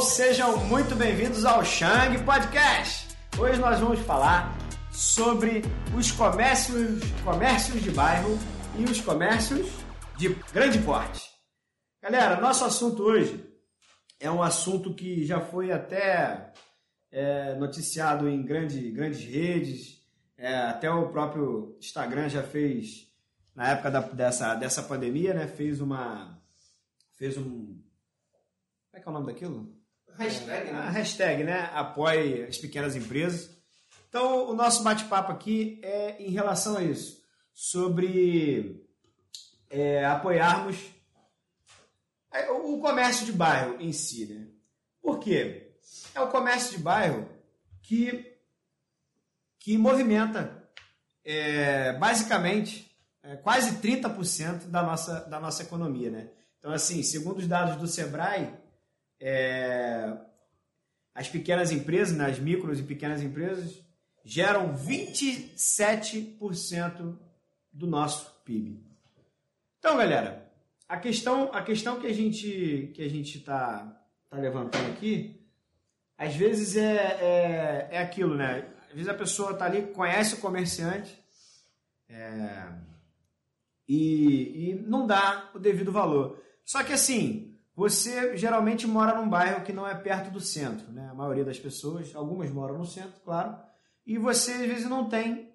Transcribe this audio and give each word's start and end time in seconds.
sejam 0.00 0.56
muito 0.64 0.94
bem-vindos 0.94 1.44
ao 1.44 1.62
Shang 1.62 2.24
Podcast. 2.24 3.14
Hoje 3.38 3.60
nós 3.60 3.78
vamos 3.80 4.00
falar 4.00 4.56
sobre 4.90 5.62
os 5.94 6.10
comércios, 6.10 7.02
comércios 7.22 7.82
de 7.82 7.90
bairro 7.90 8.38
e 8.78 8.84
os 8.84 8.98
comércios 9.02 9.68
de 10.16 10.30
grande 10.54 10.78
porte. 10.78 11.28
Galera, 12.02 12.40
nosso 12.40 12.64
assunto 12.64 13.02
hoje 13.02 13.44
é 14.18 14.30
um 14.30 14.42
assunto 14.42 14.94
que 14.94 15.26
já 15.26 15.38
foi 15.38 15.70
até 15.70 16.50
é, 17.12 17.54
noticiado 17.56 18.26
em 18.26 18.42
grande, 18.42 18.90
grandes 18.90 19.22
redes, 19.22 20.02
é, 20.38 20.56
até 20.56 20.90
o 20.90 21.10
próprio 21.10 21.76
Instagram 21.78 22.30
já 22.30 22.42
fez, 22.42 23.06
na 23.54 23.72
época 23.72 23.90
da, 23.90 24.00
dessa, 24.00 24.54
dessa 24.54 24.82
pandemia, 24.82 25.34
né, 25.34 25.46
fez 25.46 25.78
uma. 25.78 26.40
fez 27.16 27.36
um 27.36 27.78
como 28.90 28.98
é 28.98 29.00
que 29.00 29.08
é 29.08 29.10
o 29.10 29.12
nome 29.12 29.26
daquilo? 29.26 29.79
Hashtag, 30.18 30.72
né? 30.72 30.78
A 30.78 30.90
hashtag, 30.90 31.44
né? 31.44 31.70
Apoie 31.72 32.44
as 32.44 32.58
pequenas 32.58 32.96
empresas. 32.96 33.50
Então, 34.08 34.48
o 34.48 34.54
nosso 34.54 34.82
bate-papo 34.82 35.30
aqui 35.32 35.80
é 35.82 36.20
em 36.20 36.30
relação 36.30 36.76
a 36.76 36.82
isso. 36.82 37.22
Sobre 37.52 38.84
é, 39.68 40.04
apoiarmos 40.04 40.76
é, 42.32 42.50
o 42.50 42.78
comércio 42.80 43.26
de 43.26 43.32
bairro 43.32 43.76
em 43.80 43.92
si, 43.92 44.26
né? 44.26 44.48
Por 45.02 45.18
quê? 45.18 45.74
É 46.14 46.20
o 46.20 46.28
comércio 46.28 46.76
de 46.76 46.82
bairro 46.82 47.28
que, 47.82 48.36
que 49.58 49.76
movimenta 49.76 50.68
é, 51.24 51.92
basicamente 51.94 52.90
é, 53.22 53.36
quase 53.36 53.76
30% 53.76 54.66
da 54.66 54.82
nossa, 54.82 55.20
da 55.20 55.40
nossa 55.40 55.62
economia, 55.62 56.10
né? 56.10 56.30
Então, 56.58 56.72
assim, 56.72 57.02
segundo 57.02 57.38
os 57.38 57.46
dados 57.46 57.76
do 57.76 57.86
Sebrae, 57.86 58.52
é, 59.20 60.16
as 61.14 61.28
pequenas 61.28 61.70
empresas, 61.70 62.16
né, 62.16 62.24
as 62.26 62.38
micros 62.38 62.80
e 62.80 62.82
pequenas 62.82 63.22
empresas, 63.22 63.84
geram 64.24 64.74
27% 64.74 67.18
do 67.72 67.86
nosso 67.86 68.42
PIB. 68.44 68.84
Então, 69.78 69.96
galera, 69.96 70.50
a 70.88 70.98
questão, 70.98 71.50
a 71.52 71.62
questão 71.62 72.00
que 72.00 72.06
a 72.06 72.12
gente 72.12 72.90
que 72.94 73.02
a 73.02 73.08
gente 73.08 73.38
está 73.38 73.98
tá 74.28 74.36
levantando 74.36 74.90
aqui, 74.90 75.40
às 76.18 76.34
vezes 76.34 76.76
é, 76.76 76.96
é, 77.20 77.88
é 77.92 77.98
aquilo, 77.98 78.34
né? 78.34 78.68
Às 78.88 78.94
vezes 78.94 79.08
a 79.08 79.14
pessoa 79.14 79.52
está 79.52 79.66
ali, 79.66 79.86
conhece 79.92 80.34
o 80.34 80.40
comerciante 80.40 81.16
é, 82.08 82.66
e, 83.88 84.70
e 84.70 84.74
não 84.86 85.06
dá 85.06 85.50
o 85.54 85.58
devido 85.58 85.92
valor. 85.92 86.42
Só 86.64 86.82
que 86.82 86.92
assim, 86.92 87.49
você 87.74 88.36
geralmente 88.36 88.86
mora 88.86 89.14
num 89.18 89.28
bairro 89.28 89.64
que 89.64 89.72
não 89.72 89.86
é 89.86 89.94
perto 89.94 90.30
do 90.30 90.40
centro, 90.40 90.90
né? 90.92 91.08
A 91.10 91.14
maioria 91.14 91.44
das 91.44 91.58
pessoas, 91.58 92.14
algumas 92.14 92.50
moram 92.50 92.78
no 92.78 92.86
centro, 92.86 93.20
claro, 93.24 93.56
e 94.06 94.18
você 94.18 94.52
às 94.52 94.66
vezes 94.66 94.88
não 94.88 95.08
tem 95.08 95.52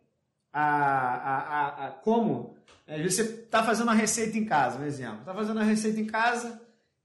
a, 0.52 0.64
a, 0.64 1.38
a, 1.38 1.88
a 1.88 1.92
como. 1.92 2.56
Às 2.88 2.98
vezes 2.98 3.16
você 3.16 3.22
está 3.44 3.64
fazendo 3.64 3.88
uma 3.88 3.94
receita 3.94 4.38
em 4.38 4.46
casa, 4.46 4.80
um 4.80 4.86
exemplo. 4.86 5.20
Está 5.20 5.34
fazendo 5.34 5.58
uma 5.58 5.66
receita 5.66 6.00
em 6.00 6.06
casa 6.06 6.62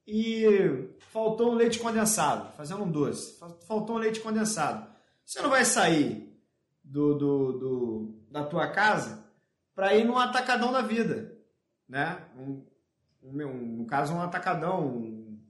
e 0.06 0.88
faltou 1.10 1.52
um 1.52 1.54
leite 1.54 1.78
condensado, 1.78 2.52
fazendo 2.56 2.84
um 2.84 2.90
doce. 2.90 3.38
Faltou 3.66 3.96
um 3.96 3.98
leite 3.98 4.20
condensado. 4.20 4.86
Você 5.24 5.42
não 5.42 5.50
vai 5.50 5.64
sair 5.64 6.30
do, 6.84 7.14
do, 7.14 7.52
do 7.52 8.24
da 8.30 8.44
tua 8.44 8.68
casa 8.68 9.24
para 9.74 9.94
ir 9.96 10.04
num 10.04 10.18
atacadão 10.18 10.72
da 10.72 10.82
vida, 10.82 11.36
né? 11.88 12.22
Um, 12.36 12.64
um, 13.22 13.76
no 13.78 13.86
caso, 13.86 14.14
um 14.14 14.22
atacadão, 14.22 14.86
um, 14.86 15.40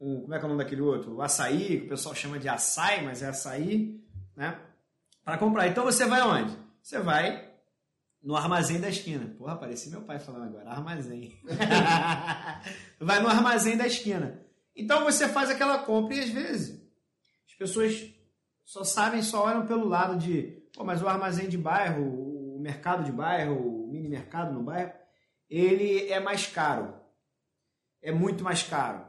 um, 0.00 0.20
como 0.22 0.34
é 0.34 0.38
que 0.38 0.44
é 0.44 0.46
o 0.46 0.48
nome 0.48 0.62
daquele 0.62 0.80
outro? 0.80 1.16
O 1.16 1.22
açaí, 1.22 1.80
que 1.80 1.86
o 1.86 1.88
pessoal 1.90 2.14
chama 2.14 2.38
de 2.38 2.48
açaí, 2.48 3.04
mas 3.04 3.22
é 3.22 3.28
açaí, 3.28 4.00
né? 4.36 4.58
Para 5.24 5.38
comprar. 5.38 5.68
Então 5.68 5.84
você 5.84 6.04
vai 6.04 6.20
aonde? 6.20 6.56
Você 6.82 6.98
vai 6.98 7.50
no 8.22 8.36
armazém 8.36 8.80
da 8.80 8.88
esquina. 8.88 9.34
Porra, 9.38 9.56
pareci 9.56 9.90
meu 9.90 10.02
pai 10.02 10.18
falando 10.18 10.44
agora, 10.44 10.70
armazém. 10.70 11.38
vai 13.00 13.20
no 13.20 13.28
armazém 13.28 13.76
da 13.76 13.86
esquina. 13.86 14.40
Então 14.74 15.04
você 15.04 15.28
faz 15.28 15.50
aquela 15.50 15.78
compra 15.78 16.16
e 16.16 16.20
às 16.20 16.30
vezes 16.30 16.82
as 17.46 17.54
pessoas 17.54 18.12
só 18.64 18.82
sabem, 18.84 19.22
só 19.22 19.44
olham 19.44 19.66
pelo 19.66 19.86
lado 19.86 20.16
de, 20.16 20.62
pô, 20.74 20.82
mas 20.82 21.02
o 21.02 21.08
armazém 21.08 21.48
de 21.48 21.58
bairro, 21.58 22.56
o 22.56 22.60
mercado 22.60 23.04
de 23.04 23.12
bairro, 23.12 23.84
o 23.84 23.86
mini 23.86 24.08
mercado 24.08 24.52
no 24.52 24.62
bairro, 24.62 24.92
ele 25.48 26.08
é 26.08 26.18
mais 26.18 26.46
caro 26.46 27.01
é 28.02 28.12
muito 28.12 28.42
mais 28.42 28.62
caro. 28.62 29.06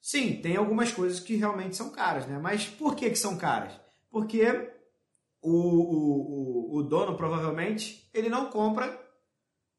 Sim, 0.00 0.40
tem 0.40 0.56
algumas 0.56 0.92
coisas 0.92 1.20
que 1.20 1.36
realmente 1.36 1.76
são 1.76 1.90
caras, 1.90 2.26
né? 2.26 2.38
Mas 2.38 2.66
por 2.66 2.96
que, 2.96 3.10
que 3.10 3.16
são 3.16 3.36
caras? 3.36 3.72
Porque 4.10 4.72
o, 5.40 5.50
o, 5.50 6.74
o, 6.74 6.76
o 6.78 6.82
dono 6.82 7.16
provavelmente 7.16 8.08
ele 8.14 8.28
não 8.28 8.50
compra 8.50 9.00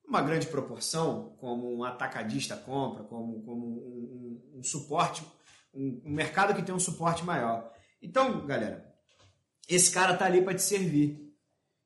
uma 0.05 0.21
grande 0.21 0.47
proporção, 0.47 1.35
como 1.39 1.73
um 1.73 1.83
atacadista 1.83 2.55
compra, 2.55 3.03
como, 3.03 3.41
como 3.43 3.65
um, 3.65 4.49
um, 4.53 4.59
um 4.59 4.63
suporte, 4.63 5.25
um, 5.73 6.01
um, 6.05 6.11
mercado 6.11 6.53
que 6.53 6.61
tem 6.61 6.75
um 6.75 6.79
suporte 6.79 7.23
maior. 7.23 7.71
Então, 8.01 8.45
galera, 8.45 8.93
esse 9.67 9.91
cara 9.91 10.15
tá 10.15 10.25
ali 10.25 10.41
para 10.41 10.53
te 10.53 10.61
servir. 10.61 11.32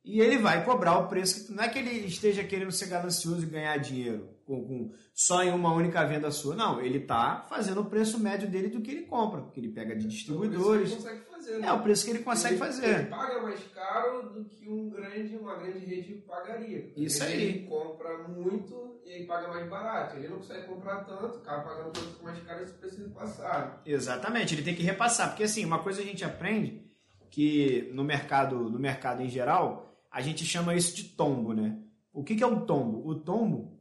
E 0.08 0.22
ele 0.22 0.38
vai 0.38 0.64
cobrar 0.64 0.98
o 1.00 1.08
preço 1.08 1.46
que 1.46 1.54
não 1.54 1.64
é 1.64 1.68
que 1.68 1.78
ele 1.78 2.08
esteja 2.08 2.42
querendo 2.42 2.72
ser 2.72 2.88
ganancioso 2.88 3.44
e 3.44 3.50
ganhar 3.50 3.76
dinheiro 3.78 4.30
com, 4.46 4.66
com, 4.66 4.92
só 5.14 5.44
em 5.44 5.52
uma 5.52 5.74
única 5.74 6.04
venda 6.06 6.32
sua. 6.32 6.56
Não, 6.56 6.80
ele 6.80 7.00
está 7.00 7.46
fazendo 7.50 7.82
o 7.82 7.86
preço 7.86 8.18
médio 8.18 8.50
dele 8.50 8.70
do 8.70 8.82
que 8.82 8.90
ele 8.90 9.02
compra, 9.02 9.42
porque 9.42 9.60
ele 9.60 9.68
pega 9.68 9.94
de 9.94 10.08
distribuidores. 10.08 10.94
É 10.94 11.04
o 11.04 11.04
preço 11.04 11.06
que 11.06 11.12
ele 11.12 11.20
consegue 11.20 11.26
fazer. 11.26 11.60
Né? 11.60 11.68
É 11.68 11.74
o 11.74 11.84
preço 11.84 12.06
que 12.06 12.12
ele 12.12 12.24
consegue 12.24 12.54
ele, 12.54 12.60
fazer. 12.60 13.00
Ele 13.00 13.06
paga 13.08 13.42
mais 13.42 13.60
caro 13.76 14.30
do 14.30 14.46
que 14.46 14.70
um 14.70 14.90
grande, 14.90 15.36
uma 15.36 15.56
grande 15.56 15.80
rede 15.80 16.14
pagaria. 16.26 16.94
Isso 16.96 17.24
ele, 17.26 17.34
aí. 17.34 17.44
Ele 17.44 17.68
compra 17.68 18.18
muito 18.30 19.02
e 19.06 19.12
ele 19.12 19.26
paga 19.26 19.50
mais 19.50 19.70
barato. 19.70 20.16
Ele 20.16 20.30
não 20.30 20.38
consegue 20.38 20.68
comprar 20.68 21.04
tanto, 21.04 21.40
acaba 21.40 21.64
pagando 21.64 21.92
tanto 21.92 22.24
mais 22.24 22.40
caro 22.44 22.64
esse 22.64 22.74
preço 22.74 23.02
repassado. 23.02 23.80
Exatamente, 23.86 24.56
ele 24.56 24.64
tem 24.64 24.76
que 24.76 24.84
repassar, 24.84 25.30
porque 25.30 25.44
assim, 25.44 25.66
uma 25.66 25.80
coisa 25.80 26.02
a 26.02 26.06
gente 26.06 26.24
aprende 26.24 26.88
que 27.30 27.92
no 27.94 28.06
mercado, 28.06 28.70
no 28.70 28.80
mercado 28.80 29.22
em 29.22 29.30
geral, 29.30 29.88
a 30.12 30.22
gente 30.22 30.46
chama 30.46 30.76
isso 30.76 30.96
de 30.96 31.04
tombo, 31.04 31.54
né? 31.54 31.80
O 32.14 32.24
que, 32.24 32.36
que 32.36 32.44
é 32.44 32.48
um 32.48 32.66
tombo? 32.66 33.08
O 33.08 33.16
tombo 33.16 33.78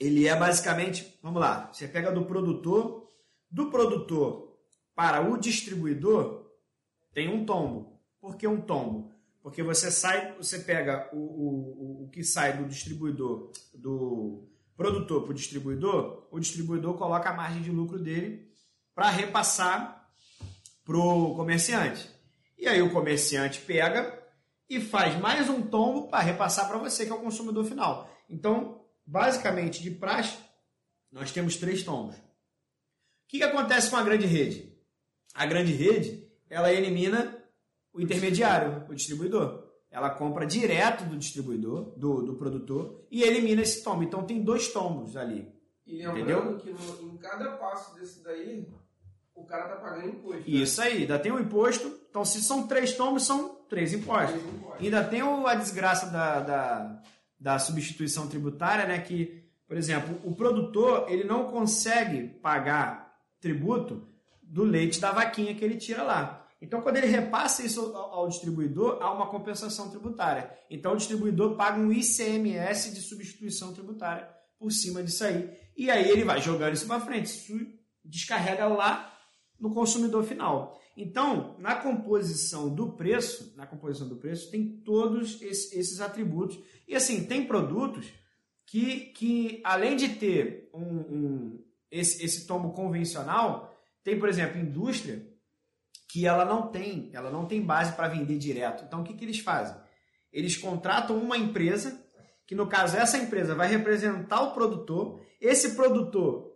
ele 0.00 0.26
é 0.26 0.34
basicamente, 0.34 1.18
vamos 1.22 1.40
lá, 1.40 1.70
você 1.70 1.86
pega 1.86 2.10
do 2.10 2.24
produtor, 2.24 3.06
do 3.50 3.70
produtor 3.70 4.58
para 4.94 5.20
o 5.20 5.36
distribuidor, 5.36 6.50
tem 7.12 7.28
um 7.28 7.44
tombo. 7.44 8.00
Por 8.18 8.36
que 8.36 8.46
um 8.46 8.60
tombo? 8.60 9.12
Porque 9.42 9.62
você 9.62 9.90
sai, 9.90 10.34
você 10.36 10.58
pega 10.60 11.08
o, 11.12 11.18
o, 11.18 12.04
o 12.04 12.10
que 12.10 12.24
sai 12.24 12.56
do 12.56 12.66
distribuidor, 12.66 13.50
do 13.74 14.48
produtor 14.74 15.22
para 15.22 15.32
o 15.32 15.34
distribuidor, 15.34 16.26
o 16.30 16.40
distribuidor 16.40 16.94
coloca 16.94 17.28
a 17.28 17.34
margem 17.34 17.60
de 17.60 17.70
lucro 17.70 17.98
dele 17.98 18.50
para 18.94 19.10
repassar 19.10 20.10
para 20.84 20.96
o 20.96 21.34
comerciante. 21.34 22.10
E 22.58 22.66
aí 22.66 22.80
o 22.80 22.92
comerciante 22.92 23.60
pega 23.60 24.19
e 24.70 24.80
faz 24.80 25.20
mais 25.20 25.50
um 25.50 25.60
tombo 25.60 26.06
para 26.06 26.22
repassar 26.22 26.68
para 26.68 26.78
você, 26.78 27.04
que 27.04 27.10
é 27.10 27.14
o 27.14 27.20
consumidor 27.20 27.64
final. 27.64 28.08
Então, 28.28 28.80
basicamente 29.04 29.82
de 29.82 29.90
praxe, 29.90 30.38
nós 31.10 31.32
temos 31.32 31.56
três 31.56 31.82
tombos. 31.82 32.14
O 32.14 32.20
que, 33.26 33.38
que 33.38 33.44
acontece 33.44 33.90
com 33.90 33.96
a 33.96 34.02
grande 34.04 34.26
rede? 34.26 34.72
A 35.34 35.44
grande 35.44 35.72
rede, 35.72 36.24
ela 36.48 36.72
elimina 36.72 37.36
o 37.92 38.00
intermediário, 38.00 38.86
o 38.88 38.94
distribuidor. 38.94 39.68
Ela 39.90 40.10
compra 40.10 40.46
direto 40.46 41.04
do 41.04 41.18
distribuidor, 41.18 41.98
do, 41.98 42.22
do 42.22 42.36
produtor, 42.36 43.04
e 43.10 43.24
elimina 43.24 43.62
esse 43.62 43.82
tombo. 43.82 44.04
Então 44.04 44.24
tem 44.24 44.40
dois 44.40 44.68
tombos 44.68 45.16
ali. 45.16 45.52
E 45.84 46.06
lembrando 46.06 46.58
que 46.58 46.70
no, 46.70 47.12
em 47.12 47.16
cada 47.16 47.56
passo 47.56 47.92
desse 47.96 48.22
daí, 48.22 48.68
o 49.34 49.44
cara 49.44 49.68
tá 49.68 49.76
pagando 49.80 50.10
imposto. 50.10 50.48
Né? 50.48 50.56
Isso 50.56 50.80
aí, 50.80 50.98
ainda 50.98 51.18
tem 51.18 51.32
o 51.32 51.36
um 51.36 51.40
imposto. 51.40 52.00
Então, 52.08 52.24
se 52.24 52.40
são 52.40 52.68
três 52.68 52.92
tombos, 52.92 53.26
são 53.26 53.59
três 53.70 53.94
impostos. 53.94 54.32
Três 54.32 54.54
impostos. 54.54 54.84
Ainda 54.84 55.02
tem 55.04 55.22
a 55.22 55.54
desgraça 55.54 56.06
da, 56.06 56.40
da 56.40 57.00
da 57.40 57.58
substituição 57.58 58.28
tributária, 58.28 58.86
né, 58.86 58.98
que, 59.00 59.42
por 59.66 59.76
exemplo, 59.76 60.20
o 60.24 60.34
produtor 60.34 61.06
ele 61.08 61.24
não 61.24 61.44
consegue 61.44 62.28
pagar 62.28 63.16
tributo 63.40 64.06
do 64.42 64.62
leite 64.62 65.00
da 65.00 65.10
vaquinha 65.10 65.54
que 65.54 65.64
ele 65.64 65.76
tira 65.76 66.02
lá. 66.02 66.46
Então, 66.60 66.82
quando 66.82 66.98
ele 66.98 67.06
repassa 67.06 67.62
isso 67.62 67.96
ao 67.96 68.28
distribuidor, 68.28 68.98
há 69.00 69.10
uma 69.10 69.28
compensação 69.28 69.88
tributária. 69.88 70.52
Então, 70.68 70.92
o 70.92 70.96
distribuidor 70.96 71.56
paga 71.56 71.80
um 71.80 71.90
ICMS 71.90 72.92
de 72.92 73.00
substituição 73.00 73.72
tributária 73.72 74.28
por 74.58 74.70
cima 74.70 75.02
disso 75.02 75.24
aí. 75.24 75.50
E 75.74 75.90
aí 75.90 76.10
ele 76.10 76.22
vai 76.22 76.42
jogando 76.42 76.74
isso 76.74 76.86
para 76.86 77.00
frente. 77.00 77.24
Isso 77.24 77.58
descarrega 78.04 78.66
lá 78.66 79.10
no 79.58 79.72
consumidor 79.72 80.22
final. 80.24 80.78
Então, 81.00 81.56
na 81.58 81.76
composição 81.76 82.68
do 82.68 82.92
preço, 82.92 83.54
na 83.56 83.66
composição 83.66 84.06
do 84.06 84.16
preço, 84.16 84.50
tem 84.50 84.66
todos 84.84 85.40
esses 85.40 85.98
atributos. 85.98 86.58
E 86.86 86.94
assim, 86.94 87.24
tem 87.24 87.46
produtos 87.46 88.12
que, 88.66 89.06
que 89.06 89.62
além 89.64 89.96
de 89.96 90.10
ter 90.10 90.68
um, 90.74 90.84
um 90.84 91.64
esse, 91.90 92.22
esse 92.22 92.46
tombo 92.46 92.72
convencional, 92.72 93.74
tem, 94.04 94.18
por 94.18 94.28
exemplo, 94.28 94.60
indústria 94.60 95.26
que 96.06 96.26
ela 96.26 96.44
não 96.44 96.70
tem, 96.70 97.08
ela 97.14 97.30
não 97.30 97.46
tem 97.46 97.62
base 97.62 97.94
para 97.94 98.08
vender 98.08 98.36
direto. 98.36 98.84
Então, 98.84 99.00
o 99.00 99.04
que, 99.04 99.14
que 99.14 99.24
eles 99.24 99.38
fazem? 99.38 99.76
Eles 100.30 100.58
contratam 100.58 101.16
uma 101.16 101.38
empresa, 101.38 101.98
que 102.46 102.54
no 102.54 102.66
caso 102.66 102.98
essa 102.98 103.16
empresa 103.16 103.54
vai 103.54 103.68
representar 103.68 104.42
o 104.42 104.52
produtor, 104.52 105.24
esse 105.40 105.74
produtor 105.74 106.49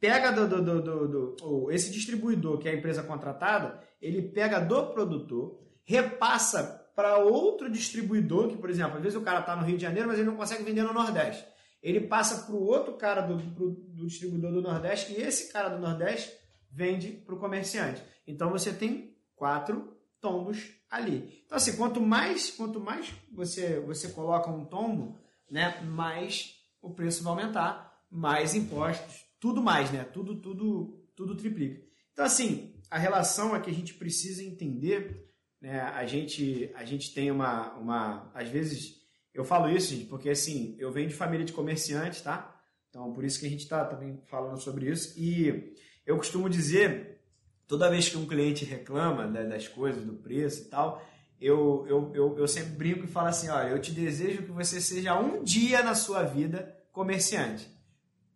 pega 0.00 0.32
do, 0.32 0.48
do, 0.48 0.62
do, 0.62 0.82
do, 0.82 1.36
do 1.36 1.70
esse 1.70 1.92
distribuidor, 1.92 2.58
que 2.58 2.68
é 2.68 2.72
a 2.72 2.74
empresa 2.74 3.02
contratada, 3.02 3.80
ele 4.00 4.22
pega 4.22 4.58
do 4.58 4.86
produtor, 4.86 5.60
repassa 5.84 6.80
para 6.96 7.18
outro 7.18 7.70
distribuidor, 7.70 8.48
que, 8.48 8.56
por 8.56 8.70
exemplo, 8.70 8.96
às 8.96 9.02
vezes 9.02 9.18
o 9.18 9.22
cara 9.22 9.40
está 9.40 9.54
no 9.54 9.64
Rio 9.64 9.76
de 9.76 9.82
Janeiro, 9.82 10.08
mas 10.08 10.18
ele 10.18 10.28
não 10.28 10.36
consegue 10.36 10.64
vender 10.64 10.82
no 10.82 10.92
Nordeste. 10.92 11.46
Ele 11.82 12.00
passa 12.00 12.44
para 12.44 12.54
o 12.54 12.62
outro 12.62 12.94
cara 12.94 13.22
do, 13.22 13.38
pro, 13.54 13.70
do 13.70 14.06
distribuidor 14.06 14.52
do 14.52 14.62
Nordeste 14.62 15.12
e 15.12 15.22
esse 15.22 15.52
cara 15.52 15.68
do 15.68 15.78
Nordeste 15.78 16.32
vende 16.70 17.10
para 17.10 17.34
o 17.34 17.38
comerciante. 17.38 18.02
Então 18.26 18.50
você 18.50 18.72
tem 18.72 19.16
quatro 19.34 19.96
tombos 20.20 20.58
ali. 20.90 21.42
Então 21.46 21.56
assim, 21.56 21.76
quanto 21.76 22.00
mais 22.00 22.50
quanto 22.50 22.78
mais 22.78 23.10
você 23.32 23.80
você 23.80 24.10
coloca 24.10 24.50
um 24.50 24.66
tombo, 24.66 25.18
né, 25.50 25.80
mais 25.82 26.54
o 26.82 26.90
preço 26.90 27.24
vai 27.24 27.32
aumentar, 27.32 28.04
mais 28.10 28.54
impostos, 28.54 29.24
tudo 29.40 29.62
mais, 29.62 29.90
né? 29.90 30.04
Tudo 30.04 30.40
tudo 30.40 31.02
tudo 31.16 31.34
triplica. 31.34 31.82
Então 32.12 32.24
assim, 32.24 32.74
a 32.90 32.98
relação 32.98 33.56
é 33.56 33.60
que 33.60 33.70
a 33.70 33.74
gente 33.74 33.94
precisa 33.94 34.44
entender, 34.44 35.28
né? 35.60 35.80
A 35.80 36.06
gente 36.06 36.70
a 36.74 36.84
gente 36.84 37.12
tem 37.12 37.30
uma 37.30 37.74
uma 37.74 38.30
às 38.34 38.48
vezes 38.48 39.00
eu 39.32 39.44
falo 39.44 39.68
isso, 39.68 39.94
gente, 39.94 40.06
porque 40.06 40.28
assim, 40.28 40.76
eu 40.78 40.92
venho 40.92 41.08
de 41.08 41.14
família 41.14 41.44
de 41.44 41.52
comerciantes, 41.52 42.20
tá? 42.20 42.56
Então, 42.90 43.12
por 43.12 43.24
isso 43.24 43.38
que 43.38 43.46
a 43.46 43.48
gente 43.48 43.62
está 43.62 43.84
também 43.84 44.20
falando 44.26 44.60
sobre 44.60 44.90
isso. 44.90 45.14
E 45.16 45.72
eu 46.04 46.16
costumo 46.16 46.50
dizer, 46.50 47.20
toda 47.66 47.88
vez 47.88 48.08
que 48.08 48.18
um 48.18 48.26
cliente 48.26 48.64
reclama 48.64 49.26
né, 49.26 49.44
das 49.44 49.68
coisas, 49.68 50.04
do 50.04 50.14
preço 50.14 50.62
e 50.62 50.64
tal, 50.64 51.02
eu, 51.40 51.86
eu, 51.88 52.12
eu, 52.14 52.38
eu 52.38 52.48
sempre 52.48 52.72
brinco 52.72 53.04
e 53.04 53.08
falo 53.08 53.28
assim: 53.28 53.48
olha, 53.48 53.68
eu 53.68 53.80
te 53.80 53.92
desejo 53.92 54.42
que 54.42 54.50
você 54.50 54.80
seja 54.80 55.18
um 55.18 55.42
dia 55.42 55.82
na 55.82 55.94
sua 55.94 56.24
vida 56.24 56.76
comerciante. 56.92 57.68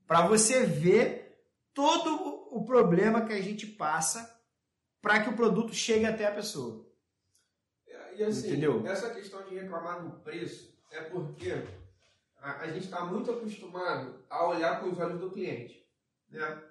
Para 0.07 0.27
você 0.27 0.65
ver 0.65 1.45
todo 1.73 2.15
o 2.51 2.65
problema 2.65 3.27
que 3.27 3.33
a 3.33 3.41
gente 3.41 3.67
passa 3.67 4.33
para 5.01 5.23
que 5.23 5.31
o 5.31 5.37
produto 5.37 5.75
chegue 5.75 6.07
até 6.07 6.27
a 6.27 6.35
pessoa. 6.35 6.85
E 8.17 8.23
assim, 8.23 8.49
Entendeu? 8.49 8.87
essa 8.87 9.11
questão 9.11 9.43
de 9.43 9.57
reclamar 9.57 10.03
do 10.03 10.21
preço 10.21 10.73
é 10.91 11.01
porque 11.03 11.53
a, 12.39 12.61
a 12.61 12.67
gente 12.69 12.85
está 12.85 13.05
muito 13.05 13.31
acostumado 13.31 14.25
a 14.31 14.47
olhar 14.47 14.81
com 14.81 14.91
os 14.91 14.99
olhos 14.99 15.19
do 15.21 15.31
cliente. 15.31 15.85
Né? 16.31 16.63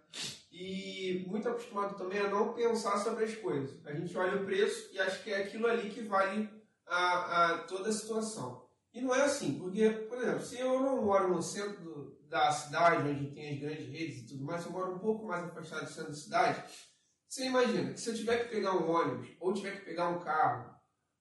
E 0.52 1.26
muito 1.28 1.50
acostumado 1.50 1.98
também 1.98 2.20
a 2.20 2.30
não 2.30 2.54
pensar 2.54 2.98
sobre 2.98 3.26
as 3.26 3.36
coisas. 3.36 3.86
A 3.86 3.94
gente 3.94 4.16
olha 4.18 4.42
o 4.42 4.46
preço 4.46 4.90
e 4.94 5.00
acha 5.00 5.22
que 5.22 5.32
é 5.32 5.44
aquilo 5.44 5.68
ali 5.68 5.90
que 5.90 6.02
vale 6.02 6.50
a, 6.86 7.54
a 7.54 7.58
toda 7.60 7.90
a 7.90 7.94
situação. 7.94 8.64
E 8.94 9.02
não 9.02 9.14
é 9.14 9.24
assim, 9.24 9.58
porque, 9.60 9.90
por 9.90 10.20
exemplo, 10.20 10.42
se 10.42 10.60
eu 10.60 10.80
não 10.80 11.02
moro 11.02 11.34
no 11.34 11.42
centro 11.42 12.16
da 12.34 12.52
cidade, 12.52 13.08
onde 13.08 13.30
tem 13.30 13.54
as 13.54 13.60
grandes 13.60 13.88
redes 13.88 14.24
e 14.24 14.26
tudo 14.26 14.44
mais, 14.44 14.66
eu 14.66 14.72
moro 14.72 14.96
um 14.96 14.98
pouco 14.98 15.28
mais 15.28 15.46
afastado 15.46 15.86
do 15.86 15.92
centro 15.92 16.10
da 16.10 16.18
cidade, 16.18 16.64
você 17.30 17.46
imagina 17.46 17.94
que 17.94 18.02
se 18.02 18.10
eu 18.10 18.16
tiver 18.16 18.44
que 18.44 18.56
pegar 18.56 18.76
um 18.76 18.90
ônibus 18.90 19.30
ou 19.40 19.54
tiver 19.54 19.78
que 19.78 19.86
pegar 19.86 20.10
um 20.10 20.20
carro, 20.20 20.74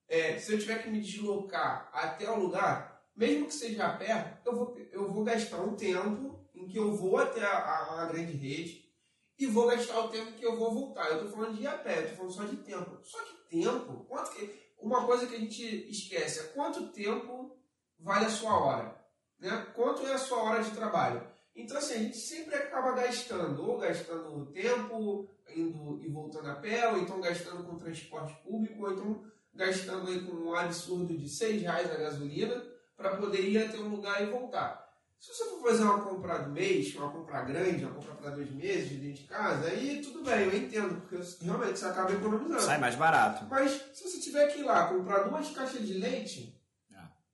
é, 0.07 0.39
se 0.39 0.51
eu 0.51 0.57
tiver 0.57 0.81
que 0.81 0.89
me 0.89 0.99
deslocar 0.99 1.91
até 1.93 2.27
o 2.29 2.39
lugar, 2.39 2.99
mesmo 3.15 3.45
que 3.45 3.53
seja 3.53 3.85
a 3.85 3.95
pé, 3.95 4.41
eu 4.43 4.55
vou, 4.55 4.75
eu 4.91 5.11
vou 5.13 5.23
gastar 5.23 5.61
um 5.61 5.75
tempo 5.75 6.49
em 6.55 6.67
que 6.67 6.79
eu 6.79 6.95
vou 6.95 7.17
até 7.17 7.43
a, 7.43 7.57
a, 7.57 8.01
a 8.01 8.05
grande 8.07 8.33
rede 8.33 8.91
e 9.37 9.45
vou 9.45 9.67
gastar 9.67 9.99
o 9.99 10.09
tempo 10.09 10.33
que 10.33 10.43
eu 10.43 10.57
vou 10.57 10.73
voltar. 10.73 11.09
Eu 11.09 11.17
estou 11.17 11.29
falando 11.29 11.55
de 11.55 11.61
ir 11.61 11.67
a 11.67 11.77
pé, 11.77 11.99
eu 11.99 12.01
estou 12.01 12.17
falando 12.17 12.33
só 12.33 12.43
de 12.45 12.57
tempo. 12.57 12.99
Só 13.03 13.23
que 13.23 13.49
tempo, 13.49 14.05
quanto 14.05 14.31
que, 14.31 14.51
uma 14.79 15.05
coisa 15.05 15.27
que 15.27 15.35
a 15.35 15.39
gente 15.39 15.63
esquece 15.91 16.39
é 16.39 16.43
quanto 16.53 16.91
tempo 16.91 17.55
vale 17.99 18.25
a 18.25 18.31
sua 18.31 18.57
hora. 18.57 19.02
Né? 19.43 19.67
Quanto 19.75 20.07
é 20.07 20.13
a 20.13 20.17
sua 20.17 20.41
hora 20.41 20.63
de 20.63 20.71
trabalho? 20.71 21.21
Então, 21.53 21.77
assim, 21.77 21.95
a 21.95 21.97
gente 21.97 22.17
sempre 22.17 22.55
acaba 22.55 22.93
gastando, 22.93 23.69
ou 23.69 23.77
gastando 23.77 24.45
tempo, 24.53 25.29
indo 25.53 26.01
e 26.01 26.09
voltando 26.09 26.49
a 26.49 26.55
pé, 26.55 26.87
ou 26.87 26.97
então 26.97 27.19
gastando 27.19 27.63
com 27.65 27.77
transporte 27.77 28.33
público, 28.41 28.85
ou 28.85 28.93
então 28.93 29.23
gastando 29.53 30.09
aí 30.09 30.21
com 30.21 30.31
um 30.31 30.55
absurdo 30.55 31.15
de 31.15 31.27
6 31.27 31.61
reais 31.61 31.91
a 31.91 31.95
gasolina, 31.95 32.63
para 32.95 33.17
poder 33.17 33.41
ir 33.41 33.57
até 33.57 33.77
um 33.77 33.89
lugar 33.89 34.23
e 34.23 34.31
voltar. 34.31 34.81
Se 35.19 35.33
você 35.33 35.45
for 35.45 35.61
fazer 35.61 35.83
uma 35.83 36.01
compra 36.01 36.39
do 36.39 36.49
mês, 36.49 36.95
uma 36.95 37.11
compra 37.11 37.41
grande, 37.43 37.83
uma 37.83 37.93
compra 37.93 38.15
para 38.15 38.29
dois 38.31 38.49
meses 38.51 38.89
de 38.89 38.97
dentro 38.97 39.21
de 39.21 39.27
casa, 39.27 39.67
aí 39.67 40.01
tudo 40.01 40.23
bem, 40.23 40.45
eu 40.45 40.55
entendo, 40.55 41.01
porque 41.01 41.17
realmente 41.41 41.79
você 41.79 41.85
acaba 41.85 42.11
economizando. 42.13 42.61
Sai 42.61 42.79
mais 42.79 42.95
barato. 42.95 43.45
Mas 43.49 43.71
se 43.93 44.03
você 44.03 44.19
tiver 44.19 44.47
que 44.47 44.59
ir 44.59 44.63
lá 44.63 44.87
comprar 44.87 45.23
duas 45.23 45.49
caixas 45.51 45.85
de 45.85 45.93
leite. 45.95 46.62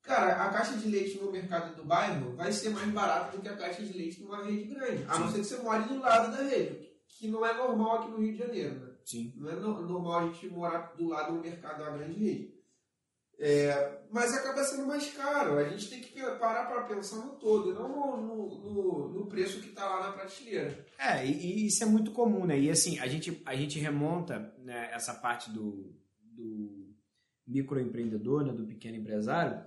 Cara, 0.09 0.43
a 0.43 0.49
caixa 0.49 0.75
de 0.75 0.89
leite 0.89 1.19
no 1.19 1.31
mercado 1.31 1.75
do 1.75 1.85
bairro 1.85 2.35
vai 2.35 2.51
ser 2.51 2.71
mais 2.71 2.89
barata 2.89 3.37
do 3.37 3.43
que 3.43 3.47
a 3.47 3.55
caixa 3.55 3.83
de 3.83 3.95
leite 3.95 4.21
numa 4.21 4.43
rede 4.43 4.63
grande. 4.73 5.05
A 5.07 5.19
não 5.19 5.29
ser 5.29 5.37
que 5.37 5.43
você 5.45 5.57
more 5.57 5.83
do 5.83 5.99
lado 5.99 6.35
da 6.35 6.43
rede, 6.43 6.89
que 7.07 7.27
não 7.27 7.45
é 7.45 7.53
normal 7.53 7.99
aqui 7.99 8.11
no 8.11 8.17
Rio 8.17 8.31
de 8.33 8.39
Janeiro, 8.39 8.75
né? 8.79 8.89
Sim. 9.05 9.31
Não 9.35 9.49
é 9.49 9.55
normal 9.55 10.19
a 10.19 10.25
gente 10.25 10.47
morar 10.47 10.93
do 10.97 11.07
lado 11.07 11.35
do 11.35 11.41
mercado 11.41 11.83
da 11.83 11.91
grande 11.91 12.19
rede. 12.19 12.59
É, 13.41 14.01
mas 14.11 14.33
acaba 14.33 14.63
sendo 14.63 14.87
mais 14.87 15.13
caro. 15.13 15.57
A 15.59 15.69
gente 15.69 15.89
tem 15.89 16.01
que 16.01 16.19
parar 16.39 16.65
para 16.65 16.83
pensar 16.83 17.17
no 17.17 17.35
todo, 17.35 17.73
não 17.73 17.87
no, 17.87 18.47
no, 18.59 19.09
no 19.09 19.27
preço 19.27 19.61
que 19.61 19.69
está 19.69 19.87
lá 19.87 20.07
na 20.07 20.11
prateleira. 20.11 20.85
É, 20.97 21.25
e, 21.25 21.31
e, 21.31 21.67
isso 21.67 21.83
é 21.83 21.85
muito 21.85 22.11
comum, 22.11 22.45
né? 22.45 22.59
E 22.59 22.69
assim, 22.69 22.99
a 22.99 23.07
gente, 23.07 23.41
a 23.45 23.55
gente 23.55 23.79
remonta 23.79 24.53
né, 24.57 24.89
essa 24.91 25.13
parte 25.13 25.51
do, 25.51 25.95
do 26.21 26.93
microempreendedor, 27.47 28.43
né, 28.43 28.51
do 28.51 28.65
pequeno 28.65 28.97
empresário, 28.97 29.63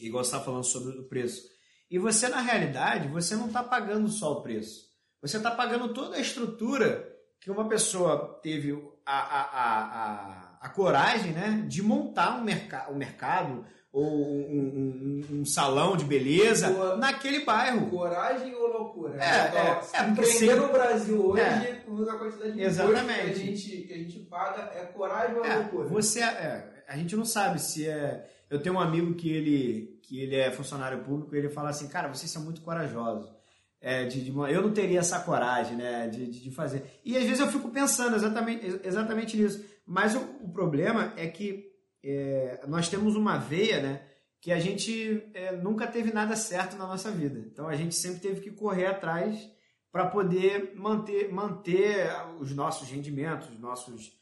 igual 0.00 0.24
você 0.24 0.34
está 0.34 0.44
falando 0.44 0.64
sobre 0.64 0.98
o 0.98 1.08
preço. 1.08 1.42
E 1.90 1.98
você, 1.98 2.28
na 2.28 2.40
realidade, 2.40 3.08
você 3.08 3.36
não 3.36 3.46
está 3.46 3.62
pagando 3.62 4.08
só 4.08 4.32
o 4.32 4.42
preço. 4.42 4.86
Você 5.20 5.36
está 5.36 5.50
pagando 5.50 5.92
toda 5.92 6.16
a 6.16 6.20
estrutura 6.20 7.08
que 7.40 7.50
uma 7.50 7.68
pessoa 7.68 8.40
teve 8.42 8.72
a, 9.04 9.18
a, 9.18 9.42
a, 9.42 10.58
a 10.60 10.68
coragem 10.68 11.32
né, 11.32 11.64
de 11.68 11.82
montar 11.82 12.38
um, 12.38 12.44
merca 12.44 12.90
um 12.90 12.94
mercado 12.94 13.64
ou 13.92 14.06
um, 14.06 15.22
um, 15.30 15.40
um, 15.40 15.44
salão 15.44 15.96
de 15.96 16.04
beleza 16.04 16.70
Boa. 16.70 16.96
naquele 16.96 17.44
bairro. 17.44 17.90
Coragem 17.90 18.54
ou 18.54 18.68
loucura? 18.68 19.22
É, 19.22 19.26
é, 19.26 19.80
é 19.92 20.08
empreender 20.08 20.54
no 20.54 20.68
Brasil 20.68 21.26
hoje, 21.26 21.42
é. 21.42 21.82
com 21.84 22.02
a 22.02 22.18
quantidade 22.18 22.52
de 22.52 22.62
Exatamente. 22.62 23.22
que 23.22 23.30
a, 23.30 23.34
gente, 23.34 23.70
que 23.82 23.92
a 23.92 23.96
gente 23.98 24.18
paga, 24.20 24.62
é 24.74 24.86
coragem 24.86 25.36
ou 25.36 25.44
é, 25.44 25.56
loucura? 25.56 25.88
Você, 25.88 26.20
é, 26.20 26.84
a 26.88 26.96
gente 26.96 27.14
não 27.14 27.24
sabe 27.24 27.60
se 27.60 27.86
é... 27.86 28.28
Eu 28.48 28.62
tenho 28.62 28.76
um 28.76 28.80
amigo 28.80 29.14
que 29.14 29.30
ele, 29.30 29.91
que 30.12 30.20
ele 30.20 30.36
é 30.36 30.50
funcionário 30.50 31.02
público 31.02 31.34
ele 31.34 31.48
fala 31.48 31.70
assim, 31.70 31.88
cara, 31.88 32.06
vocês 32.06 32.30
são 32.30 32.42
muito 32.42 32.60
corajosos. 32.60 33.32
É, 33.80 34.04
de, 34.04 34.20
de, 34.20 34.30
eu 34.30 34.60
não 34.60 34.70
teria 34.70 35.00
essa 35.00 35.18
coragem 35.20 35.74
né, 35.74 36.06
de, 36.06 36.26
de, 36.26 36.50
fazer. 36.50 37.00
E 37.02 37.16
às 37.16 37.24
vezes 37.24 37.40
eu 37.40 37.46
fico 37.46 37.70
pensando 37.70 38.14
exatamente, 38.14 38.80
exatamente 38.84 39.38
nisso. 39.38 39.64
Mas 39.86 40.14
o, 40.14 40.20
o 40.42 40.52
problema 40.52 41.14
é 41.16 41.26
que 41.26 41.64
é, 42.04 42.60
nós 42.68 42.90
temos 42.90 43.16
uma 43.16 43.38
veia, 43.38 43.80
né? 43.80 44.02
Que 44.38 44.52
a 44.52 44.60
gente 44.60 45.26
é, 45.32 45.52
nunca 45.52 45.86
teve 45.86 46.12
nada 46.12 46.36
certo 46.36 46.76
na 46.76 46.86
nossa 46.86 47.10
vida. 47.10 47.38
Então 47.50 47.66
a 47.66 47.74
gente 47.74 47.94
sempre 47.94 48.20
teve 48.20 48.42
que 48.42 48.50
correr 48.50 48.86
atrás 48.86 49.50
para 49.90 50.06
poder 50.06 50.74
manter, 50.76 51.32
manter 51.32 52.06
os 52.38 52.54
nossos 52.54 52.86
rendimentos, 52.86 53.48
os 53.48 53.58
nossos, 53.58 54.12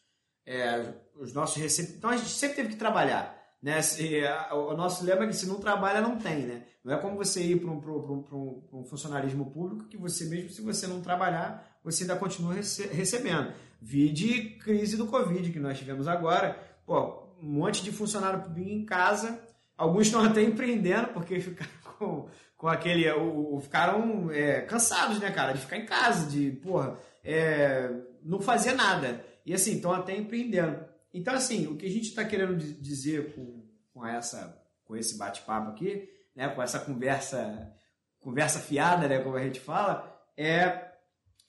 é, 0.46 0.94
os 1.16 1.32
nossos 1.32 1.56
recebimentos. 1.60 1.98
Então 1.98 2.10
a 2.10 2.16
gente 2.16 2.30
sempre 2.30 2.56
teve 2.56 2.68
que 2.68 2.76
trabalhar. 2.76 3.39
Né? 3.62 3.82
Se, 3.82 4.22
o 4.52 4.74
nosso 4.74 5.04
lema 5.04 5.24
é 5.24 5.26
que 5.26 5.36
se 5.36 5.46
não 5.46 5.60
trabalha, 5.60 6.00
não 6.00 6.16
tem. 6.16 6.46
Né? 6.46 6.62
Não 6.82 6.94
é 6.94 6.98
como 6.98 7.16
você 7.16 7.42
ir 7.42 7.60
para 7.60 7.70
um, 7.70 7.78
um, 7.78 8.62
um, 8.72 8.84
funcionarismo 8.84 9.50
público 9.50 9.88
que 9.88 9.96
você, 9.96 10.24
mesmo 10.24 10.50
se 10.50 10.62
você 10.62 10.86
não 10.86 11.00
trabalhar, 11.00 11.78
você 11.84 12.04
ainda 12.04 12.16
continua 12.16 12.54
rece 12.54 12.86
recebendo. 12.88 13.52
Vide 13.80 14.58
crise 14.58 14.96
do 14.96 15.06
Covid 15.06 15.50
que 15.50 15.58
nós 15.58 15.78
tivemos 15.78 16.08
agora. 16.08 16.58
Pô, 16.86 17.30
um 17.42 17.50
monte 17.52 17.82
de 17.82 17.92
funcionário 17.92 18.42
público 18.42 18.70
em 18.70 18.84
casa. 18.84 19.40
Alguns 19.76 20.06
estão 20.06 20.22
até 20.24 20.42
empreendendo 20.42 21.08
porque 21.08 21.40
ficaram 21.40 21.70
com, 21.98 22.28
com 22.56 22.68
aquele. 22.68 23.10
O, 23.12 23.60
ficaram 23.60 24.30
é, 24.30 24.60
cansados, 24.62 25.18
né, 25.18 25.30
cara? 25.30 25.52
De 25.52 25.60
ficar 25.60 25.76
em 25.76 25.86
casa, 25.86 26.30
de, 26.30 26.50
porra, 26.50 26.98
é, 27.24 27.90
não 28.22 28.40
fazer 28.40 28.72
nada. 28.72 29.24
E 29.44 29.54
assim, 29.54 29.76
estão 29.76 29.92
até 29.92 30.16
empreendendo. 30.16 30.89
Então, 31.12 31.34
assim, 31.34 31.66
o 31.66 31.76
que 31.76 31.86
a 31.86 31.90
gente 31.90 32.08
está 32.08 32.24
querendo 32.24 32.56
dizer 32.56 33.34
com, 33.34 33.66
com, 33.92 34.06
essa, 34.06 34.62
com 34.84 34.96
esse 34.96 35.16
bate-papo 35.16 35.70
aqui, 35.70 36.08
né, 36.34 36.48
com 36.48 36.62
essa 36.62 36.78
conversa, 36.78 37.72
conversa 38.20 38.60
fiada, 38.60 39.08
né, 39.08 39.18
como 39.18 39.36
a 39.36 39.42
gente 39.42 39.60
fala, 39.60 40.06
é 40.36 40.90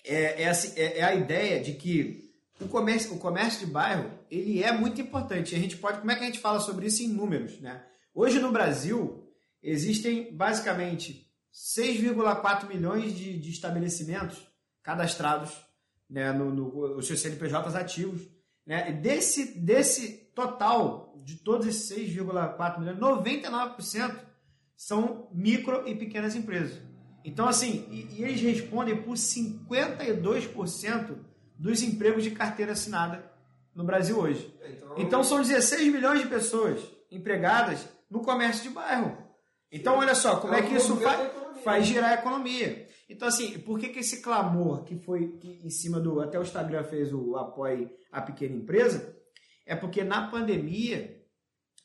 é, 0.03 0.43
é, 0.43 0.49
assim, 0.49 0.79
é, 0.79 0.99
é, 0.99 1.03
a 1.03 1.13
ideia 1.13 1.61
de 1.61 1.73
que 1.73 2.31
o 2.59 2.67
comércio, 2.67 3.13
o 3.13 3.19
comércio 3.19 3.65
de 3.65 3.71
bairro 3.71 4.11
ele 4.29 4.63
é 4.63 4.71
muito 4.71 5.01
importante. 5.01 5.55
A 5.55 5.59
gente 5.59 5.77
pode, 5.77 5.99
como 5.99 6.11
é 6.11 6.15
que 6.15 6.23
a 6.23 6.27
gente 6.27 6.39
fala 6.39 6.59
sobre 6.59 6.87
isso 6.87 7.03
em 7.03 7.07
números, 7.07 7.59
né? 7.59 7.83
Hoje 8.13 8.39
no 8.39 8.51
Brasil 8.51 9.27
existem 9.61 10.35
basicamente 10.35 11.27
6,4 11.53 12.67
milhões 12.67 13.15
de, 13.15 13.37
de, 13.37 13.51
estabelecimentos 13.51 14.37
cadastrados 14.81 15.51
né, 16.09 16.31
no, 16.31 16.51
no, 16.51 16.97
os 16.97 17.07
seus 17.07 17.19
CNPJs 17.19 17.75
ativos. 17.75 18.21
Né? 18.65 18.91
Desse, 18.91 19.59
desse 19.59 20.29
total, 20.33 21.13
de 21.23 21.37
todos 21.37 21.67
esses 21.67 22.15
6,4 22.15 22.79
milhões, 22.79 22.97
99% 22.97 24.19
são 24.75 25.27
micro 25.31 25.87
e 25.87 25.95
pequenas 25.95 26.35
empresas. 26.35 26.79
Então, 27.23 27.47
assim, 27.47 27.85
e, 27.91 28.19
e 28.19 28.23
eles 28.23 28.41
respondem 28.41 29.01
por 29.01 29.13
52% 29.13 31.15
dos 31.57 31.83
empregos 31.83 32.23
de 32.23 32.31
carteira 32.31 32.71
assinada 32.71 33.31
no 33.75 33.83
Brasil 33.83 34.17
hoje. 34.17 34.53
Então, 34.65 34.95
então 34.97 35.23
são 35.23 35.41
16 35.41 35.91
milhões 35.91 36.21
de 36.21 36.27
pessoas 36.27 36.81
empregadas 37.11 37.87
no 38.09 38.21
comércio 38.21 38.63
de 38.63 38.69
bairro. 38.69 39.17
Então, 39.71 39.99
olha 39.99 40.15
só, 40.15 40.37
como 40.37 40.53
é, 40.53 40.59
é 40.59 40.61
que 40.63 40.75
isso 40.75 40.97
faz, 40.97 41.31
faz 41.61 41.85
girar 41.85 42.11
a 42.11 42.15
economia. 42.15 42.87
Então, 43.09 43.27
assim, 43.27 43.59
por 43.59 43.79
que, 43.79 43.89
que 43.89 43.99
esse 43.99 44.21
clamor 44.21 44.83
que 44.83 44.95
foi 44.97 45.37
que 45.37 45.65
em 45.65 45.69
cima 45.69 45.99
do. 45.99 46.21
Até 46.21 46.39
o 46.39 46.43
Instagram 46.43 46.83
fez 46.83 47.13
o 47.13 47.35
apoio 47.35 47.89
à 48.11 48.21
pequena 48.21 48.55
empresa? 48.55 49.17
É 49.65 49.75
porque 49.75 50.03
na 50.03 50.29
pandemia, 50.29 51.21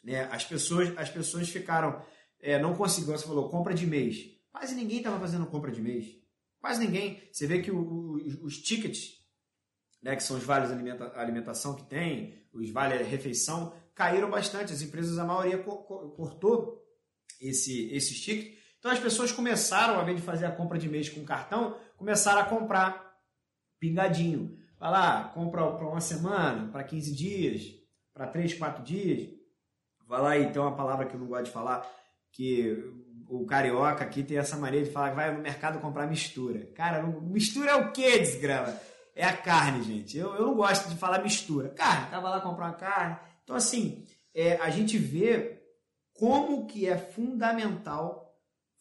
né, 0.02 0.28
as, 0.30 0.44
pessoas, 0.44 0.96
as 0.96 1.10
pessoas 1.10 1.48
ficaram. 1.48 2.00
É, 2.40 2.60
não 2.60 2.74
conseguiram, 2.74 3.16
você 3.16 3.26
falou, 3.26 3.48
compra 3.48 3.74
de 3.74 3.86
mês. 3.86 4.16
Quase 4.52 4.74
ninguém 4.74 4.98
estava 4.98 5.18
fazendo 5.18 5.46
compra 5.46 5.72
de 5.72 5.80
mês. 5.80 6.06
Quase 6.60 6.84
ninguém. 6.84 7.20
Você 7.32 7.46
vê 7.46 7.60
que 7.60 7.70
o, 7.70 7.78
o, 7.78 8.14
os 8.44 8.58
tickets, 8.58 9.14
né, 10.02 10.14
que 10.14 10.22
são 10.22 10.36
os 10.36 10.44
vales 10.44 10.70
alimenta, 10.70 11.12
alimentação 11.16 11.74
que 11.74 11.84
tem, 11.88 12.34
os 12.52 12.70
vales 12.70 13.06
refeição, 13.08 13.74
caíram 13.94 14.30
bastante. 14.30 14.72
As 14.72 14.82
empresas, 14.82 15.18
a 15.18 15.24
maioria 15.24 15.58
cortou 15.58 16.82
esse, 17.40 17.90
esses 17.92 18.20
tickets. 18.20 18.55
Então 18.78 18.90
as 18.90 18.98
pessoas 18.98 19.32
começaram, 19.32 19.96
ao 19.96 20.02
invés 20.02 20.18
de 20.18 20.22
fazer 20.22 20.46
a 20.46 20.52
compra 20.52 20.78
de 20.78 20.88
mês 20.88 21.08
com 21.08 21.24
cartão, 21.24 21.76
começaram 21.96 22.40
a 22.40 22.44
comprar 22.44 23.16
pingadinho. 23.80 24.56
Vai 24.78 24.90
lá, 24.90 25.24
compra 25.34 25.72
para 25.72 25.86
uma 25.86 26.00
semana, 26.00 26.70
para 26.70 26.84
15 26.84 27.14
dias, 27.14 27.62
para 28.12 28.26
3, 28.26 28.54
4 28.54 28.82
dias. 28.84 29.28
Vai 30.06 30.20
lá 30.20 30.38
e 30.38 30.52
tem 30.52 30.60
uma 30.60 30.76
palavra 30.76 31.06
que 31.06 31.14
eu 31.14 31.20
não 31.20 31.26
gosto 31.26 31.46
de 31.46 31.50
falar, 31.50 31.86
que 32.30 32.92
o 33.28 33.44
carioca 33.44 34.04
aqui 34.04 34.22
tem 34.22 34.38
essa 34.38 34.56
mania 34.56 34.84
de 34.84 34.90
falar 34.90 35.10
que 35.10 35.16
vai 35.16 35.34
no 35.34 35.42
mercado 35.42 35.80
comprar 35.80 36.06
mistura. 36.06 36.66
Cara, 36.74 37.02
mistura 37.02 37.72
é 37.72 37.74
o 37.74 37.92
que, 37.92 38.18
desgrama? 38.18 38.76
É 39.14 39.24
a 39.24 39.36
carne, 39.36 39.82
gente. 39.82 40.16
Eu, 40.16 40.34
eu 40.34 40.46
não 40.46 40.54
gosto 40.54 40.88
de 40.88 40.96
falar 40.96 41.22
mistura. 41.22 41.70
Carne, 41.70 42.10
tava 42.10 42.28
lá 42.28 42.40
comprar 42.40 42.66
uma 42.66 42.74
carne. 42.74 43.16
Então, 43.42 43.56
assim, 43.56 44.04
é, 44.34 44.56
a 44.56 44.70
gente 44.70 44.98
vê 44.98 45.62
como 46.12 46.66
que 46.66 46.86
é 46.86 46.98
fundamental 46.98 48.25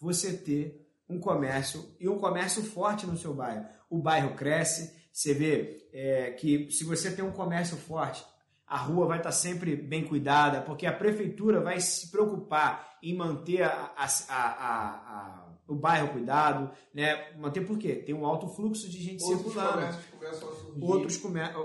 você 0.06 0.34
ter 0.34 0.88
um 1.10 1.20
comércio 1.20 1.84
e 2.00 2.08
um 2.08 2.18
comércio 2.18 2.64
forte 2.64 3.06
no 3.06 3.18
seu 3.18 3.34
bairro. 3.34 3.66
O 3.90 3.98
bairro 3.98 4.36
cresce, 4.36 4.96
você 5.12 5.34
vê 5.34 5.88
é, 5.92 6.32
que 6.32 6.72
se 6.72 6.84
você 6.84 7.12
tem 7.12 7.26
um 7.26 7.32
comércio 7.32 7.76
forte, 7.76 8.26
a 8.68 8.78
rua 8.78 9.08
vai 9.08 9.18
estar 9.18 9.32
sempre 9.32 9.76
bem 9.76 10.06
cuidada, 10.06 10.62
porque 10.62 10.86
a 10.86 10.94
prefeitura 10.94 11.60
vai 11.60 11.80
se 11.80 12.10
preocupar 12.10 12.98
em 13.02 13.16
manter 13.16 13.64
a, 13.64 13.92
a, 13.96 14.06
a, 14.30 15.46
o 15.68 15.76
bairro 15.76 16.10
cuidado, 16.10 16.72
né? 16.94 17.32
Manter 17.38 17.62
por 17.62 17.78
quê? 17.78 17.96
Tem 17.96 18.14
um 18.14 18.26
alto 18.26 18.48
fluxo 18.48 18.90
de 18.90 19.02
gente 19.02 19.24
Outros 19.24 19.54
circulando. 19.54 19.74
Comércios 19.74 20.06
começam 20.12 20.50
a 20.50 20.56
surgir. 20.56 20.84
Outros 20.84 21.18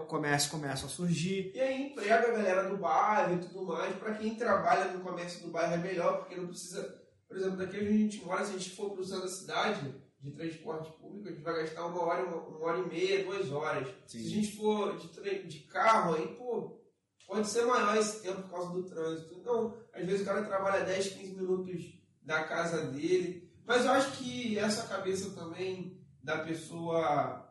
comércios 0.07 0.51
começam 0.51 0.87
a 0.87 0.91
surgir. 0.91 1.53
E 1.55 1.61
aí 1.61 1.91
emprega 1.91 2.29
a 2.29 2.33
galera 2.33 2.69
do 2.69 2.77
bairro 2.77 3.35
e 3.35 3.39
tudo 3.39 3.67
mais. 3.67 3.97
Para 3.97 4.15
quem 4.15 4.35
trabalha 4.35 4.93
no 4.93 5.01
comércio 5.01 5.47
do 5.47 5.51
bairro 5.51 5.75
é 5.75 5.79
melhor, 5.79 6.19
porque 6.19 6.37
não 6.37 6.47
precisa. 6.47 7.00
Por 7.31 7.37
exemplo, 7.37 7.59
daqui 7.59 7.77
a 7.77 7.85
gente 7.85 8.25
mora, 8.25 8.45
se 8.45 8.51
a 8.51 8.59
gente 8.59 8.75
for 8.75 8.93
cruzando 8.93 9.25
a 9.25 9.29
cidade 9.29 9.95
de 10.19 10.33
transporte 10.33 10.91
público, 10.99 11.29
a 11.29 11.31
gente 11.31 11.45
vai 11.45 11.63
gastar 11.63 11.87
uma 11.87 12.03
hora, 12.03 12.25
uma, 12.25 12.37
uma 12.39 12.67
hora 12.67 12.81
e 12.81 12.89
meia, 12.89 13.25
duas 13.25 13.53
horas. 13.53 13.87
Sim. 14.05 14.19
Se 14.19 14.27
a 14.27 14.31
gente 14.31 14.57
for 14.57 14.97
de, 14.97 15.47
de 15.47 15.61
carro, 15.61 16.17
aí, 16.17 16.27
pô, 16.35 16.83
pode 17.29 17.47
ser 17.47 17.67
maior 17.67 17.97
esse 17.97 18.21
tempo 18.21 18.43
por 18.43 18.51
causa 18.51 18.73
do 18.73 18.83
trânsito. 18.83 19.33
Então, 19.33 19.79
às 19.95 20.05
vezes 20.05 20.23
o 20.23 20.25
cara 20.25 20.43
trabalha 20.45 20.85
10, 20.85 21.11
15 21.11 21.35
minutos 21.37 22.01
da 22.21 22.43
casa 22.43 22.87
dele. 22.87 23.49
Mas 23.65 23.85
eu 23.85 23.93
acho 23.93 24.19
que 24.19 24.59
essa 24.59 24.89
cabeça 24.89 25.31
também 25.31 26.05
da 26.25 26.39
pessoa. 26.39 27.49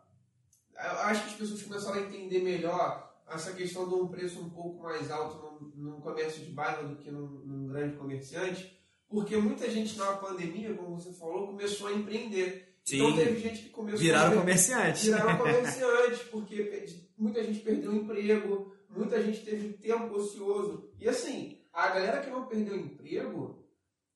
Eu 0.76 1.00
acho 1.04 1.24
que 1.24 1.30
as 1.30 1.36
pessoas 1.38 1.64
começaram 1.64 2.00
a 2.00 2.04
entender 2.04 2.40
melhor 2.40 3.10
essa 3.30 3.54
questão 3.54 3.88
de 3.88 3.96
um 3.96 4.10
preço 4.10 4.42
um 4.42 4.50
pouco 4.50 4.84
mais 4.84 5.10
alto 5.10 5.38
num, 5.38 5.92
num 5.92 6.02
comércio 6.02 6.44
de 6.44 6.52
bairro 6.52 6.90
do 6.90 6.96
que 6.98 7.10
num, 7.10 7.28
num, 7.46 7.68
grande 7.68 7.96
comerciante, 7.96 8.79
porque 9.10 9.36
muita 9.38 9.70
gente 9.70 9.98
na 9.98 10.13
pandemia, 10.13 10.74
como 10.75 11.00
você 11.00 11.12
falou, 11.12 11.48
começou 11.48 11.88
a 11.88 11.94
empreender. 11.94 12.75
Sim. 12.84 12.98
Então 12.98 13.16
teve 13.16 13.39
gente 13.39 13.63
que 13.63 13.70
começou 13.70 14.00
viraram 14.00 14.34
a 14.34 14.39
comerciante. 14.42 15.06
Viraram 15.06 15.38
comerciante, 15.38 16.25
porque 16.25 16.86
muita 17.18 17.44
gente 17.44 17.60
perdeu 17.60 17.92
o 17.92 17.96
emprego, 17.96 18.74
muita 18.89 19.22
gente 19.22 19.44
teve 19.44 19.74
tempo 19.74 20.16
ocioso. 20.16 20.89
E 21.00 21.10
assim, 21.10 21.60
a 21.74 21.89
galera 21.89 22.22
que 22.22 22.30
não 22.30 22.46
perdeu 22.46 22.78
emprego, 22.78 23.66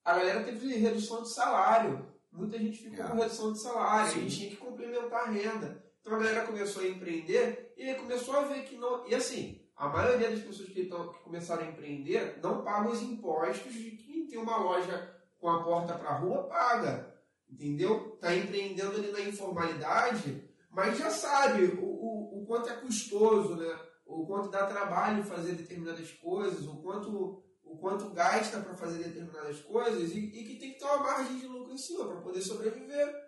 a 0.06 0.14
galera 0.16 0.44
teve 0.44 0.76
redução 0.76 1.24
de 1.24 1.34
salário. 1.34 2.08
Muita 2.32 2.58
gente 2.58 2.78
ficou 2.78 3.06
é. 3.06 3.08
com 3.10 3.16
redução 3.18 3.54
de 3.54 3.62
salário, 3.62 4.12
Sim. 4.12 4.20
a 4.20 4.22
gente 4.24 4.38
tinha 4.38 4.50
que 4.52 4.58
complementar 4.58 5.28
a 5.28 5.32
renda. 5.32 5.84
Então 6.02 6.16
a 6.16 6.20
galera 6.20 6.46
começou 6.46 6.84
a 6.84 6.88
empreender 6.88 7.74
e 7.78 7.94
começou 7.96 8.36
a 8.36 8.44
ver 8.44 8.64
que 8.64 8.76
não. 8.76 9.08
E 9.08 9.16
assim, 9.16 9.62
a 9.76 9.88
maioria 9.88 10.30
das 10.30 10.42
pessoas 10.42 10.70
que, 10.70 10.86
que 10.86 11.24
começaram 11.24 11.64
a 11.64 11.70
empreender 11.70 12.40
não 12.42 12.64
pagam 12.64 12.92
os 12.92 13.02
impostos 13.02 13.74
de 13.74 13.92
tem 14.28 14.40
uma 14.40 14.58
loja 14.58 15.14
com 15.40 15.50
a 15.50 15.64
porta 15.64 15.96
para 15.96 16.10
a 16.10 16.18
rua 16.18 16.44
paga. 16.44 17.14
Entendeu? 17.50 18.14
Está 18.16 18.36
empreendendo 18.36 18.96
ali 18.96 19.12
na 19.12 19.22
informalidade, 19.22 20.50
mas 20.72 20.98
já 20.98 21.10
sabe 21.10 21.66
o, 21.66 21.84
o, 21.84 22.42
o 22.42 22.46
quanto 22.46 22.70
é 22.70 22.76
custoso, 22.78 23.56
né? 23.56 23.80
o 24.06 24.26
quanto 24.26 24.50
dá 24.50 24.66
trabalho 24.66 25.24
fazer 25.24 25.54
determinadas 25.54 26.12
coisas, 26.12 26.66
o 26.66 26.78
quanto, 26.78 27.44
o 27.64 27.78
quanto 27.78 28.10
gasta 28.10 28.60
para 28.60 28.76
fazer 28.76 29.04
determinadas 29.04 29.60
coisas 29.62 30.12
e, 30.12 30.20
e, 30.20 30.44
que 30.46 30.60
tem 30.60 30.74
que 30.74 30.80
ter 30.80 30.86
uma 30.86 30.98
margem 30.98 31.40
de 31.40 31.48
lucro 31.48 31.74
em 31.74 31.78
cima 31.78 32.08
para 32.08 32.22
poder 32.22 32.42
sobreviver. 32.42 33.24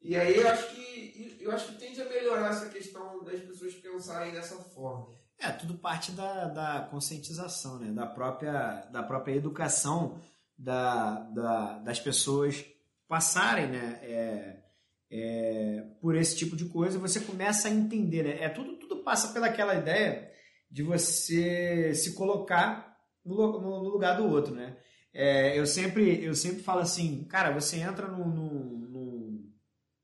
E 0.00 0.16
aí 0.16 0.36
eu 0.36 0.48
acho 0.48 0.74
que 0.74 1.38
eu 1.40 1.50
acho 1.52 1.72
que 1.72 1.78
tende 1.78 2.00
a 2.00 2.08
melhorar 2.08 2.50
essa 2.50 2.68
questão 2.68 3.22
das 3.24 3.40
pessoas 3.40 3.74
pensarem 3.74 4.32
dessa 4.32 4.56
forma. 4.56 5.21
É, 5.42 5.50
tudo 5.50 5.74
parte 5.74 6.12
da, 6.12 6.46
da 6.46 6.88
conscientização, 6.88 7.78
né? 7.78 7.90
da, 7.90 8.06
própria, 8.06 8.86
da 8.92 9.02
própria 9.02 9.34
educação 9.34 10.20
da, 10.56 11.18
da, 11.20 11.78
das 11.78 11.98
pessoas 11.98 12.64
passarem 13.08 13.66
né? 13.66 13.98
É, 14.02 14.62
é, 15.10 15.84
por 16.00 16.16
esse 16.16 16.36
tipo 16.36 16.56
de 16.56 16.66
coisa, 16.66 16.98
você 16.98 17.20
começa 17.20 17.66
a 17.66 17.70
entender. 17.70 18.22
Né? 18.22 18.44
É 18.44 18.48
tudo, 18.48 18.76
tudo 18.76 19.02
passa 19.02 19.32
pelaquela 19.32 19.74
ideia 19.74 20.30
de 20.70 20.82
você 20.82 21.92
se 21.94 22.14
colocar 22.14 22.96
no, 23.24 23.60
no, 23.60 23.82
no 23.82 23.88
lugar 23.90 24.16
do 24.16 24.26
outro, 24.26 24.54
né? 24.54 24.76
É, 25.12 25.58
eu 25.58 25.66
sempre 25.66 26.24
eu 26.24 26.34
sempre 26.34 26.62
falo 26.62 26.80
assim, 26.80 27.24
cara, 27.24 27.50
você 27.50 27.76
entra 27.76 28.08
num, 28.08 28.26
num, 28.26 29.52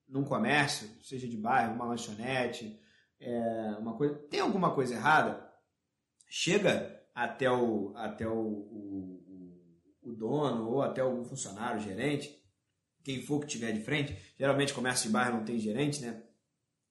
num 0.06 0.24
comércio, 0.24 0.86
seja 1.02 1.26
de 1.26 1.36
bairro, 1.36 1.74
uma 1.74 1.86
lanchonete, 1.86 2.78
é, 3.20 3.76
uma 3.78 3.94
coisa, 3.94 4.14
tem 4.30 4.40
alguma 4.40 4.74
coisa 4.74 4.94
errada, 4.94 5.48
chega 6.28 6.98
até 7.14 7.50
o 7.50 7.92
até 7.96 8.28
o, 8.28 8.38
o, 8.38 9.58
o 10.02 10.12
dono 10.12 10.70
ou 10.70 10.82
até 10.82 11.00
algum 11.00 11.24
funcionário, 11.24 11.80
gerente, 11.80 12.38
quem 13.02 13.22
for 13.22 13.40
que 13.40 13.46
tiver 13.46 13.72
de 13.72 13.80
frente, 13.80 14.16
geralmente 14.38 14.74
comércio 14.74 15.08
de 15.08 15.12
bairro 15.12 15.38
não 15.38 15.44
tem 15.44 15.58
gerente, 15.58 16.00
né? 16.00 16.22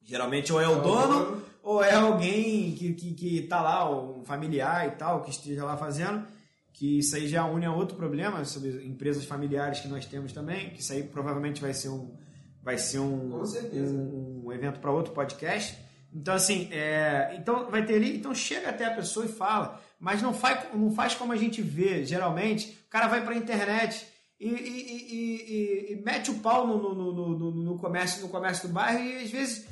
Geralmente 0.01 0.51
ou 0.51 0.59
é 0.59 0.67
o 0.67 0.81
dono 0.81 1.43
ou 1.61 1.83
é 1.83 1.93
alguém 1.93 2.73
que, 2.75 2.93
que, 2.93 3.13
que 3.13 3.41
tá 3.43 3.61
lá, 3.61 3.89
um 3.89 4.23
familiar 4.23 4.87
e 4.87 4.91
tal, 4.91 5.21
que 5.21 5.29
esteja 5.29 5.65
lá 5.65 5.75
fazendo, 5.75 6.25
que 6.73 6.99
isso 6.99 7.15
aí 7.15 7.27
já 7.27 7.45
une 7.45 7.65
a 7.65 7.73
outro 7.73 7.97
problema 7.97 8.45
sobre 8.45 8.85
empresas 8.85 9.25
familiares 9.25 9.79
que 9.79 9.87
nós 9.87 10.05
temos 10.05 10.31
também, 10.31 10.69
que 10.69 10.81
isso 10.81 10.93
aí 10.93 11.03
provavelmente 11.03 11.61
vai 11.61 11.73
ser 11.73 11.89
um, 11.89 12.15
vai 12.63 12.77
ser 12.77 12.99
um, 12.99 13.33
um, 13.33 14.43
um 14.45 14.51
evento 14.51 14.79
para 14.79 14.91
outro 14.91 15.13
podcast. 15.13 15.86
Então, 16.17 16.33
assim, 16.33 16.67
é, 16.71 17.35
então 17.37 17.69
vai 17.69 17.85
ter 17.85 17.95
ali, 17.95 18.17
então 18.17 18.33
chega 18.33 18.69
até 18.69 18.85
a 18.85 18.95
pessoa 18.95 19.25
e 19.25 19.29
fala, 19.29 19.79
mas 19.99 20.19
não 20.19 20.33
faz, 20.33 20.73
não 20.73 20.89
faz 20.91 21.13
como 21.13 21.31
a 21.31 21.35
gente 21.35 21.61
vê, 21.61 22.03
geralmente, 22.03 22.75
o 22.87 22.89
cara 22.89 23.07
vai 23.07 23.23
para 23.23 23.33
a 23.33 23.37
internet 23.37 24.07
e, 24.39 24.49
e, 24.49 25.13
e, 25.13 25.93
e, 25.93 25.95
mete 26.03 26.31
o 26.31 26.39
pau 26.39 26.65
no, 26.65 26.95
no, 26.95 27.13
no, 27.13 27.51
no, 27.51 27.77
comércio, 27.77 28.23
no 28.23 28.29
comércio 28.29 28.67
do 28.67 28.73
bairro 28.73 28.99
e 28.99 29.23
às 29.23 29.29
vezes 29.29 29.67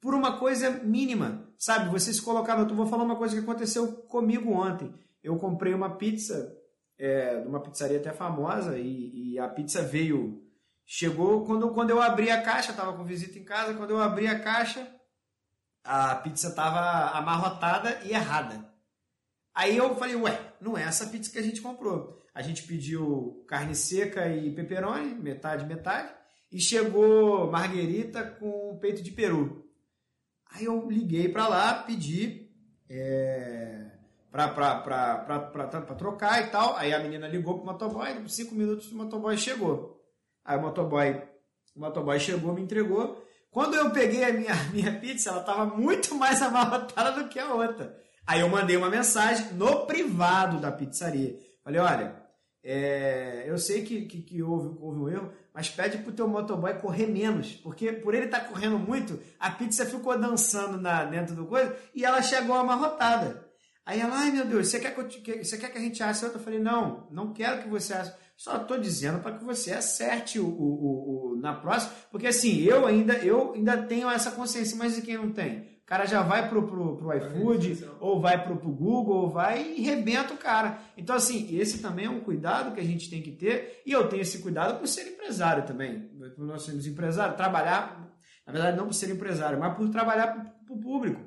por 0.00 0.14
uma 0.14 0.38
coisa 0.38 0.70
mínima, 0.70 1.46
sabe? 1.58 1.90
Você 1.90 2.12
se 2.12 2.22
colocar. 2.22 2.58
Eu 2.58 2.74
vou 2.74 2.86
falar 2.86 3.04
uma 3.04 3.16
coisa 3.16 3.34
que 3.36 3.42
aconteceu 3.42 3.92
comigo 4.08 4.50
ontem. 4.50 4.90
Eu 5.22 5.36
comprei 5.36 5.74
uma 5.74 5.96
pizza 5.96 6.56
é, 6.98 7.42
uma 7.46 7.60
pizzaria 7.60 7.98
até 7.98 8.12
famosa 8.12 8.78
e, 8.78 9.32
e, 9.32 9.38
a 9.38 9.48
pizza 9.48 9.82
veio... 9.82 10.46
Chegou, 10.92 11.44
quando, 11.44 11.70
quando 11.70 11.90
eu 11.90 12.02
abri 12.02 12.32
a 12.32 12.42
caixa, 12.42 12.72
estava 12.72 12.92
com 12.92 13.04
visita 13.04 13.38
em 13.38 13.44
casa, 13.44 13.74
quando 13.74 13.90
eu 13.90 14.00
abri 14.00 14.26
a 14.26 14.40
caixa, 14.40 14.84
a 15.84 16.14
pizza 16.16 16.48
estava 16.48 17.16
amarrotada 17.16 18.00
e 18.04 18.12
errada. 18.12 18.68
Aí 19.54 19.76
eu 19.76 19.94
falei, 19.96 20.16
ué, 20.16 20.54
não 20.60 20.76
é 20.76 20.82
essa 20.82 21.06
pizza 21.06 21.30
que 21.30 21.38
a 21.38 21.42
gente 21.42 21.60
comprou. 21.60 22.20
A 22.34 22.42
gente 22.42 22.62
pediu 22.62 23.44
carne 23.48 23.74
seca 23.74 24.28
e 24.28 24.54
pepperoni, 24.54 25.14
metade, 25.14 25.66
metade, 25.66 26.12
e 26.50 26.60
chegou 26.60 27.50
marguerita 27.50 28.22
com 28.22 28.78
peito 28.80 29.02
de 29.02 29.10
peru. 29.10 29.68
Aí 30.52 30.64
eu 30.64 30.88
liguei 30.90 31.28
para 31.28 31.48
lá, 31.48 31.74
pedi 31.82 32.50
é, 32.88 33.90
para 34.30 35.94
trocar 35.96 36.42
e 36.42 36.50
tal. 36.50 36.76
Aí 36.76 36.92
a 36.92 36.98
menina 36.98 37.28
ligou 37.28 37.58
pro 37.58 37.66
motoboy, 37.66 38.28
cinco 38.28 38.54
minutos 38.54 38.90
o 38.90 38.96
motoboy 38.96 39.36
chegou. 39.36 40.00
Aí 40.44 40.56
o 40.58 40.62
motoboy, 40.62 41.22
o 41.74 41.80
motoboy 41.80 42.18
chegou, 42.18 42.54
me 42.54 42.62
entregou. 42.62 43.24
Quando 43.50 43.74
eu 43.74 43.90
peguei 43.90 44.24
a 44.24 44.32
minha, 44.32 44.54
minha 44.72 45.00
pizza, 45.00 45.30
ela 45.30 45.40
estava 45.40 45.66
muito 45.66 46.14
mais 46.14 46.40
amarrotada 46.42 47.22
do 47.22 47.28
que 47.28 47.38
a 47.38 47.52
outra. 47.52 47.98
Aí 48.26 48.40
eu 48.40 48.48
mandei 48.48 48.76
uma 48.76 48.88
mensagem 48.88 49.54
no 49.54 49.86
privado 49.86 50.60
da 50.60 50.70
pizzaria. 50.70 51.36
Falei, 51.64 51.80
olha, 51.80 52.14
é, 52.62 53.44
eu 53.46 53.58
sei 53.58 53.82
que, 53.82 54.02
que, 54.02 54.22
que 54.22 54.42
houve, 54.42 54.76
houve 54.80 55.00
um 55.00 55.08
erro, 55.08 55.32
mas 55.52 55.68
pede 55.68 55.98
pro 55.98 56.12
teu 56.12 56.28
motoboy 56.28 56.74
correr 56.74 57.06
menos, 57.06 57.52
porque 57.54 57.92
por 57.92 58.14
ele 58.14 58.26
estar 58.26 58.40
tá 58.40 58.44
correndo 58.46 58.78
muito, 58.78 59.18
a 59.38 59.50
pizza 59.50 59.84
ficou 59.86 60.16
dançando 60.18 60.80
na, 60.80 61.04
dentro 61.04 61.34
do 61.34 61.46
coisa 61.46 61.74
e 61.94 62.04
ela 62.04 62.22
chegou 62.22 62.54
amarrotada. 62.54 63.49
Aí 63.84 64.00
ela, 64.00 64.16
ai 64.16 64.30
meu 64.30 64.44
Deus, 64.44 64.68
você 64.68 64.78
quer 64.78 64.94
que, 64.94 65.00
eu, 65.00 65.06
que, 65.06 65.44
você 65.44 65.58
quer 65.58 65.70
que 65.70 65.78
a 65.78 65.80
gente 65.80 66.02
ache? 66.02 66.24
Eu 66.24 66.38
falei, 66.38 66.58
não, 66.58 67.08
não 67.10 67.32
quero 67.32 67.62
que 67.62 67.68
você 67.68 67.94
ache. 67.94 68.12
Só 68.36 68.56
estou 68.56 68.78
dizendo 68.78 69.20
para 69.20 69.36
que 69.36 69.44
você 69.44 69.72
acerte 69.72 70.38
o, 70.38 70.46
o, 70.46 70.48
o, 70.48 71.32
o, 71.32 71.36
na 71.36 71.52
próxima, 71.52 71.92
porque 72.10 72.26
assim, 72.26 72.62
eu 72.62 72.86
ainda, 72.86 73.14
eu 73.18 73.52
ainda 73.52 73.82
tenho 73.82 74.08
essa 74.08 74.30
consciência, 74.30 74.78
mas 74.78 74.96
e 74.96 75.02
quem 75.02 75.18
não 75.18 75.30
tem? 75.30 75.58
O 75.82 75.86
cara 75.90 76.06
já 76.06 76.22
vai 76.22 76.48
pro, 76.48 76.66
pro, 76.66 76.96
pro 76.96 77.16
iFood, 77.16 77.86
ou 78.00 78.20
vai 78.20 78.42
pro, 78.42 78.56
pro 78.56 78.70
Google, 78.70 79.24
ou 79.24 79.28
vai 79.28 79.74
e 79.76 79.82
rebenta 79.82 80.32
o 80.32 80.38
cara. 80.38 80.78
Então, 80.96 81.16
assim, 81.16 81.54
esse 81.54 81.82
também 81.82 82.06
é 82.06 82.10
um 82.10 82.20
cuidado 82.20 82.72
que 82.72 82.80
a 82.80 82.84
gente 82.84 83.10
tem 83.10 83.20
que 83.20 83.32
ter, 83.32 83.82
e 83.84 83.92
eu 83.92 84.08
tenho 84.08 84.22
esse 84.22 84.38
cuidado 84.38 84.78
por 84.78 84.86
ser 84.86 85.02
empresário 85.02 85.66
também. 85.66 86.08
Por 86.34 86.46
nós 86.46 86.62
sermos 86.62 86.86
empresários, 86.86 87.36
trabalhar, 87.36 88.08
na 88.46 88.52
verdade, 88.52 88.76
não 88.76 88.86
por 88.86 88.94
ser 88.94 89.10
empresário, 89.10 89.58
mas 89.58 89.76
por 89.76 89.88
trabalhar 89.90 90.28
para 90.28 90.74
o 90.74 90.80
público. 90.80 91.20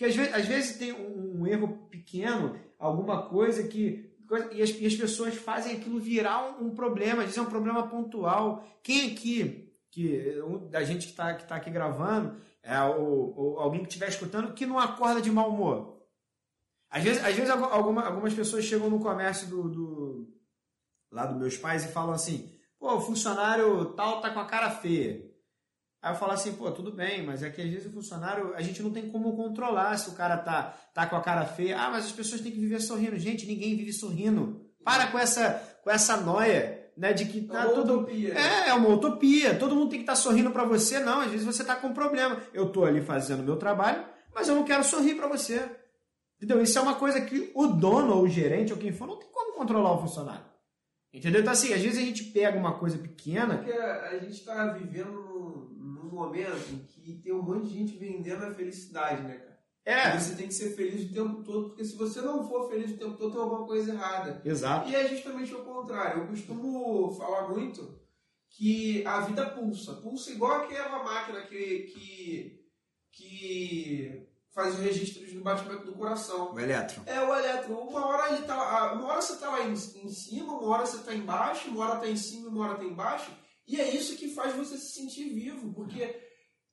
Porque 0.00 0.04
às 0.04 0.16
vezes, 0.16 0.34
às 0.34 0.46
vezes 0.46 0.76
tem 0.76 0.92
um, 0.92 1.19
um 1.40 1.46
erro 1.46 1.88
pequeno, 1.90 2.56
alguma 2.78 3.22
coisa 3.22 3.66
que 3.66 4.10
e 4.52 4.62
as, 4.62 4.70
e 4.70 4.86
as 4.86 4.94
pessoas 4.94 5.34
fazem 5.34 5.76
aquilo 5.76 5.98
virar 5.98 6.60
um, 6.60 6.66
um, 6.66 6.74
problema, 6.74 7.24
às 7.24 7.36
é 7.36 7.42
um 7.42 7.46
problema 7.46 7.88
pontual. 7.88 8.64
Quem 8.82 9.10
aqui, 9.10 9.74
que, 9.90 10.40
um, 10.42 10.68
da 10.68 10.84
gente 10.84 11.06
que 11.06 11.10
está 11.10 11.34
que 11.34 11.48
tá 11.48 11.56
aqui 11.56 11.70
gravando, 11.70 12.36
é, 12.62 12.80
ou 12.80 13.58
alguém 13.58 13.80
que 13.80 13.88
estiver 13.88 14.08
escutando, 14.08 14.52
que 14.52 14.66
não 14.66 14.78
acorda 14.78 15.20
de 15.20 15.32
mau 15.32 15.50
humor? 15.50 16.00
Às 16.88 17.02
vezes, 17.02 17.24
às 17.24 17.34
vezes 17.34 17.50
alguma, 17.50 18.04
algumas 18.04 18.34
pessoas 18.34 18.64
chegam 18.64 18.90
no 18.90 19.00
comércio 19.00 19.48
do, 19.48 19.68
do, 19.68 20.28
lá 21.10 21.26
dos 21.26 21.38
meus 21.38 21.56
pais 21.56 21.84
e 21.84 21.92
falam 21.92 22.12
assim, 22.12 22.52
pô, 22.78 22.94
o 22.94 23.00
funcionário 23.00 23.86
tal 23.94 24.20
tá 24.20 24.30
com 24.30 24.40
a 24.40 24.46
cara 24.46 24.70
feia. 24.70 25.29
Aí 26.02 26.12
eu 26.12 26.16
falo 26.16 26.32
assim, 26.32 26.54
pô, 26.54 26.70
tudo 26.70 26.90
bem, 26.90 27.22
mas 27.22 27.42
é 27.42 27.50
que 27.50 27.60
às 27.60 27.68
vezes 27.68 27.86
o 27.86 27.92
funcionário, 27.92 28.54
a 28.54 28.62
gente 28.62 28.82
não 28.82 28.90
tem 28.90 29.10
como 29.10 29.36
controlar 29.36 29.98
se 29.98 30.08
o 30.08 30.14
cara 30.14 30.38
tá, 30.38 30.74
tá 30.94 31.06
com 31.06 31.16
a 31.16 31.20
cara 31.20 31.44
feia. 31.44 31.78
Ah, 31.78 31.90
mas 31.90 32.06
as 32.06 32.12
pessoas 32.12 32.40
têm 32.40 32.50
que 32.50 32.58
viver 32.58 32.80
sorrindo. 32.80 33.18
Gente, 33.18 33.46
ninguém 33.46 33.76
vive 33.76 33.92
sorrindo. 33.92 34.64
Para 34.82 35.08
com 35.08 35.18
essa, 35.18 35.62
com 35.84 35.90
essa 35.90 36.16
noia, 36.16 36.90
né, 36.96 37.12
de 37.12 37.26
que 37.26 37.42
tá 37.42 37.64
é 37.64 37.68
tudo... 37.68 37.98
Utopia. 37.98 38.34
É, 38.34 38.68
é 38.70 38.74
uma 38.74 38.88
utopia. 38.88 39.54
Todo 39.58 39.76
mundo 39.76 39.90
tem 39.90 39.98
que 39.98 40.04
estar 40.04 40.14
tá 40.14 40.18
sorrindo 40.18 40.50
para 40.50 40.64
você. 40.64 41.00
Não, 41.00 41.20
às 41.20 41.30
vezes 41.30 41.44
você 41.44 41.62
tá 41.62 41.76
com 41.76 41.88
um 41.88 41.94
problema. 41.94 42.40
Eu 42.54 42.72
tô 42.72 42.84
ali 42.84 43.02
fazendo 43.02 43.40
o 43.40 43.44
meu 43.44 43.56
trabalho, 43.56 44.02
mas 44.34 44.48
eu 44.48 44.54
não 44.54 44.64
quero 44.64 44.82
sorrir 44.82 45.16
para 45.16 45.28
você. 45.28 45.62
Entendeu? 46.36 46.62
Isso 46.62 46.78
é 46.78 46.82
uma 46.82 46.94
coisa 46.94 47.20
que 47.20 47.52
o 47.54 47.66
dono 47.66 48.14
ou 48.14 48.22
o 48.22 48.28
gerente 48.28 48.72
ou 48.72 48.78
quem 48.78 48.90
for 48.90 49.06
não 49.06 49.18
tem 49.18 49.28
como 49.30 49.52
controlar 49.52 49.92
o 49.92 50.00
funcionário. 50.00 50.44
Entendeu? 51.12 51.42
Então, 51.42 51.52
assim, 51.52 51.74
às 51.74 51.82
vezes 51.82 51.98
a 51.98 52.06
gente 52.06 52.24
pega 52.24 52.56
uma 52.56 52.78
coisa 52.78 52.96
pequena. 52.96 53.58
Porque 53.58 53.72
a 53.72 54.18
gente 54.18 54.38
está 54.38 54.68
vivendo 54.68 55.29
momento 56.20 56.70
em 56.70 56.78
que 56.78 57.20
tem 57.22 57.32
um 57.32 57.42
monte 57.42 57.68
de 57.68 57.74
gente 57.74 57.96
vendendo 57.96 58.44
a 58.44 58.54
felicidade, 58.54 59.22
né, 59.22 59.36
cara? 59.36 59.50
É. 59.84 60.18
Você 60.18 60.34
tem 60.34 60.46
que 60.46 60.54
ser 60.54 60.76
feliz 60.76 61.10
o 61.10 61.12
tempo 61.12 61.42
todo, 61.42 61.68
porque 61.68 61.84
se 61.84 61.96
você 61.96 62.20
não 62.20 62.46
for 62.46 62.68
feliz 62.68 62.90
o 62.90 62.98
tempo 62.98 63.16
todo, 63.16 63.32
tem 63.32 63.40
alguma 63.40 63.66
coisa 63.66 63.92
errada. 63.92 64.40
Exato. 64.44 64.88
E 64.88 64.94
é 64.94 65.08
justamente 65.08 65.54
o 65.54 65.64
contrário. 65.64 66.22
Eu 66.22 66.28
costumo 66.28 67.12
falar 67.14 67.48
muito 67.48 67.98
que 68.50 69.04
a 69.06 69.20
vida 69.20 69.48
pulsa. 69.50 69.94
Pulsa 69.94 70.30
igual 70.30 70.62
aquela 70.62 71.02
máquina 71.02 71.40
que, 71.42 71.90
que, 71.94 72.64
que 73.10 74.28
faz 74.50 74.74
os 74.74 74.80
registros 74.80 75.32
do 75.32 75.40
batimento 75.40 75.86
do 75.86 75.94
coração. 75.94 76.52
O 76.52 76.60
eletro. 76.60 77.02
É, 77.06 77.20
o 77.20 77.34
eletro. 77.34 77.78
Uma 77.78 78.06
hora, 78.06 78.34
ele 78.34 78.44
tá, 78.44 78.92
uma 78.92 79.06
hora 79.06 79.22
você 79.22 79.32
está 79.32 79.50
lá 79.50 79.62
em, 79.62 79.72
em 79.72 80.10
cima, 80.10 80.52
uma 80.52 80.68
hora 80.68 80.86
você 80.86 80.98
está 80.98 81.14
embaixo, 81.14 81.70
uma 81.70 81.86
hora 81.86 81.94
está 81.94 82.08
em 82.08 82.16
cima, 82.16 82.48
uma 82.48 82.66
hora 82.66 82.74
está 82.74 82.84
embaixo. 82.84 83.30
E 83.70 83.80
é 83.80 83.88
isso 83.94 84.16
que 84.16 84.34
faz 84.34 84.52
você 84.56 84.76
se 84.76 84.92
sentir 84.94 85.28
vivo, 85.32 85.72
porque 85.72 86.20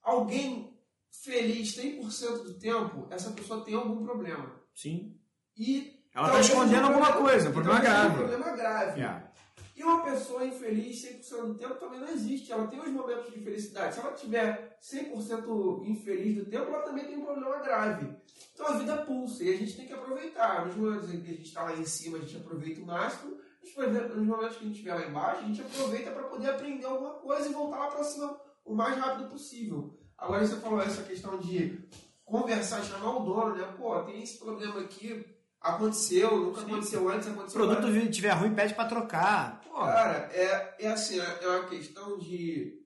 alguém 0.01 0.75
feliz 1.11 1.77
100% 1.77 2.43
do 2.43 2.57
tempo, 2.57 3.07
essa 3.11 3.29
pessoa 3.29 3.63
tem 3.63 3.75
algum 3.75 4.03
problema. 4.03 4.59
Sim. 4.73 5.15
E 5.55 5.93
ela 6.11 6.27
está 6.27 6.39
escondendo 6.39 6.81
um 6.81 6.87
alguma 6.87 7.13
coisa, 7.13 7.49
um 7.49 7.53
problema 7.53 7.79
grave. 7.79 8.15
Um 8.15 8.17
problema 8.17 8.51
grave. 8.51 8.99
Yeah. 8.99 9.31
E 9.75 9.83
uma 9.83 10.03
pessoa 10.03 10.43
infeliz 10.43 11.05
100% 11.05 11.45
do 11.45 11.53
tempo 11.53 11.75
também 11.75 11.99
não 11.99 12.09
existe. 12.09 12.51
Ela 12.51 12.65
tem 12.65 12.79
os 12.79 12.89
momentos 12.89 13.31
de 13.31 13.41
felicidade. 13.41 13.93
Se 13.93 13.99
ela 13.99 14.13
tiver 14.13 14.75
100% 14.81 15.85
infeliz 15.85 16.35
do 16.35 16.49
tempo, 16.49 16.65
ela 16.65 16.81
também 16.81 17.05
tem 17.05 17.15
um 17.15 17.25
problema 17.25 17.59
grave. 17.59 18.11
Então 18.55 18.65
a 18.65 18.77
vida 18.79 18.97
pulsa 19.05 19.43
e 19.43 19.53
a 19.53 19.57
gente 19.57 19.77
tem 19.77 19.85
que 19.85 19.93
aproveitar. 19.93 20.65
Nos 20.65 20.75
momentos 20.75 21.13
em 21.13 21.21
que 21.21 21.29
a 21.29 21.33
gente 21.35 21.47
está 21.47 21.61
lá 21.61 21.75
em 21.75 21.85
cima, 21.85 22.17
a 22.17 22.21
gente 22.21 22.37
aproveita 22.37 22.81
o 22.81 22.87
máximo 22.87 23.37
nos 23.75 24.27
momentos 24.27 24.57
que 24.57 24.63
a 24.63 24.67
gente 24.67 24.75
estiver 24.75 24.93
lá 24.93 25.07
embaixo, 25.07 25.41
a 25.41 25.47
gente 25.47 25.61
aproveita 25.61 26.11
para 26.11 26.23
poder 26.23 26.49
aprender 26.49 26.85
alguma 26.85 27.15
coisa 27.15 27.49
e 27.49 27.53
voltar 27.53 27.77
lá 27.77 27.87
para 27.87 28.03
cima 28.03 28.39
o 28.65 28.73
mais 28.73 28.97
rápido 28.97 29.29
possível. 29.29 29.97
Agora 30.17 30.45
você 30.45 30.55
falou 30.57 30.81
essa 30.81 31.03
questão 31.03 31.37
de 31.39 31.79
conversar, 32.25 32.83
chamar 32.83 33.17
o 33.17 33.23
dono, 33.23 33.55
né? 33.55 33.73
Pô, 33.77 33.99
tem 34.03 34.21
esse 34.21 34.37
problema 34.37 34.81
aqui, 34.81 35.25
aconteceu, 35.61 36.37
nunca 36.37 36.61
Sim. 36.61 36.67
aconteceu 36.67 37.09
antes, 37.09 37.27
aconteceu 37.27 37.61
o 37.61 37.67
produto 37.67 37.87
estiver 37.97 38.31
ruim, 38.31 38.53
pede 38.53 38.73
para 38.73 38.89
trocar. 38.89 39.61
Pô. 39.61 39.75
Cara, 39.75 40.29
é, 40.33 40.75
é 40.79 40.87
assim, 40.89 41.19
é, 41.19 41.39
é 41.41 41.47
uma 41.47 41.67
questão 41.67 42.17
de 42.17 42.77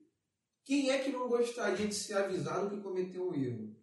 quem 0.64 0.90
é 0.90 0.98
que 0.98 1.10
não 1.10 1.28
gostaria 1.28 1.86
de 1.88 1.94
ser 1.94 2.14
avisado 2.14 2.70
que 2.70 2.80
cometeu 2.80 3.28
um 3.28 3.34
erro? 3.34 3.76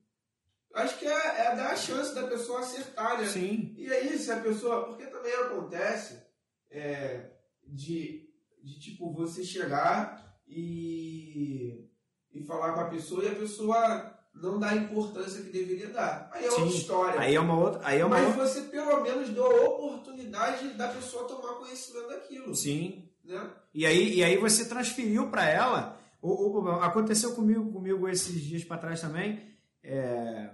Acho 0.73 0.97
que 0.99 1.05
é, 1.05 1.11
é 1.11 1.55
dar 1.55 1.71
a 1.71 1.75
chance 1.75 2.13
da 2.13 2.27
pessoa 2.27 2.59
acertar, 2.59 3.19
né? 3.19 3.27
Sim. 3.27 3.73
E 3.77 3.91
aí, 3.91 4.17
se 4.17 4.31
a 4.31 4.39
pessoa. 4.39 4.85
Porque 4.85 5.07
também 5.07 5.33
acontece 5.33 6.28
é, 6.69 7.31
de, 7.65 8.29
de 8.63 8.79
tipo 8.79 9.11
você 9.13 9.43
chegar 9.43 10.39
e, 10.47 11.87
e 12.33 12.43
falar 12.43 12.73
com 12.73 12.81
a 12.81 12.89
pessoa 12.89 13.23
e 13.23 13.27
a 13.29 13.35
pessoa 13.35 14.19
não 14.33 14.59
dá 14.59 14.69
a 14.69 14.75
importância 14.75 15.43
que 15.43 15.49
deveria 15.49 15.89
dar. 15.89 16.29
Aí 16.33 16.45
é 16.45 16.51
Sim, 16.51 16.61
outra 16.61 16.77
história. 16.77 17.19
Aí 17.19 17.35
é 17.35 17.39
uma 17.39 17.57
outra. 17.57 17.81
Aí 17.83 17.99
é 17.99 18.05
uma 18.05 18.17
Mas 18.17 18.27
outra... 18.27 18.47
você 18.47 18.61
pelo 18.63 19.01
menos 19.01 19.29
deu 19.29 19.45
a 19.45 19.69
oportunidade 19.69 20.69
da 20.73 20.87
pessoa 20.87 21.27
tomar 21.27 21.55
conhecimento 21.55 22.07
daquilo. 22.07 22.55
Sim. 22.55 23.09
Né? 23.23 23.51
E, 23.73 23.85
aí, 23.85 24.15
e 24.15 24.23
aí 24.23 24.37
você 24.37 24.67
transferiu 24.67 25.29
para 25.29 25.47
ela. 25.47 25.99
O, 26.21 26.59
o, 26.59 26.69
aconteceu 26.81 27.33
comigo, 27.33 27.71
comigo 27.71 28.07
esses 28.07 28.41
dias 28.41 28.63
para 28.63 28.77
trás 28.77 29.01
também. 29.01 29.47
É, 29.83 30.51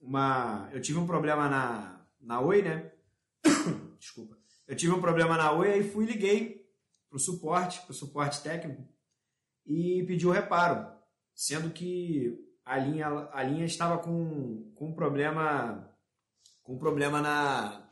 uma, 0.00 0.68
eu 0.72 0.80
tive 0.80 0.98
um 0.98 1.06
problema 1.06 1.48
na, 1.48 2.00
na 2.20 2.40
Oi, 2.40 2.62
né? 2.62 2.92
Desculpa. 3.98 4.37
Eu 4.68 4.76
tive 4.76 4.92
um 4.92 5.00
problema 5.00 5.36
na 5.38 5.50
Oi, 5.50 5.72
aí 5.72 5.82
fui 5.82 6.04
e 6.04 6.08
liguei 6.08 6.70
pro 7.08 7.18
suporte, 7.18 7.80
pro 7.86 7.94
suporte 7.94 8.42
técnico, 8.42 8.86
e 9.64 10.04
pedi 10.06 10.26
o 10.26 10.30
reparo, 10.30 10.86
sendo 11.34 11.70
que 11.70 12.38
a 12.66 12.76
linha, 12.76 13.08
a 13.32 13.42
linha 13.42 13.64
estava 13.64 13.96
com, 13.96 14.70
com 14.74 14.88
um 14.88 14.94
problema 14.94 15.90
com 16.62 16.74
um 16.74 16.78
problema 16.78 17.22
na 17.22 17.88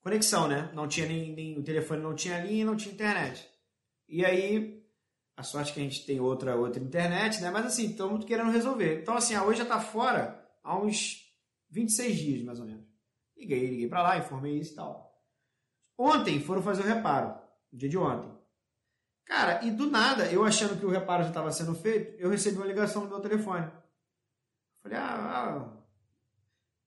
conexão, 0.00 0.48
né? 0.48 0.70
Não 0.72 0.88
tinha 0.88 1.06
nem, 1.06 1.34
nem 1.34 1.58
o 1.58 1.62
telefone 1.62 2.00
não 2.00 2.14
tinha 2.14 2.42
linha, 2.42 2.64
não 2.64 2.74
tinha 2.74 2.94
internet. 2.94 3.46
E 4.08 4.24
aí 4.24 4.82
a 5.36 5.42
sorte 5.42 5.74
que 5.74 5.80
a 5.80 5.82
gente 5.82 6.06
tem 6.06 6.18
outra 6.18 6.56
outra 6.56 6.82
internet, 6.82 7.42
né? 7.42 7.50
Mas 7.50 7.66
assim, 7.66 7.90
estamos 7.90 8.24
querendo 8.24 8.50
resolver. 8.50 9.02
Então 9.02 9.14
assim, 9.14 9.34
a 9.34 9.44
Oi 9.44 9.54
já 9.54 9.64
está 9.64 9.78
fora 9.78 10.42
há 10.64 10.78
uns 10.78 11.22
26 11.68 12.16
dias 12.16 12.42
mais 12.44 12.60
ou 12.60 12.64
menos. 12.64 12.86
Liguei, 13.36 13.66
liguei 13.66 13.88
para 13.88 14.02
lá, 14.02 14.16
informei 14.16 14.58
isso 14.58 14.72
e 14.72 14.76
tal. 14.76 15.05
Ontem 15.98 16.40
foram 16.40 16.62
fazer 16.62 16.82
o 16.82 16.86
reparo, 16.86 17.34
dia 17.72 17.88
de 17.88 17.96
ontem. 17.96 18.36
Cara, 19.24 19.64
e 19.64 19.70
do 19.70 19.90
nada, 19.90 20.30
eu 20.30 20.44
achando 20.44 20.78
que 20.78 20.86
o 20.86 20.90
reparo 20.90 21.24
já 21.24 21.30
estava 21.30 21.50
sendo 21.50 21.74
feito, 21.74 22.14
eu 22.20 22.30
recebi 22.30 22.56
uma 22.56 22.66
ligação 22.66 23.02
no 23.02 23.08
meu 23.08 23.20
telefone. 23.20 23.70
Falei, 24.82 24.98
ah, 24.98 25.68
ah, 25.68 25.72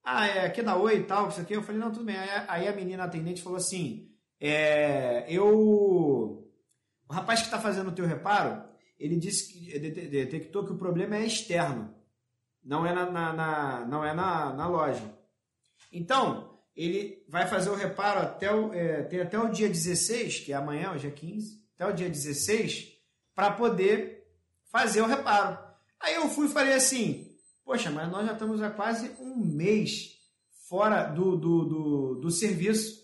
ah 0.02 0.26
é 0.26 0.46
aqui 0.46 0.62
da 0.62 0.76
Oi 0.76 1.00
e 1.00 1.04
tal, 1.04 1.28
isso 1.28 1.40
aqui. 1.40 1.52
Eu 1.52 1.62
falei, 1.62 1.80
não, 1.80 1.92
tudo 1.92 2.06
bem. 2.06 2.16
Aí 2.48 2.66
a 2.66 2.74
menina 2.74 3.04
atendente 3.04 3.42
falou 3.42 3.58
assim, 3.58 4.10
é, 4.40 5.26
eu... 5.28 6.48
O 7.08 7.12
rapaz 7.12 7.40
que 7.40 7.46
está 7.46 7.60
fazendo 7.60 7.88
o 7.88 7.94
teu 7.94 8.06
reparo, 8.06 8.64
ele 8.98 9.16
disse 9.16 9.52
que 9.52 9.78
detectou 9.78 10.64
que 10.64 10.72
o 10.72 10.78
problema 10.78 11.16
é 11.16 11.26
externo, 11.26 11.94
não 12.62 12.86
é 12.86 12.94
na, 12.94 13.10
na, 13.10 13.32
na 13.32 13.86
não 13.86 14.04
é 14.04 14.14
na, 14.14 14.52
na 14.54 14.68
loja. 14.68 15.12
Então, 15.92 16.49
ele 16.84 17.24
vai 17.28 17.46
fazer 17.46 17.70
o 17.70 17.74
reparo 17.74 18.20
até 18.20 18.52
o, 18.52 18.72
é, 18.72 19.02
tem 19.02 19.20
até 19.20 19.38
o 19.38 19.48
dia 19.48 19.68
16, 19.68 20.40
que 20.40 20.52
é 20.52 20.56
amanhã, 20.56 20.92
hoje 20.92 21.08
é 21.08 21.10
15, 21.10 21.60
até 21.74 21.86
o 21.86 21.92
dia 21.92 22.08
16, 22.08 22.88
para 23.34 23.52
poder 23.52 24.26
fazer 24.70 25.00
o 25.02 25.06
reparo. 25.06 25.58
Aí 25.98 26.14
eu 26.14 26.28
fui 26.28 26.46
e 26.46 26.50
falei 26.50 26.74
assim, 26.74 27.30
Poxa, 27.70 27.88
mas 27.88 28.10
nós 28.10 28.26
já 28.26 28.32
estamos 28.32 28.60
há 28.60 28.68
quase 28.68 29.14
um 29.20 29.36
mês 29.36 30.18
fora 30.68 31.04
do, 31.04 31.36
do, 31.36 31.64
do, 31.64 32.14
do 32.16 32.28
serviço. 32.28 33.00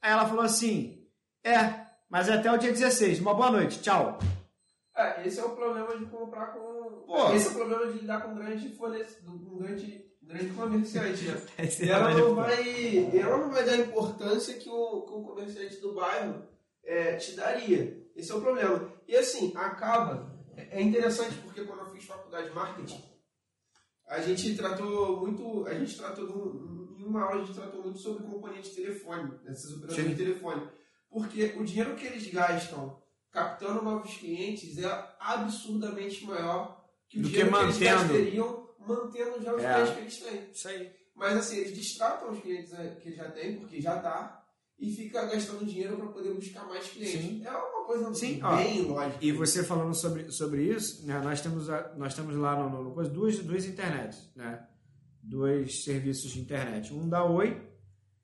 Aí 0.00 0.12
ela 0.12 0.28
falou 0.28 0.44
assim: 0.44 1.04
É, 1.42 1.84
mas 2.08 2.28
é 2.28 2.34
até 2.34 2.48
o 2.48 2.56
dia 2.56 2.70
16. 2.70 3.18
Uma 3.18 3.34
boa 3.34 3.50
noite, 3.50 3.82
tchau. 3.82 4.20
É, 4.96 5.26
esse 5.26 5.40
é 5.40 5.44
o 5.44 5.56
problema 5.56 5.98
de 5.98 6.06
comprar 6.06 6.46
com. 6.52 7.02
Pô. 7.04 7.32
Esse 7.32 7.48
é 7.48 7.50
o 7.50 7.54
problema 7.54 7.90
de 7.90 7.98
lidar 7.98 8.20
com 8.20 8.36
grande 8.36 8.68
fornecedor, 8.76 9.36
com 9.36 9.58
grande, 9.58 10.04
grande 10.26 10.54
comerciante. 10.54 11.24
Né? 11.24 11.40
É 11.58 11.88
ela, 11.88 12.14
não 12.14 12.34
vai, 12.34 13.16
ela 13.16 13.38
não 13.38 13.50
vai 13.50 13.64
dar 13.64 13.72
a 13.72 13.78
importância 13.78 14.54
que 14.54 14.68
o, 14.68 15.02
que 15.02 15.12
o 15.12 15.22
comerciante 15.22 15.76
do 15.80 15.94
bairro 15.94 16.42
é, 16.82 17.16
te 17.16 17.32
daria. 17.32 18.04
Esse 18.14 18.32
é 18.32 18.34
o 18.34 18.40
problema. 18.40 18.92
E 19.06 19.16
assim, 19.16 19.52
acaba. 19.56 20.32
É 20.56 20.80
interessante 20.80 21.36
porque 21.38 21.64
quando 21.64 21.80
eu 21.80 21.90
fiz 21.90 22.04
faculdade 22.04 22.48
de 22.48 22.54
marketing, 22.54 23.02
a 24.06 24.20
gente 24.20 24.56
tratou 24.56 25.20
muito. 25.20 25.66
A 25.66 25.74
gente 25.74 25.96
tratou. 25.96 26.94
Em 26.96 27.04
uma 27.04 27.22
aula 27.22 27.42
a 27.42 27.44
gente 27.44 27.54
tratou 27.54 27.82
muito 27.82 27.98
sobre 27.98 28.24
componente 28.24 28.70
de 28.70 28.76
telefone, 28.76 29.32
essas 29.46 29.72
operações 29.72 30.06
Sim. 30.06 30.14
de 30.14 30.24
telefone. 30.24 30.68
Porque 31.10 31.54
o 31.58 31.64
dinheiro 31.64 31.94
que 31.96 32.06
eles 32.06 32.26
gastam 32.32 33.02
captando 33.30 33.82
novos 33.82 34.16
clientes 34.16 34.78
é 34.78 35.14
absurdamente 35.18 36.24
maior 36.24 36.82
que 37.08 37.18
o 37.18 37.22
Do 37.22 37.28
dinheiro 37.28 37.50
que, 37.50 37.56
que 37.56 37.64
eles 37.64 37.78
gasteriam 37.78 38.68
mantendo 38.86 39.42
já 39.42 39.54
os 39.54 39.62
é. 39.62 39.74
clientes 39.74 39.94
que 39.94 40.00
eles 40.00 40.18
têm. 40.18 40.50
Isso 40.52 40.68
aí. 40.68 40.92
Mas 41.14 41.36
assim, 41.36 41.56
eles 41.58 41.74
distratam 41.74 42.30
os 42.30 42.40
clientes 42.40 42.72
né, 42.72 42.96
que 43.00 43.12
já 43.12 43.30
têm, 43.30 43.56
porque 43.56 43.80
já 43.80 43.96
está, 43.96 44.44
e 44.78 44.90
fica 44.90 45.24
gastando 45.26 45.64
dinheiro 45.64 45.96
para 45.96 46.08
poder 46.08 46.34
buscar 46.34 46.66
mais 46.66 46.88
clientes. 46.88 47.20
Sim. 47.20 47.46
É 47.46 47.50
uma 47.50 47.86
coisa 47.86 48.14
Sim, 48.14 48.40
bem 48.56 48.84
ó, 48.90 48.94
lógica. 48.94 49.24
E 49.24 49.32
você 49.32 49.62
falando 49.62 49.94
sobre, 49.94 50.30
sobre 50.30 50.62
isso, 50.64 51.06
né, 51.06 51.20
nós, 51.20 51.40
temos 51.40 51.70
a, 51.70 51.94
nós 51.96 52.14
temos 52.14 52.34
lá 52.36 52.56
no, 52.56 52.68
no, 52.68 52.94
no 52.94 53.08
duas, 53.08 53.38
duas 53.38 53.64
internets, 53.64 54.30
né? 54.34 54.66
Dois 55.22 55.84
serviços 55.84 56.32
de 56.32 56.40
internet. 56.40 56.92
Um 56.92 57.08
da 57.08 57.24
Oi, 57.24 57.62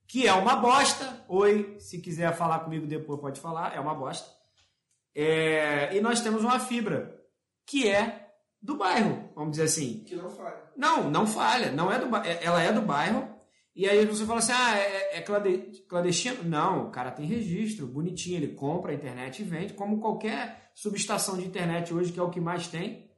que 0.06 0.26
é 0.26 0.34
uma 0.34 0.56
bosta. 0.56 1.24
Oi, 1.28 1.76
se 1.78 1.98
quiser 2.00 2.36
falar 2.36 2.60
comigo 2.60 2.86
depois 2.86 3.20
pode 3.20 3.40
falar, 3.40 3.74
é 3.74 3.80
uma 3.80 3.94
bosta. 3.94 4.28
É, 5.14 5.96
e 5.96 6.00
nós 6.00 6.20
temos 6.20 6.42
uma 6.42 6.58
fibra, 6.60 7.18
que 7.64 7.88
é 7.88 8.28
do 8.60 8.76
bairro, 8.76 9.19
vamos 9.40 9.52
dizer 9.52 9.64
assim. 9.64 10.04
Que 10.04 10.16
não 10.16 10.30
falha. 10.30 10.62
Não, 10.76 11.10
não 11.10 11.26
falha. 11.26 11.72
Não 11.72 11.92
é 11.92 11.98
do, 11.98 12.16
é, 12.16 12.44
ela 12.44 12.62
é 12.62 12.72
do 12.72 12.82
bairro. 12.82 13.28
E 13.74 13.88
aí 13.88 14.04
você 14.04 14.24
fala 14.26 14.38
assim, 14.38 14.52
ah, 14.52 14.76
é, 14.76 15.18
é 15.18 15.22
clandestino? 15.88 16.42
Não, 16.44 16.88
o 16.88 16.90
cara 16.90 17.10
tem 17.10 17.24
registro, 17.24 17.86
bonitinho, 17.86 18.36
ele 18.36 18.54
compra 18.54 18.92
a 18.92 18.94
internet 18.94 19.40
e 19.40 19.44
vende, 19.44 19.74
como 19.74 20.00
qualquer 20.00 20.70
subestação 20.74 21.38
de 21.38 21.46
internet 21.46 21.94
hoje, 21.94 22.12
que 22.12 22.18
é 22.18 22.22
o 22.22 22.30
que 22.30 22.40
mais 22.40 22.66
tem. 22.68 23.10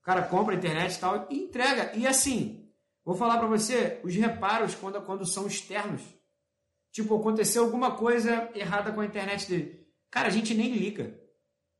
O 0.00 0.04
cara 0.04 0.22
compra 0.22 0.54
a 0.54 0.58
internet 0.58 0.94
e 0.94 1.00
tal 1.00 1.26
e 1.30 1.44
entrega. 1.44 1.92
E 1.96 2.06
assim, 2.06 2.60
Vou 3.04 3.16
falar 3.16 3.38
para 3.38 3.48
você 3.48 4.00
os 4.04 4.14
reparos 4.14 4.74
quando, 4.74 5.00
quando 5.02 5.26
são 5.26 5.46
externos. 5.46 6.02
Tipo, 6.92 7.16
aconteceu 7.16 7.64
alguma 7.64 7.96
coisa 7.96 8.50
errada 8.54 8.92
com 8.92 9.00
a 9.00 9.06
internet 9.06 9.48
dele. 9.48 9.86
Cara, 10.10 10.28
a 10.28 10.30
gente 10.30 10.54
nem 10.54 10.70
liga. 10.72 11.18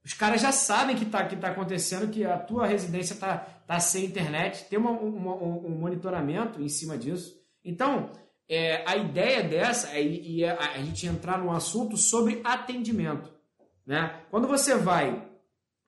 Os 0.05 0.15
caras 0.15 0.41
já 0.41 0.51
sabem 0.51 0.97
que 0.97 1.05
está 1.05 1.27
que 1.27 1.37
tá 1.37 1.49
acontecendo, 1.49 2.11
que 2.11 2.25
a 2.25 2.39
tua 2.39 2.67
residência 2.67 3.15
está 3.15 3.39
tá 3.39 3.79
sem 3.79 4.07
internet, 4.07 4.65
tem 4.69 4.79
uma, 4.79 4.91
uma, 4.91 5.35
um 5.35 5.71
monitoramento 5.71 6.63
em 6.63 6.69
cima 6.69 6.97
disso. 6.97 7.39
Então, 7.65 8.11
é, 8.49 8.83
a 8.89 8.97
ideia 8.97 9.43
dessa 9.43 9.89
é, 9.97 10.41
é 10.41 10.51
a, 10.51 10.79
gente 10.83 11.07
entrar 11.07 11.39
num 11.39 11.53
assunto 11.53 11.97
sobre 11.97 12.41
atendimento. 12.43 13.31
Né? 13.87 14.23
Quando 14.31 14.49
você 14.49 14.75
vai 14.75 15.29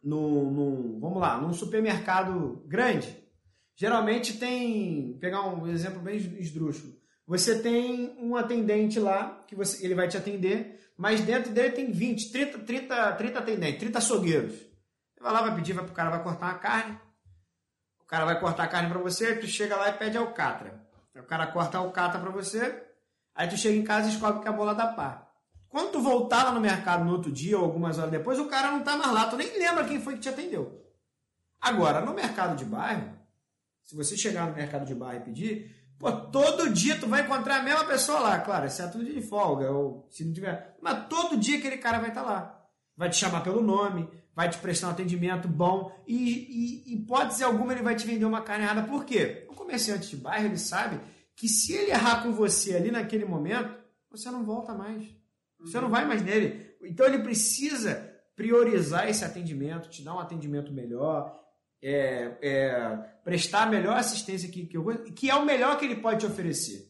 no, 0.02 1.00
vamos 1.00 1.20
lá, 1.20 1.38
num 1.38 1.52
supermercado 1.52 2.62
grande, 2.66 3.22
Geralmente 3.76 4.38
tem, 4.38 5.16
pegar 5.18 5.46
um 5.48 5.66
exemplo 5.66 6.00
bem 6.00 6.16
esdrúxulo. 6.16 6.92
Você 7.26 7.58
tem 7.60 8.14
um 8.18 8.36
atendente 8.36 9.00
lá, 9.00 9.44
que 9.46 9.54
você, 9.56 9.84
ele 9.84 9.94
vai 9.94 10.08
te 10.08 10.16
atender, 10.16 10.78
mas 11.02 11.20
dentro 11.20 11.52
dele 11.52 11.72
tem 11.72 11.90
20, 11.90 12.30
30, 12.30 12.58
30, 12.60 13.12
30 13.14 13.38
atendentes, 13.40 13.80
30 13.80 13.98
açougueiros. 13.98 14.54
Você 14.54 15.20
vai 15.20 15.32
lá, 15.32 15.42
vai 15.42 15.56
pedir, 15.56 15.72
vai, 15.72 15.84
o 15.84 15.88
cara 15.88 16.10
vai 16.10 16.22
cortar 16.22 16.46
uma 16.46 16.58
carne, 16.60 16.96
o 18.00 18.04
cara 18.04 18.24
vai 18.24 18.38
cortar 18.38 18.62
a 18.62 18.68
carne 18.68 18.88
para 18.88 19.00
você, 19.00 19.34
tu 19.34 19.48
chega 19.48 19.74
lá 19.74 19.88
e 19.88 19.94
pede 19.94 20.16
alcatra. 20.16 20.80
O 21.16 21.24
cara 21.24 21.48
corta 21.48 21.76
a 21.76 21.80
alcatra 21.80 22.20
para 22.20 22.30
você, 22.30 22.86
aí 23.34 23.48
tu 23.48 23.56
chega 23.56 23.76
em 23.76 23.82
casa 23.82 24.06
e 24.06 24.12
descobre 24.12 24.42
que 24.42 24.46
é 24.46 24.50
a 24.52 24.54
bola 24.54 24.76
da 24.76 24.92
pá. 24.92 25.26
Quando 25.68 25.90
tu 25.90 26.00
voltar 26.00 26.44
lá 26.44 26.52
no 26.52 26.60
mercado 26.60 27.04
no 27.04 27.10
outro 27.10 27.32
dia 27.32 27.58
ou 27.58 27.64
algumas 27.64 27.98
horas 27.98 28.12
depois, 28.12 28.38
o 28.38 28.46
cara 28.46 28.70
não 28.70 28.84
tá 28.84 28.96
mais 28.96 29.12
lá, 29.12 29.26
tu 29.26 29.36
nem 29.36 29.58
lembra 29.58 29.84
quem 29.84 30.00
foi 30.00 30.14
que 30.14 30.20
te 30.20 30.28
atendeu. 30.28 30.86
Agora, 31.60 32.00
no 32.00 32.14
mercado 32.14 32.54
de 32.54 32.64
bairro, 32.64 33.12
se 33.82 33.96
você 33.96 34.16
chegar 34.16 34.46
no 34.46 34.54
mercado 34.54 34.86
de 34.86 34.94
bar 34.94 35.16
e 35.16 35.20
pedir, 35.20 35.81
pô, 36.02 36.10
todo 36.10 36.68
dia 36.68 36.98
tu 36.98 37.06
vai 37.06 37.22
encontrar 37.22 37.60
a 37.60 37.62
mesma 37.62 37.84
pessoa 37.84 38.18
lá, 38.18 38.40
claro, 38.40 38.66
exceto 38.66 38.98
no 38.98 39.04
dia 39.04 39.14
de 39.14 39.22
folga, 39.22 39.70
ou 39.70 40.08
se 40.10 40.24
não 40.24 40.32
tiver. 40.32 40.76
Mas 40.82 41.06
todo 41.06 41.36
dia 41.36 41.58
aquele 41.58 41.78
cara 41.78 42.00
vai 42.00 42.08
estar 42.08 42.24
tá 42.24 42.26
lá. 42.28 42.68
Vai 42.96 43.08
te 43.08 43.16
chamar 43.16 43.42
pelo 43.42 43.62
nome, 43.62 44.08
vai 44.34 44.50
te 44.50 44.58
prestar 44.58 44.88
um 44.88 44.90
atendimento 44.90 45.46
bom 45.46 45.92
e, 46.06 46.92
e, 46.92 46.94
e 46.96 47.32
ser 47.32 47.44
alguma 47.44 47.72
ele 47.72 47.82
vai 47.82 47.94
te 47.94 48.04
vender 48.04 48.24
uma 48.24 48.42
carne 48.42 48.64
errada. 48.64 48.82
Por 48.82 49.04
quê? 49.04 49.46
O 49.48 49.54
comerciante 49.54 50.08
de 50.08 50.16
bairro 50.16 50.46
ele 50.46 50.58
sabe 50.58 51.00
que 51.36 51.48
se 51.48 51.72
ele 51.72 51.92
errar 51.92 52.22
com 52.22 52.32
você 52.32 52.74
ali 52.74 52.90
naquele 52.90 53.24
momento, 53.24 53.74
você 54.10 54.28
não 54.28 54.44
volta 54.44 54.74
mais. 54.74 55.06
Você 55.60 55.80
não 55.80 55.88
vai 55.88 56.04
mais 56.04 56.20
nele. 56.22 56.74
Então 56.82 57.06
ele 57.06 57.20
precisa 57.20 58.10
priorizar 58.34 59.08
esse 59.08 59.24
atendimento, 59.24 59.88
te 59.88 60.02
dar 60.02 60.16
um 60.16 60.18
atendimento 60.18 60.72
melhor, 60.72 61.41
é, 61.82 62.38
é, 62.40 62.98
prestar 63.24 63.64
a 63.64 63.66
melhor 63.66 63.96
assistência 63.96 64.48
que, 64.48 64.66
que, 64.66 64.76
eu, 64.76 64.84
que 65.14 65.28
é 65.28 65.34
o 65.34 65.44
melhor 65.44 65.78
que 65.78 65.84
ele 65.84 65.96
pode 65.96 66.20
te 66.20 66.26
oferecer 66.26 66.88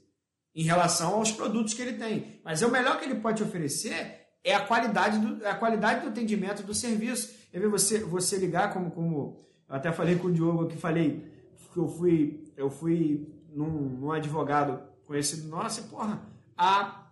em 0.55 0.64
relação 0.64 1.14
aos 1.14 1.33
produtos 1.33 1.72
que 1.72 1.81
ele 1.81 1.94
tem. 1.94 2.40
Mas 2.44 2.61
é 2.61 2.66
o 2.66 2.70
melhor 2.70 2.98
que 2.98 3.07
ele 3.07 3.14
pode 3.14 3.38
te 3.38 3.42
oferecer 3.42 4.20
é 4.44 4.55
a 4.55 4.61
qualidade 4.61 5.18
do, 5.18 5.46
a 5.46 5.55
qualidade 5.55 6.00
do 6.00 6.09
atendimento 6.09 6.62
do 6.62 6.74
serviço. 6.74 7.35
Eu 7.52 7.61
ver 7.61 7.68
você, 7.68 8.00
você 8.00 8.37
ligar 8.37 8.72
como, 8.72 8.90
como 8.90 9.46
eu 9.68 9.74
até 9.74 9.92
falei 9.92 10.16
com 10.16 10.28
o 10.28 10.33
Diogo 10.33 10.66
que 10.66 10.76
falei 10.76 11.31
que 11.72 11.78
eu 11.78 11.88
fui 11.88 12.52
eu 12.57 12.68
fui 12.68 13.26
num, 13.50 13.70
num 13.70 14.12
advogado 14.12 14.83
conhecido 15.07 15.48
nosso 15.48 15.81
e 15.81 15.85
porra 15.85 16.20
a 16.57 17.02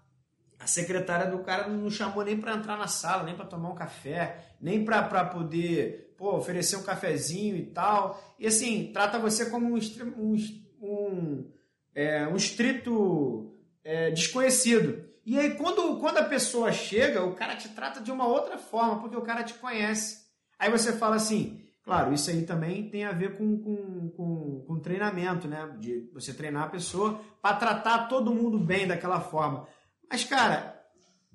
a 0.58 0.66
secretária 0.66 1.30
do 1.30 1.38
cara 1.38 1.68
não 1.68 1.90
chamou 1.90 2.22
nem 2.22 2.38
para 2.38 2.54
entrar 2.54 2.76
na 2.76 2.86
sala, 2.86 3.22
nem 3.22 3.34
para 3.34 3.46
tomar 3.46 3.70
um 3.70 3.74
café, 3.74 4.54
nem 4.60 4.84
para 4.84 5.24
poder 5.24 6.09
pô, 6.20 6.36
oferecer 6.36 6.76
um 6.76 6.82
cafezinho 6.82 7.56
e 7.56 7.64
tal. 7.64 8.22
E 8.38 8.46
assim, 8.46 8.90
trata 8.92 9.18
você 9.18 9.48
como 9.48 9.74
um, 9.74 9.78
um, 10.18 10.36
um, 10.82 11.50
é, 11.94 12.28
um 12.28 12.36
estrito 12.36 13.56
é, 13.82 14.10
desconhecido. 14.10 15.02
E 15.24 15.38
aí, 15.38 15.54
quando, 15.54 15.98
quando 15.98 16.18
a 16.18 16.24
pessoa 16.24 16.72
chega, 16.72 17.24
o 17.24 17.34
cara 17.34 17.56
te 17.56 17.70
trata 17.70 18.02
de 18.02 18.12
uma 18.12 18.26
outra 18.26 18.58
forma, 18.58 19.00
porque 19.00 19.16
o 19.16 19.22
cara 19.22 19.42
te 19.42 19.54
conhece. 19.54 20.20
Aí 20.58 20.70
você 20.70 20.92
fala 20.92 21.16
assim, 21.16 21.62
claro, 21.82 22.12
isso 22.12 22.28
aí 22.28 22.42
também 22.42 22.90
tem 22.90 23.04
a 23.04 23.12
ver 23.12 23.38
com, 23.38 23.58
com, 23.58 24.10
com, 24.10 24.64
com 24.66 24.78
treinamento, 24.78 25.48
né? 25.48 25.74
De 25.78 26.10
você 26.12 26.34
treinar 26.34 26.64
a 26.64 26.70
pessoa 26.70 27.18
para 27.40 27.56
tratar 27.56 28.08
todo 28.08 28.34
mundo 28.34 28.58
bem 28.58 28.86
daquela 28.86 29.20
forma. 29.20 29.66
Mas, 30.10 30.24
cara, 30.24 30.79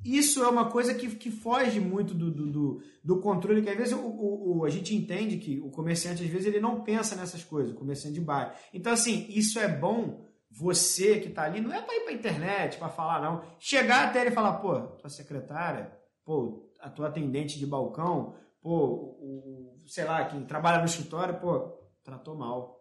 isso 0.05 0.43
é 0.43 0.47
uma 0.47 0.69
coisa 0.69 0.93
que, 0.93 1.15
que 1.15 1.31
foge 1.31 1.79
muito 1.79 2.13
do, 2.13 2.29
do, 2.29 2.81
do, 3.03 3.19
controle, 3.19 3.63
que 3.63 3.69
às 3.69 3.75
vezes 3.75 3.93
o, 3.93 3.97
o, 3.97 4.59
o, 4.59 4.65
a 4.65 4.69
gente 4.69 4.95
entende 4.95 5.37
que 5.37 5.59
o 5.59 5.71
comerciante, 5.71 6.23
às 6.23 6.29
vezes, 6.29 6.45
ele 6.45 6.59
não 6.59 6.81
pensa 6.81 7.15
nessas 7.15 7.43
coisas, 7.43 7.73
o 7.73 7.75
comerciante 7.75 8.13
de 8.13 8.21
bairro. 8.21 8.51
Então, 8.71 8.93
assim, 8.93 9.25
isso 9.29 9.57
é 9.57 9.67
bom 9.67 10.23
você 10.51 11.19
que 11.19 11.29
está 11.29 11.43
ali, 11.43 11.59
não 11.59 11.73
é 11.73 11.81
para 11.81 11.95
ir 11.95 12.01
para 12.01 12.13
internet, 12.13 12.77
para 12.77 12.87
falar, 12.87 13.19
não. 13.19 13.41
Chegar 13.59 14.07
até 14.07 14.21
ele 14.21 14.29
e 14.29 14.33
falar, 14.33 14.53
pô, 14.59 14.79
tua 14.79 15.09
secretária, 15.09 15.91
pô, 16.23 16.71
a 16.79 16.89
tua 16.89 17.07
atendente 17.07 17.57
de 17.57 17.65
balcão, 17.65 18.35
pô, 18.61 19.17
o, 19.19 19.81
sei 19.87 20.05
lá, 20.05 20.23
quem 20.25 20.45
trabalha 20.45 20.79
no 20.79 20.85
escritório, 20.85 21.39
pô, 21.39 21.59
tratou 22.03 22.35
mal. 22.37 22.75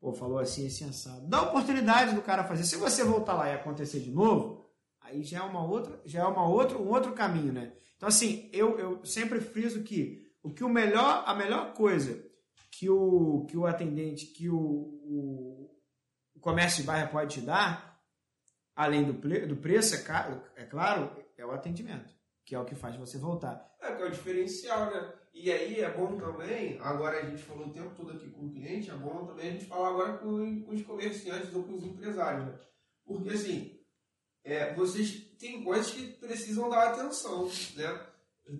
Pô, 0.00 0.12
falou 0.12 0.38
assim, 0.38 0.68
assim, 0.68 0.88
assado. 0.88 1.28
Dá 1.28 1.42
oportunidade 1.42 2.14
do 2.14 2.22
cara 2.22 2.44
fazer. 2.44 2.62
Se 2.62 2.76
você 2.76 3.02
voltar 3.02 3.34
lá 3.34 3.48
e 3.48 3.54
acontecer 3.54 3.98
de 3.98 4.12
novo, 4.12 4.57
Aí 5.08 5.22
já 5.22 5.38
é 5.38 5.42
uma 5.42 5.64
outra, 5.64 6.00
já 6.04 6.20
é 6.20 6.24
uma 6.24 6.46
outra, 6.46 6.76
um 6.76 6.88
outro 6.88 7.12
caminho, 7.12 7.52
né? 7.52 7.72
Então 7.96 8.08
assim, 8.08 8.50
eu, 8.52 8.78
eu 8.78 9.04
sempre 9.04 9.40
friso 9.40 9.82
que 9.82 10.30
o 10.42 10.50
que 10.50 10.62
o 10.62 10.68
melhor, 10.68 11.24
a 11.26 11.34
melhor 11.34 11.72
coisa 11.72 12.24
que 12.70 12.90
o 12.90 13.46
que 13.46 13.56
o 13.56 13.66
atendente, 13.66 14.26
que 14.26 14.50
o, 14.50 14.56
o, 14.56 15.70
o 16.34 16.40
comércio 16.40 16.82
de 16.82 16.86
bairro 16.86 17.10
pode 17.10 17.34
te 17.34 17.40
dar, 17.40 17.98
além 18.76 19.02
do, 19.02 19.14
do 19.14 19.56
preço, 19.56 19.94
é, 19.94 20.02
caro, 20.02 20.42
é 20.54 20.64
claro, 20.64 21.10
é 21.36 21.44
o 21.44 21.52
atendimento, 21.52 22.14
que 22.44 22.54
é 22.54 22.58
o 22.58 22.66
que 22.66 22.74
faz 22.74 22.94
você 22.96 23.16
voltar. 23.16 23.66
É, 23.80 23.94
que 23.94 24.02
é 24.02 24.06
o 24.06 24.10
diferencial, 24.10 24.90
né? 24.90 25.12
E 25.32 25.50
aí 25.50 25.80
é 25.80 25.90
bom 25.90 26.18
também, 26.18 26.78
agora 26.80 27.20
a 27.20 27.24
gente 27.24 27.42
falou 27.42 27.68
o 27.68 27.72
tempo 27.72 27.94
todo 27.94 28.12
aqui 28.12 28.28
com 28.28 28.46
o 28.46 28.52
cliente, 28.52 28.90
é 28.90 28.94
bom 28.94 29.24
também 29.24 29.48
a 29.48 29.52
gente 29.52 29.64
falar 29.64 29.88
agora 29.88 30.18
com, 30.18 30.62
com 30.62 30.74
os 30.74 30.82
comerciantes 30.82 31.54
ou 31.54 31.64
com 31.64 31.74
os 31.76 31.84
empresários, 31.84 32.46
né? 32.46 32.58
Porque 33.06 33.30
assim, 33.30 33.77
é, 34.48 34.74
vocês 34.74 35.10
têm 35.38 35.62
coisas 35.62 35.90
que 35.90 36.06
precisam 36.14 36.70
dar 36.70 36.88
atenção, 36.88 37.50
né? 37.76 38.00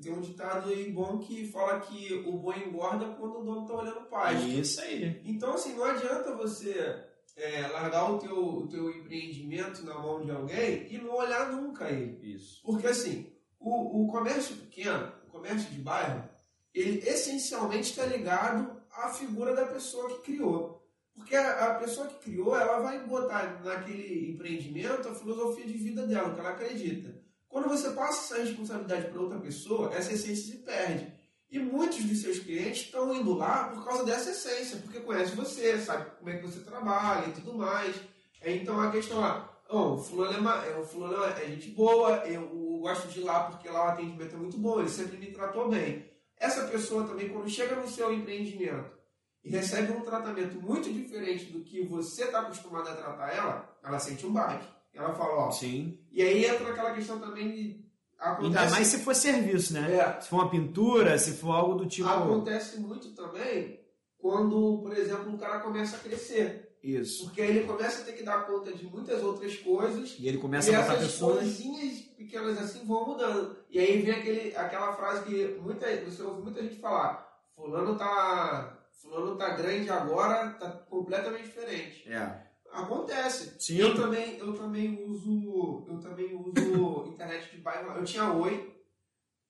Tem 0.02 0.12
um 0.12 0.20
ditado 0.20 0.68
aí 0.68 0.92
bom 0.92 1.18
que 1.18 1.50
fala 1.50 1.80
que 1.80 2.12
o 2.26 2.32
boi 2.32 2.58
engorda 2.58 3.06
quando 3.14 3.38
o 3.38 3.42
dono 3.42 3.66
tá 3.66 3.74
olhando 3.74 4.00
o 4.00 4.04
pasto. 4.04 4.46
Isso 4.46 4.82
aí. 4.82 5.22
Então, 5.24 5.54
assim, 5.54 5.74
não 5.74 5.84
adianta 5.84 6.36
você 6.36 7.06
é, 7.34 7.66
largar 7.68 8.12
o 8.12 8.18
teu, 8.18 8.36
o 8.36 8.68
teu 8.68 8.90
empreendimento 8.90 9.82
na 9.86 9.94
mão 9.94 10.22
de 10.22 10.30
alguém 10.30 10.92
e 10.92 10.98
não 10.98 11.14
olhar 11.14 11.50
nunca 11.50 11.88
ele. 11.88 12.34
Isso. 12.34 12.60
Porque, 12.62 12.86
assim, 12.86 13.32
o, 13.58 14.04
o 14.04 14.08
comércio 14.08 14.56
pequeno, 14.56 15.10
o 15.26 15.30
comércio 15.30 15.70
de 15.70 15.80
bairro, 15.80 16.28
ele 16.74 16.98
essencialmente 17.08 17.90
está 17.90 18.04
ligado 18.04 18.78
à 18.92 19.08
figura 19.08 19.54
da 19.54 19.64
pessoa 19.64 20.08
que 20.10 20.32
criou. 20.32 20.86
Porque 21.18 21.34
a, 21.36 21.74
pessoa 21.74 22.06
que 22.06 22.30
criou, 22.30 22.56
ela 22.56 22.78
vai 22.78 23.04
botar 23.04 23.60
naquele 23.64 24.30
empreendimento 24.30 25.08
a 25.08 25.14
filosofia 25.14 25.66
de 25.66 25.74
vida 25.74 26.06
dela, 26.06 26.32
que 26.32 26.40
ela 26.40 26.50
acredita. 26.50 27.20
Quando 27.48 27.68
você 27.68 27.90
passa 27.90 28.34
essa 28.34 28.44
responsabilidade 28.44 29.10
para 29.10 29.20
outra 29.20 29.38
pessoa, 29.40 29.92
essa 29.92 30.12
essência 30.12 30.52
se 30.52 30.58
perde. 30.58 31.12
E 31.50 31.58
muitos 31.58 32.04
de 32.04 32.14
seus 32.14 32.38
clientes 32.38 32.82
estão 32.82 33.12
indo 33.12 33.34
lá 33.34 33.64
por 33.68 33.84
causa 33.84 34.04
dessa 34.04 34.30
essência, 34.30 34.78
porque 34.78 35.00
conhece 35.00 35.34
você, 35.34 35.78
sabe 35.78 36.10
como 36.18 36.30
é 36.30 36.36
que 36.36 36.46
você 36.46 36.60
trabalha 36.60 37.28
e 37.28 37.32
tudo 37.32 37.54
mais. 37.54 37.96
Então 38.44 38.80
a 38.80 38.90
questão 38.90 39.26
é, 39.26 39.44
oh, 39.70 39.94
o 39.94 39.98
fulano, 39.98 40.48
é, 40.48 40.78
o 40.78 40.84
fulano 40.84 41.24
é 41.24 41.46
gente 41.46 41.70
boa, 41.70 42.18
eu 42.26 42.46
gosto 42.80 43.08
de 43.08 43.20
ir 43.20 43.24
lá 43.24 43.44
porque 43.44 43.68
lá 43.68 43.86
o 43.86 43.88
atendimento 43.88 44.36
é 44.36 44.38
muito 44.38 44.56
bom, 44.56 44.78
ele 44.78 44.88
sempre 44.88 45.16
me 45.16 45.32
tratou 45.32 45.68
bem. 45.68 46.08
Essa 46.36 46.68
pessoa 46.68 47.04
também, 47.04 47.28
quando 47.28 47.48
chega 47.48 47.74
no 47.74 47.88
seu 47.88 48.12
empreendimento 48.12 48.97
e 49.44 49.50
recebe 49.50 49.92
um 49.92 50.00
tratamento 50.00 50.60
muito 50.60 50.92
diferente 50.92 51.46
do 51.46 51.60
que 51.60 51.82
você 51.82 52.24
está 52.24 52.40
acostumado 52.40 52.88
a 52.88 52.94
tratar 52.94 53.34
ela, 53.34 53.78
ela 53.84 53.98
sente 53.98 54.26
um 54.26 54.32
baque. 54.32 54.66
Ela 54.94 55.14
fala, 55.14 55.46
ó. 55.46 55.50
Sim. 55.50 55.98
E 56.10 56.22
aí 56.22 56.44
entra 56.44 56.70
aquela 56.70 56.92
questão 56.92 57.18
também 57.18 57.50
de. 57.50 57.88
Acontece... 58.18 58.58
Ainda 58.58 58.70
mais 58.70 58.86
se 58.88 58.98
for 58.98 59.14
serviço, 59.14 59.72
né? 59.72 59.94
É. 59.94 60.20
Se 60.20 60.28
for 60.28 60.36
uma 60.36 60.50
pintura, 60.50 61.18
se 61.18 61.32
for 61.34 61.52
algo 61.52 61.76
do 61.76 61.86
tipo. 61.86 62.08
Acontece 62.08 62.80
muito 62.80 63.14
também 63.14 63.78
quando, 64.18 64.78
por 64.82 64.96
exemplo, 64.96 65.32
um 65.32 65.38
cara 65.38 65.60
começa 65.60 65.96
a 65.96 66.00
crescer. 66.00 66.76
Isso. 66.82 67.24
Porque 67.24 67.42
aí 67.42 67.50
ele 67.50 67.66
começa 67.66 68.02
a 68.02 68.04
ter 68.04 68.12
que 68.12 68.22
dar 68.22 68.46
conta 68.46 68.72
de 68.72 68.84
muitas 68.86 69.22
outras 69.22 69.56
coisas. 69.56 70.16
E 70.18 70.28
ele 70.28 70.38
começa 70.38 70.70
e 70.70 70.74
a 70.74 70.80
essas 70.80 70.98
pessoas. 70.98 71.38
coisinhas 71.38 72.00
pequenas 72.16 72.58
assim 72.58 72.84
vão 72.84 73.06
mudando. 73.06 73.56
E 73.70 73.78
aí 73.78 74.02
vem 74.02 74.14
aquele, 74.14 74.56
aquela 74.56 74.92
frase 74.94 75.24
que 75.24 75.58
muita, 75.60 75.86
você 76.04 76.22
ouve 76.22 76.42
muita 76.42 76.62
gente 76.62 76.76
falar: 76.76 77.26
Fulano 77.54 77.96
tá. 77.96 78.77
Fulano 79.00 79.36
tá 79.36 79.50
grande 79.50 79.88
agora, 79.88 80.50
tá 80.54 80.70
completamente 80.70 81.44
diferente. 81.44 82.08
É. 82.10 82.48
Acontece. 82.72 83.54
Sim. 83.58 83.76
Eu 83.78 83.94
também, 83.94 84.38
eu 84.38 84.52
também 84.52 85.04
uso, 85.04 85.86
eu 85.88 85.98
também 86.00 86.34
uso 86.34 87.06
internet 87.08 87.50
de 87.50 87.62
bairro. 87.62 87.96
Eu 87.96 88.04
tinha 88.04 88.32
Oi. 88.32 88.74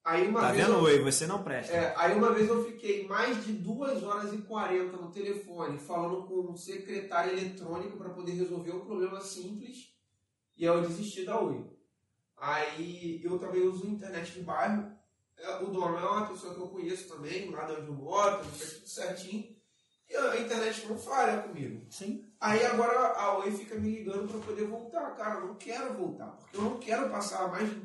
Aí 0.04 0.28
uma 0.28 0.40
tá 0.40 0.52
vez 0.52 0.66
vendo 0.66 0.78
eu, 0.78 0.84
Oi? 0.84 1.02
Você 1.02 1.26
não 1.26 1.42
presta. 1.42 1.72
É, 1.72 1.94
aí 1.96 2.14
uma 2.14 2.32
vez 2.32 2.48
eu 2.48 2.64
fiquei 2.64 3.06
mais 3.06 3.44
de 3.44 3.52
2 3.52 4.02
horas 4.02 4.32
e 4.32 4.38
40 4.38 4.96
no 4.96 5.11
telefone 5.11 5.78
falando 5.78 6.26
com 6.26 6.52
um 6.52 6.56
secretário 6.56 7.32
eletrônico 7.32 7.96
para 7.96 8.11
poder 8.11 8.32
resolver 8.32 8.72
um 8.72 8.84
problema 8.84 9.20
simples. 9.20 9.94
E 10.56 10.66
aí 10.66 10.74
eu 10.74 10.82
desisti 10.82 11.24
da 11.24 11.40
Oi. 11.40 11.64
Aí 12.37 13.20
eu 13.22 13.38
também 13.38 13.66
uso 13.66 13.87
internet 13.87 14.32
de 14.32 14.42
bairro. 14.42 14.90
É, 15.40 15.62
o 15.62 15.66
dono 15.66 15.96
é 15.98 16.03
uma 16.03 16.27
pessoa 16.27 16.55
que 16.55 16.61
eu 16.61 16.68
conheço 16.68 17.09
também, 17.09 17.51
lá 17.51 17.64
de 17.64 17.72
onde 17.72 17.87
eu 17.87 17.94
moro, 17.94 18.44
faz 18.44 18.72
tudo 18.74 18.88
certinho. 18.88 19.57
E 20.09 20.16
a 20.16 20.40
internet 20.40 20.87
não 20.88 20.98
falha 20.98 21.42
comigo. 21.42 21.87
Sim. 21.90 22.24
Aí 22.40 22.64
agora 22.64 23.12
a 23.12 23.38
Oi 23.38 23.51
fica 23.53 23.74
me 23.74 23.90
ligando 23.90 24.29
para 24.29 24.40
poder 24.40 24.64
voltar. 24.66 25.14
Cara, 25.16 25.40
eu 25.40 25.48
não 25.48 25.55
quero 25.57 25.94
voltar, 25.94 26.29
porque 26.29 26.57
eu 26.57 26.62
não 26.62 26.79
quero 26.79 27.11
passar 27.11 27.48
mais 27.51 27.68
de 27.68 27.83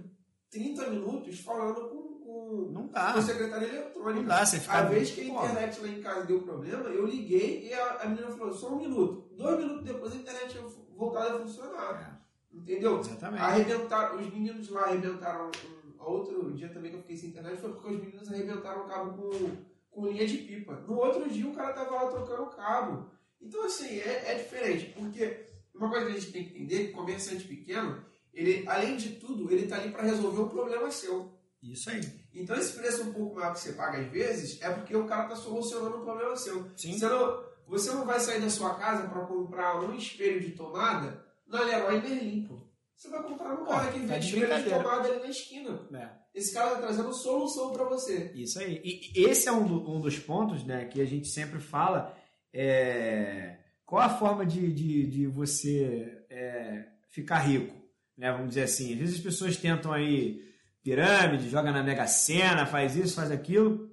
30 0.49 0.89
minutos 0.89 1.39
falando 1.39 1.89
com, 1.89 2.23
com, 2.23 2.69
não 2.71 2.87
dá. 2.87 3.13
com 3.13 3.19
o 3.19 3.21
secretário 3.21 3.67
eletrônico. 3.67 4.21
Não 4.21 4.27
dá, 4.27 4.45
você 4.45 4.59
fica... 4.59 4.73
A 4.73 4.83
vez 4.83 5.11
que 5.11 5.21
a 5.21 5.25
internet 5.25 5.81
lá 5.81 5.87
em 5.87 6.01
casa 6.01 6.25
deu 6.25 6.41
problema, 6.43 6.89
eu 6.89 7.05
liguei 7.05 7.67
e 7.67 7.73
a, 7.73 8.01
a 8.01 8.07
menina 8.07 8.31
falou, 8.31 8.53
só 8.53 8.69
um 8.69 8.77
minuto. 8.77 9.27
Dois 9.35 9.57
minutos 9.59 9.83
depois 9.83 10.13
a 10.13 10.15
internet 10.15 10.57
voltada 10.95 11.35
a 11.35 11.39
funcionar. 11.39 12.19
É. 12.19 12.57
Entendeu? 12.57 12.99
Exatamente. 12.99 13.41
Arrebentaram, 13.41 14.17
os 14.17 14.31
meninos 14.31 14.69
lá 14.69 14.83
arrebentaram 14.83 15.47
um, 15.47 15.72
outro 16.05 16.53
dia 16.53 16.69
também 16.69 16.91
que 16.91 16.97
eu 16.97 17.01
fiquei 17.01 17.17
sem 17.17 17.29
internet 17.29 17.59
foi 17.59 17.71
porque 17.73 17.93
os 17.93 17.99
meninos 17.99 18.31
arrebentaram 18.31 18.85
o 18.85 18.87
cabo 18.87 19.21
com, 19.21 19.57
com 19.89 20.07
linha 20.07 20.27
de 20.27 20.37
pipa. 20.37 20.75
No 20.87 20.95
outro 20.95 21.29
dia 21.29 21.47
o 21.47 21.53
cara 21.53 21.73
tava 21.73 21.91
lá 21.91 22.07
trocando 22.07 22.43
o 22.43 22.49
cabo. 22.49 23.11
Então, 23.41 23.65
assim, 23.65 23.99
é, 23.99 24.31
é 24.31 24.35
diferente, 24.35 24.93
porque 24.97 25.45
uma 25.75 25.89
coisa 25.89 26.05
que 26.05 26.11
a 26.11 26.19
gente 26.19 26.31
tem 26.31 26.43
que 26.45 26.49
entender, 26.51 26.87
que 26.87 26.93
comerciante 26.93 27.47
pequeno, 27.47 28.03
ele, 28.33 28.67
além 28.67 28.95
de 28.95 29.15
tudo, 29.15 29.51
ele 29.51 29.65
está 29.65 29.77
ali 29.77 29.91
para 29.91 30.03
resolver 30.03 30.41
um 30.41 30.49
problema 30.49 30.89
seu. 30.89 31.31
Isso 31.61 31.89
aí. 31.89 32.01
Então, 32.33 32.55
esse 32.55 32.73
preço 32.73 33.03
um 33.03 33.13
pouco 33.13 33.35
maior 33.35 33.53
que 33.53 33.59
você 33.59 33.73
paga 33.73 33.99
às 33.99 34.11
vezes, 34.11 34.61
é 34.61 34.69
porque 34.69 34.95
o 34.95 35.05
cara 35.05 35.23
está 35.23 35.35
solucionando 35.35 35.97
um 35.97 36.03
problema 36.03 36.35
seu. 36.35 36.69
Sim. 36.75 36.97
Você 36.97 37.07
não, 37.07 37.43
você 37.67 37.91
não 37.91 38.05
vai 38.05 38.19
sair 38.19 38.41
da 38.41 38.49
sua 38.49 38.75
casa 38.75 39.07
para 39.07 39.25
comprar 39.25 39.79
um 39.81 39.93
espelho 39.93 40.41
de 40.41 40.51
tomada 40.51 41.23
na 41.47 41.61
Leroy 41.61 42.01
Merlin, 42.01 42.45
pô. 42.47 42.62
Você 42.95 43.09
vai 43.09 43.23
comprar 43.23 43.55
no 43.55 43.65
cara 43.65 43.91
que 43.91 43.99
tá 43.99 44.05
vende 44.05 44.25
espelho 44.25 44.63
de 44.63 44.69
tomada 44.69 45.09
ali 45.09 45.19
na 45.19 45.29
esquina. 45.29 45.87
É. 45.93 46.09
Esse 46.33 46.53
cara 46.53 46.67
está 46.69 46.81
trazendo 46.81 47.13
solução 47.13 47.71
para 47.71 47.83
você. 47.85 48.31
Isso 48.33 48.59
aí. 48.59 48.81
E 48.83 49.25
esse 49.25 49.47
é 49.47 49.51
um, 49.51 49.65
do, 49.65 49.91
um 49.91 49.99
dos 49.99 50.17
pontos 50.17 50.63
né, 50.63 50.85
que 50.85 51.01
a 51.01 51.05
gente 51.05 51.27
sempre 51.27 51.59
fala 51.59 52.15
é, 52.53 53.57
qual 53.85 54.01
a 54.01 54.09
forma 54.09 54.45
de, 54.45 54.71
de, 54.71 55.07
de 55.07 55.27
você 55.27 56.25
é, 56.29 56.87
ficar 57.09 57.39
rico? 57.39 57.75
Né? 58.17 58.31
Vamos 58.31 58.49
dizer 58.49 58.63
assim, 58.63 58.93
às 58.93 58.99
vezes 58.99 59.15
as 59.15 59.21
pessoas 59.21 59.57
tentam 59.57 59.91
aí 59.91 60.41
pirâmide, 60.83 61.49
joga 61.49 61.71
na 61.71 61.83
Mega 61.83 62.07
Sena, 62.07 62.65
faz 62.65 62.95
isso, 62.95 63.15
faz 63.15 63.31
aquilo. 63.31 63.89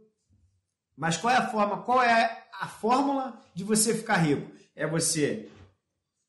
Mas 0.97 1.17
qual 1.17 1.33
é 1.33 1.37
a 1.37 1.49
forma, 1.49 1.83
qual 1.83 2.03
é 2.03 2.47
a 2.61 2.67
fórmula 2.67 3.41
de 3.55 3.65
você 3.65 3.95
ficar 3.95 4.17
rico? 4.17 4.51
É 4.75 4.87
você 4.87 5.49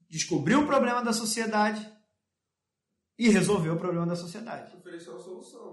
descobrir 0.09 0.55
o 0.55 0.65
problema 0.65 1.01
da 1.01 1.13
sociedade 1.13 1.85
e 3.17 3.29
resolver 3.29 3.69
o 3.69 3.77
problema 3.77 4.05
da 4.05 4.15
sociedade. 4.15 4.75
Oferecer 4.75 5.09
uma 5.09 5.19
solução. 5.19 5.71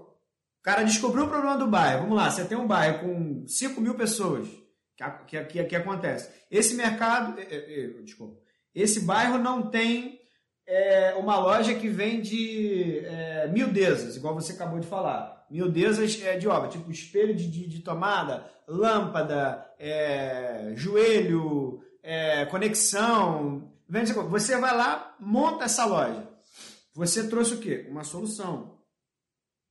O 0.59 0.61
cara 0.61 0.83
descobriu 0.83 1.25
o 1.25 1.29
problema 1.29 1.57
do 1.57 1.67
bairro. 1.67 2.01
Vamos 2.01 2.17
lá, 2.17 2.29
você 2.29 2.45
tem 2.45 2.57
um 2.57 2.67
bairro 2.67 2.99
com 2.99 3.47
5 3.47 3.79
mil 3.79 3.95
pessoas 3.95 4.47
que, 5.25 5.43
que, 5.45 5.63
que 5.63 5.75
acontece? 5.75 6.29
Esse 6.49 6.75
mercado, 6.75 7.39
é, 7.39 7.43
é, 7.43 7.85
é, 7.85 7.87
desculpa, 8.01 8.37
esse 8.73 9.01
bairro 9.01 9.37
não 9.37 9.69
tem 9.69 10.19
é, 10.67 11.15
uma 11.15 11.39
loja 11.39 11.73
que 11.73 11.87
vende 11.87 12.99
é, 13.05 13.47
miudezas, 13.47 14.15
igual 14.15 14.35
você 14.35 14.53
acabou 14.53 14.79
de 14.79 14.87
falar. 14.87 15.45
Miudezas 15.49 16.21
é, 16.21 16.37
de 16.37 16.47
obra, 16.47 16.69
tipo 16.69 16.91
espelho 16.91 17.35
de, 17.35 17.49
de, 17.49 17.67
de 17.67 17.79
tomada, 17.79 18.45
lâmpada, 18.67 19.65
é, 19.79 20.73
joelho, 20.75 21.81
é, 22.03 22.45
conexão. 22.45 23.71
Vende, 23.87 24.13
você 24.13 24.57
vai 24.57 24.75
lá, 24.75 25.15
monta 25.19 25.65
essa 25.65 25.85
loja. 25.85 26.28
Você 26.93 27.27
trouxe 27.27 27.53
o 27.53 27.59
quê? 27.59 27.87
Uma 27.89 28.03
solução 28.03 28.79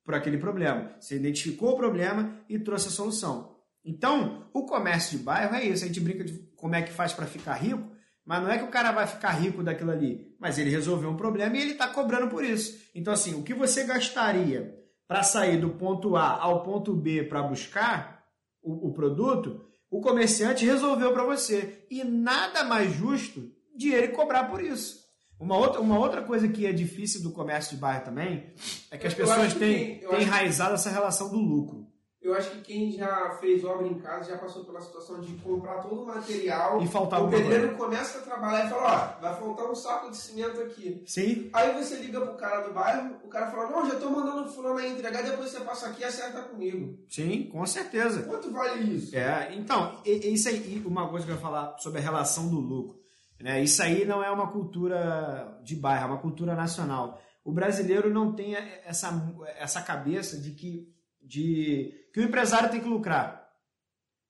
para 0.05 0.17
aquele 0.17 0.39
problema. 0.39 0.97
Você 0.99 1.17
identificou 1.17 1.73
o 1.73 1.77
problema 1.77 2.41
e 2.49 2.59
trouxe 2.59 2.89
a 2.89 2.93
solução. 2.93 3.57
Então, 3.85 4.49
o 4.53 4.65
comércio 4.65 5.19
de 5.19 5.25
bairro 5.25 5.55
é 5.55 5.65
isso. 5.65 5.85
A 5.85 5.87
gente 5.87 6.01
brinca 6.01 6.25
de 6.25 6.39
como 6.57 6.75
é 6.75 6.83
que 6.83 6.93
faz 6.93 7.13
para 7.13 7.27
ficar 7.27 7.55
rico, 7.55 7.91
mas 8.25 8.43
não 8.43 8.51
é 8.51 8.59
que 8.59 8.65
o 8.65 8.71
cara 8.71 8.93
vai 8.93 9.07
ficar 9.07 9.31
rico 9.31 9.63
daquilo 9.63 9.91
ali, 9.91 10.37
mas 10.39 10.59
ele 10.59 10.69
resolveu 10.69 11.09
um 11.09 11.17
problema 11.17 11.57
e 11.57 11.63
ele 11.63 11.73
está 11.73 11.89
cobrando 11.89 12.29
por 12.29 12.45
isso. 12.45 12.79
Então, 12.95 13.13
assim, 13.13 13.35
o 13.35 13.43
que 13.43 13.55
você 13.55 13.85
gastaria 13.85 14.77
para 15.07 15.23
sair 15.23 15.59
do 15.59 15.71
ponto 15.71 16.15
A 16.17 16.39
ao 16.39 16.63
ponto 16.63 16.95
B 16.95 17.25
para 17.25 17.43
buscar 17.43 18.23
o, 18.63 18.89
o, 18.89 18.93
produto, 18.93 19.67
o 19.91 20.03
comerciante 20.03 20.67
resolveu 20.67 21.13
para 21.15 21.25
você. 21.25 21.87
E 21.91 22.05
nada 22.05 22.63
mais 22.65 22.93
justo 22.93 23.51
de 23.75 23.89
ele 23.89 24.09
cobrar 24.09 24.45
por 24.45 24.63
isso. 24.63 25.08
Uma 25.41 25.57
outra, 25.57 25.81
uma 25.81 25.99
outra 25.99 26.23
coisa 26.23 26.49
que 26.49 26.67
é 26.67 26.73
difícil 26.73 27.23
do 27.23 27.31
comércio 27.31 27.77
de 27.77 27.81
bairro 27.81 28.05
também 28.05 28.53
é 28.91 28.99
que 28.99 29.07
as 29.07 29.15
pessoas 29.15 29.55
têm, 29.55 29.99
têm 29.99 30.23
enraizado 30.23 30.75
essa 30.75 30.91
relação 30.91 31.29
do 31.29 31.39
lucro. 31.39 31.89
Eu 32.21 32.35
acho 32.35 32.51
que 32.51 32.61
quem 32.61 32.91
já 32.93 33.31
fez 33.41 33.65
obra 33.65 33.87
em 33.87 33.95
casa 33.95 34.31
já 34.33 34.37
passou 34.37 34.65
pela 34.65 34.81
situação 34.81 35.21
de 35.21 35.33
comprar 35.35 35.81
todo 35.81 36.03
o 36.03 36.07
material. 36.07 36.83
E 36.83 36.87
faltar 36.89 37.23
O 37.23 37.31
pedreiro 37.31 37.77
começa 37.77 38.19
a 38.19 38.23
trabalhar 38.23 38.67
e 38.67 38.71
fala: 38.71 39.17
Ó, 39.17 39.23
vai 39.23 39.39
faltar 39.39 39.71
um 39.71 39.75
saco 39.75 40.11
de 40.11 40.17
cimento 40.17 40.61
aqui. 40.61 41.03
Sim. 41.07 41.49
Aí 41.53 41.73
você 41.81 41.97
liga 41.97 42.21
pro 42.21 42.35
cara 42.35 42.67
do 42.67 42.75
bairro, 42.75 43.17
o 43.25 43.29
cara 43.29 43.51
fala: 43.51 43.71
Não, 43.71 43.89
já 43.89 44.01
tô 44.01 44.11
mandando 44.11 44.49
o 44.49 44.53
fulano 44.53 44.79
aí 44.79 44.93
entregar, 44.93 45.23
depois 45.23 45.49
você 45.49 45.61
passa 45.61 45.87
aqui 45.87 46.03
e 46.03 46.05
acerta 46.05 46.43
comigo. 46.43 46.99
Sim, 47.09 47.45
com 47.53 47.65
certeza. 47.65 48.23
Quanto 48.25 48.51
vale 48.51 48.97
isso? 48.97 49.17
É, 49.17 49.55
então, 49.55 50.03
isso 50.05 50.49
aí, 50.49 50.83
uma 50.85 51.09
coisa 51.09 51.25
que 51.25 51.31
eu 51.31 51.37
ia 51.37 51.41
falar 51.41 51.79
sobre 51.79 52.01
a 52.01 52.03
relação 52.03 52.49
do 52.49 52.59
lucro. 52.59 52.99
Né? 53.41 53.63
Isso 53.63 53.83
aí 53.83 54.05
não 54.05 54.23
é 54.23 54.31
uma 54.31 54.51
cultura 54.51 55.59
de 55.63 55.77
bairro, 55.77 56.05
é 56.05 56.09
uma 56.09 56.21
cultura 56.21 56.55
nacional. 56.55 57.21
O 57.45 57.53
brasileiro 57.53 58.13
não 58.13 58.35
tem 58.35 58.55
essa, 58.85 59.11
essa 59.59 59.81
cabeça 59.81 60.41
de 60.41 60.53
que 60.53 60.93
de 61.21 61.93
que 62.13 62.21
o 62.21 62.23
empresário 62.23 62.71
tem 62.71 62.81
que 62.81 62.89
lucrar. 62.89 63.49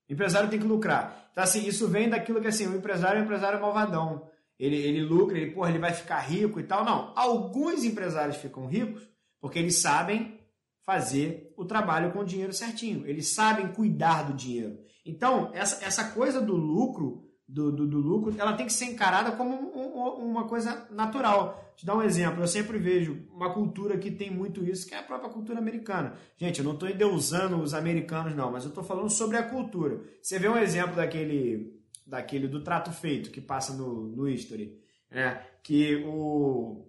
O 0.08 0.12
empresário 0.12 0.50
tem 0.50 0.58
que 0.58 0.66
lucrar. 0.66 1.28
Então, 1.30 1.44
assim, 1.44 1.66
isso 1.66 1.86
vem 1.86 2.08
daquilo 2.08 2.40
que, 2.40 2.48
assim, 2.48 2.66
o 2.66 2.76
empresário 2.76 3.18
é 3.18 3.20
um 3.20 3.24
empresário 3.24 3.60
malvadão. 3.60 4.28
Ele, 4.58 4.76
ele 4.76 5.02
lucra, 5.02 5.38
ele, 5.38 5.52
porra, 5.52 5.70
ele 5.70 5.78
vai 5.78 5.92
ficar 5.92 6.18
rico 6.18 6.58
e 6.58 6.64
tal. 6.64 6.84
Não. 6.84 7.12
Alguns 7.14 7.84
empresários 7.84 8.36
ficam 8.38 8.66
ricos 8.66 9.08
porque 9.40 9.58
eles 9.58 9.76
sabem 9.76 10.40
fazer 10.84 11.52
o 11.56 11.64
trabalho 11.64 12.10
com 12.12 12.20
o 12.20 12.24
dinheiro 12.24 12.52
certinho. 12.52 13.06
Eles 13.06 13.28
sabem 13.28 13.68
cuidar 13.68 14.24
do 14.24 14.32
dinheiro. 14.32 14.78
Então, 15.04 15.50
essa, 15.54 15.84
essa 15.84 16.10
coisa 16.10 16.40
do 16.40 16.56
lucro, 16.56 17.27
do, 17.48 17.72
do, 17.72 17.86
do 17.86 17.98
lucro, 17.98 18.34
ela 18.38 18.52
tem 18.52 18.66
que 18.66 18.72
ser 18.72 18.84
encarada 18.84 19.32
como 19.32 19.56
um, 19.56 19.98
um, 19.98 20.30
uma 20.30 20.46
coisa 20.46 20.86
natural. 20.90 21.72
Te 21.74 21.86
dar 21.86 21.96
um 21.96 22.02
exemplo, 22.02 22.42
eu 22.42 22.46
sempre 22.46 22.76
vejo 22.76 23.26
uma 23.32 23.54
cultura 23.54 23.96
que 23.96 24.10
tem 24.10 24.30
muito 24.30 24.62
isso, 24.62 24.86
que 24.86 24.94
é 24.94 24.98
a 24.98 25.02
própria 25.02 25.30
cultura 25.30 25.58
americana. 25.58 26.14
Gente, 26.36 26.58
eu 26.58 26.64
não 26.64 26.74
estou 26.74 26.88
endeusando 26.88 27.56
os 27.56 27.72
americanos, 27.72 28.34
não, 28.34 28.52
mas 28.52 28.64
eu 28.64 28.68
estou 28.68 28.84
falando 28.84 29.08
sobre 29.08 29.38
a 29.38 29.42
cultura. 29.42 30.02
Você 30.20 30.38
vê 30.38 30.46
um 30.46 30.58
exemplo 30.58 30.96
daquele, 30.96 31.80
daquele 32.06 32.46
do 32.46 32.62
trato 32.62 32.92
feito 32.92 33.30
que 33.30 33.40
passa 33.40 33.72
no, 33.72 34.08
no 34.08 34.28
History, 34.28 34.78
né? 35.10 35.42
que 35.62 36.04
o, 36.04 36.86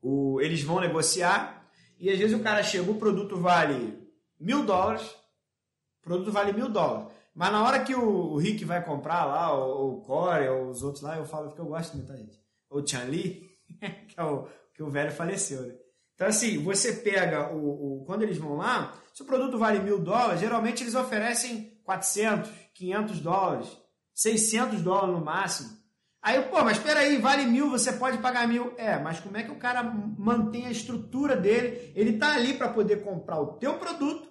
o, 0.00 0.40
eles 0.40 0.62
vão 0.62 0.80
negociar 0.80 1.68
e 1.98 2.10
às 2.10 2.18
vezes 2.18 2.38
o 2.38 2.42
cara 2.42 2.62
chega, 2.62 2.90
o 2.90 2.98
produto 2.98 3.36
vale 3.36 3.98
mil 4.38 4.64
dólares, 4.64 5.02
o 5.02 6.02
produto 6.02 6.30
vale 6.30 6.52
mil 6.52 6.68
dólares. 6.68 7.12
Mas 7.34 7.52
na 7.52 7.64
hora 7.64 7.84
que 7.84 7.94
o, 7.94 8.36
Rick 8.36 8.64
vai 8.64 8.84
comprar 8.84 9.24
lá, 9.24 9.52
ou 9.52 9.98
o 9.98 10.00
Corey, 10.02 10.48
ou 10.48 10.68
os 10.68 10.82
outros 10.82 11.02
lá, 11.02 11.16
eu 11.16 11.24
falo 11.24 11.52
que 11.52 11.60
eu 11.60 11.66
gosto 11.66 11.96
muito, 11.96 12.08
tá, 12.08 12.16
gente? 12.16 12.38
Ou 12.68 12.86
Chan 12.86 13.06
que 13.10 14.14
é 14.16 14.22
o 14.22 14.48
que 14.74 14.82
o 14.82 14.90
velho 14.90 15.12
faleceu, 15.12 15.62
né? 15.62 15.74
Então, 16.14 16.28
assim, 16.28 16.62
você 16.62 16.92
pega 16.92 17.50
o, 17.50 18.02
o. 18.02 18.04
Quando 18.04 18.22
eles 18.22 18.36
vão 18.36 18.56
lá, 18.56 18.94
se 19.14 19.22
o 19.22 19.24
produto 19.26 19.58
vale 19.58 19.78
mil 19.78 19.98
dólares, 19.98 20.40
geralmente 20.40 20.82
eles 20.82 20.94
oferecem 20.94 21.80
400, 21.84 22.50
500 22.74 23.20
dólares, 23.20 23.68
600 24.14 24.82
dólares 24.82 25.14
no 25.14 25.24
máximo. 25.24 25.80
Aí, 26.22 26.42
pô, 26.42 26.62
mas 26.62 26.76
espera 26.76 27.00
aí, 27.00 27.16
vale 27.16 27.46
mil, 27.46 27.70
você 27.70 27.92
pode 27.94 28.18
pagar 28.18 28.46
mil. 28.46 28.74
É, 28.76 28.98
mas 28.98 29.18
como 29.20 29.38
é 29.38 29.42
que 29.42 29.50
o 29.50 29.58
cara 29.58 29.82
mantém 29.82 30.66
a 30.66 30.70
estrutura 30.70 31.34
dele? 31.34 31.90
Ele 31.94 32.18
tá 32.18 32.34
ali 32.34 32.52
para 32.52 32.68
poder 32.68 33.02
comprar 33.02 33.40
o 33.40 33.54
teu 33.54 33.78
produto, 33.78 34.29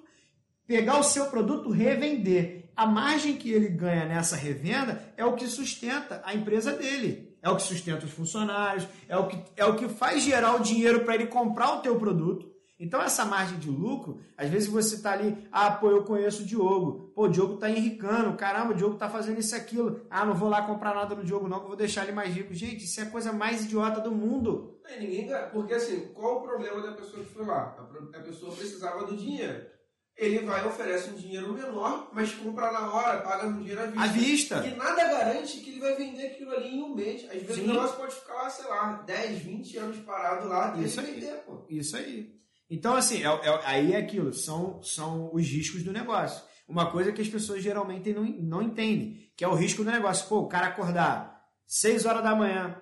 pegar 0.70 1.00
o 1.00 1.04
seu 1.04 1.26
produto, 1.26 1.72
revender 1.72 2.70
a 2.76 2.86
margem 2.86 3.36
que 3.36 3.52
ele 3.52 3.70
ganha 3.70 4.06
nessa 4.06 4.36
revenda 4.36 5.02
é 5.18 5.26
o 5.26 5.34
que 5.34 5.48
sustenta 5.48 6.22
a 6.24 6.36
empresa 6.36 6.74
dele, 6.74 7.36
é 7.42 7.50
o 7.50 7.56
que 7.56 7.64
sustenta 7.64 8.06
os 8.06 8.12
funcionários, 8.12 8.88
é 9.08 9.18
o 9.18 9.28
que, 9.28 9.44
é 9.58 9.66
o 9.66 9.76
que 9.76 9.90
faz 9.90 10.22
gerar 10.22 10.56
o 10.56 10.60
dinheiro 10.60 11.04
para 11.04 11.16
ele 11.16 11.26
comprar 11.26 11.74
o 11.74 11.82
teu 11.82 11.98
produto. 11.98 12.48
Então 12.80 13.02
essa 13.02 13.26
margem 13.26 13.58
de 13.58 13.68
lucro, 13.68 14.22
às 14.38 14.48
vezes 14.48 14.70
você 14.70 14.96
está 14.96 15.14
ali, 15.14 15.36
ah, 15.52 15.72
pô, 15.72 15.90
eu 15.90 16.04
conheço 16.04 16.44
o 16.44 16.46
Diogo, 16.46 17.12
pô, 17.16 17.24
o 17.24 17.28
Diogo 17.28 17.56
está 17.56 17.68
enricando, 17.68 18.38
caramba, 18.38 18.72
o 18.72 18.78
Diogo 18.78 18.94
está 18.94 19.10
fazendo 19.10 19.40
isso 19.40 19.56
aquilo, 19.56 20.02
ah, 20.08 20.24
não 20.24 20.36
vou 20.36 20.50
lá 20.50 20.62
comprar 20.62 20.94
nada 20.94 21.16
no 21.16 21.24
Diogo 21.24 21.48
não, 21.48 21.58
que 21.58 21.64
eu 21.64 21.70
vou 21.70 21.78
deixar 21.78 22.04
ele 22.04 22.12
mais 22.12 22.32
rico. 22.32 22.54
Gente, 22.54 22.86
isso 22.86 23.00
é 23.00 23.04
a 23.04 23.10
coisa 23.10 23.34
mais 23.34 23.66
idiota 23.66 24.00
do 24.00 24.12
mundo. 24.12 24.80
É, 24.86 25.00
ninguém, 25.00 25.30
porque 25.52 25.74
assim, 25.74 26.12
qual 26.14 26.38
o 26.38 26.42
problema 26.44 26.80
da 26.80 26.92
pessoa 26.92 27.24
que 27.24 27.34
foi 27.34 27.44
lá? 27.44 27.76
A 28.14 28.20
pessoa 28.20 28.56
precisava 28.56 29.04
do 29.06 29.18
dinheiro 29.18 29.79
ele 30.20 30.40
vai 30.40 30.68
oferece 30.68 31.10
um 31.10 31.16
dinheiro 31.16 31.54
menor, 31.54 32.10
mas 32.14 32.34
compra 32.34 32.72
na 32.72 32.94
hora, 32.94 33.22
paga 33.22 33.48
um 33.48 33.58
dinheiro 33.58 33.82
à 33.82 33.86
vista. 33.86 34.04
À 34.04 34.08
vista. 34.08 34.68
E 34.68 34.76
nada 34.76 35.08
garante 35.08 35.60
que 35.62 35.70
ele 35.70 35.80
vai 35.80 35.96
vender 35.96 36.28
aquilo 36.28 36.52
ali 36.52 36.76
em 36.76 36.84
um 36.84 36.94
mês. 36.94 37.24
Às 37.26 37.42
vezes 37.42 37.56
Sim. 37.56 37.64
o 37.64 37.68
negócio 37.68 37.96
pode 37.96 38.16
ficar 38.16 38.34
lá, 38.34 38.50
sei 38.50 38.66
lá, 38.66 38.92
10, 39.08 39.40
20 39.40 39.78
anos 39.78 39.98
parado 40.00 40.48
lá 40.50 40.76
e 40.78 40.84
Isso 40.84 41.00
aí. 41.00 41.06
vender, 41.14 41.36
pô. 41.46 41.66
Isso 41.70 41.96
aí. 41.96 42.36
Então, 42.70 42.96
assim, 42.96 43.24
é, 43.24 43.28
é, 43.28 43.62
aí 43.64 43.94
é 43.94 43.98
aquilo, 43.98 44.34
são, 44.34 44.84
são 44.84 45.34
os 45.34 45.48
riscos 45.48 45.84
do 45.84 45.94
negócio. 45.94 46.44
Uma 46.68 46.92
coisa 46.92 47.12
que 47.12 47.22
as 47.22 47.28
pessoas 47.30 47.64
geralmente 47.64 48.14
não, 48.14 48.24
não 48.24 48.62
entendem, 48.62 49.32
que 49.36 49.44
é 49.44 49.48
o 49.48 49.56
risco 49.56 49.84
do 49.84 49.92
negócio. 49.92 50.28
Pô, 50.28 50.40
o 50.40 50.48
cara 50.48 50.68
acordar 50.68 51.44
6 51.66 52.06
horas 52.06 52.22
da 52.24 52.36
manhã 52.36 52.80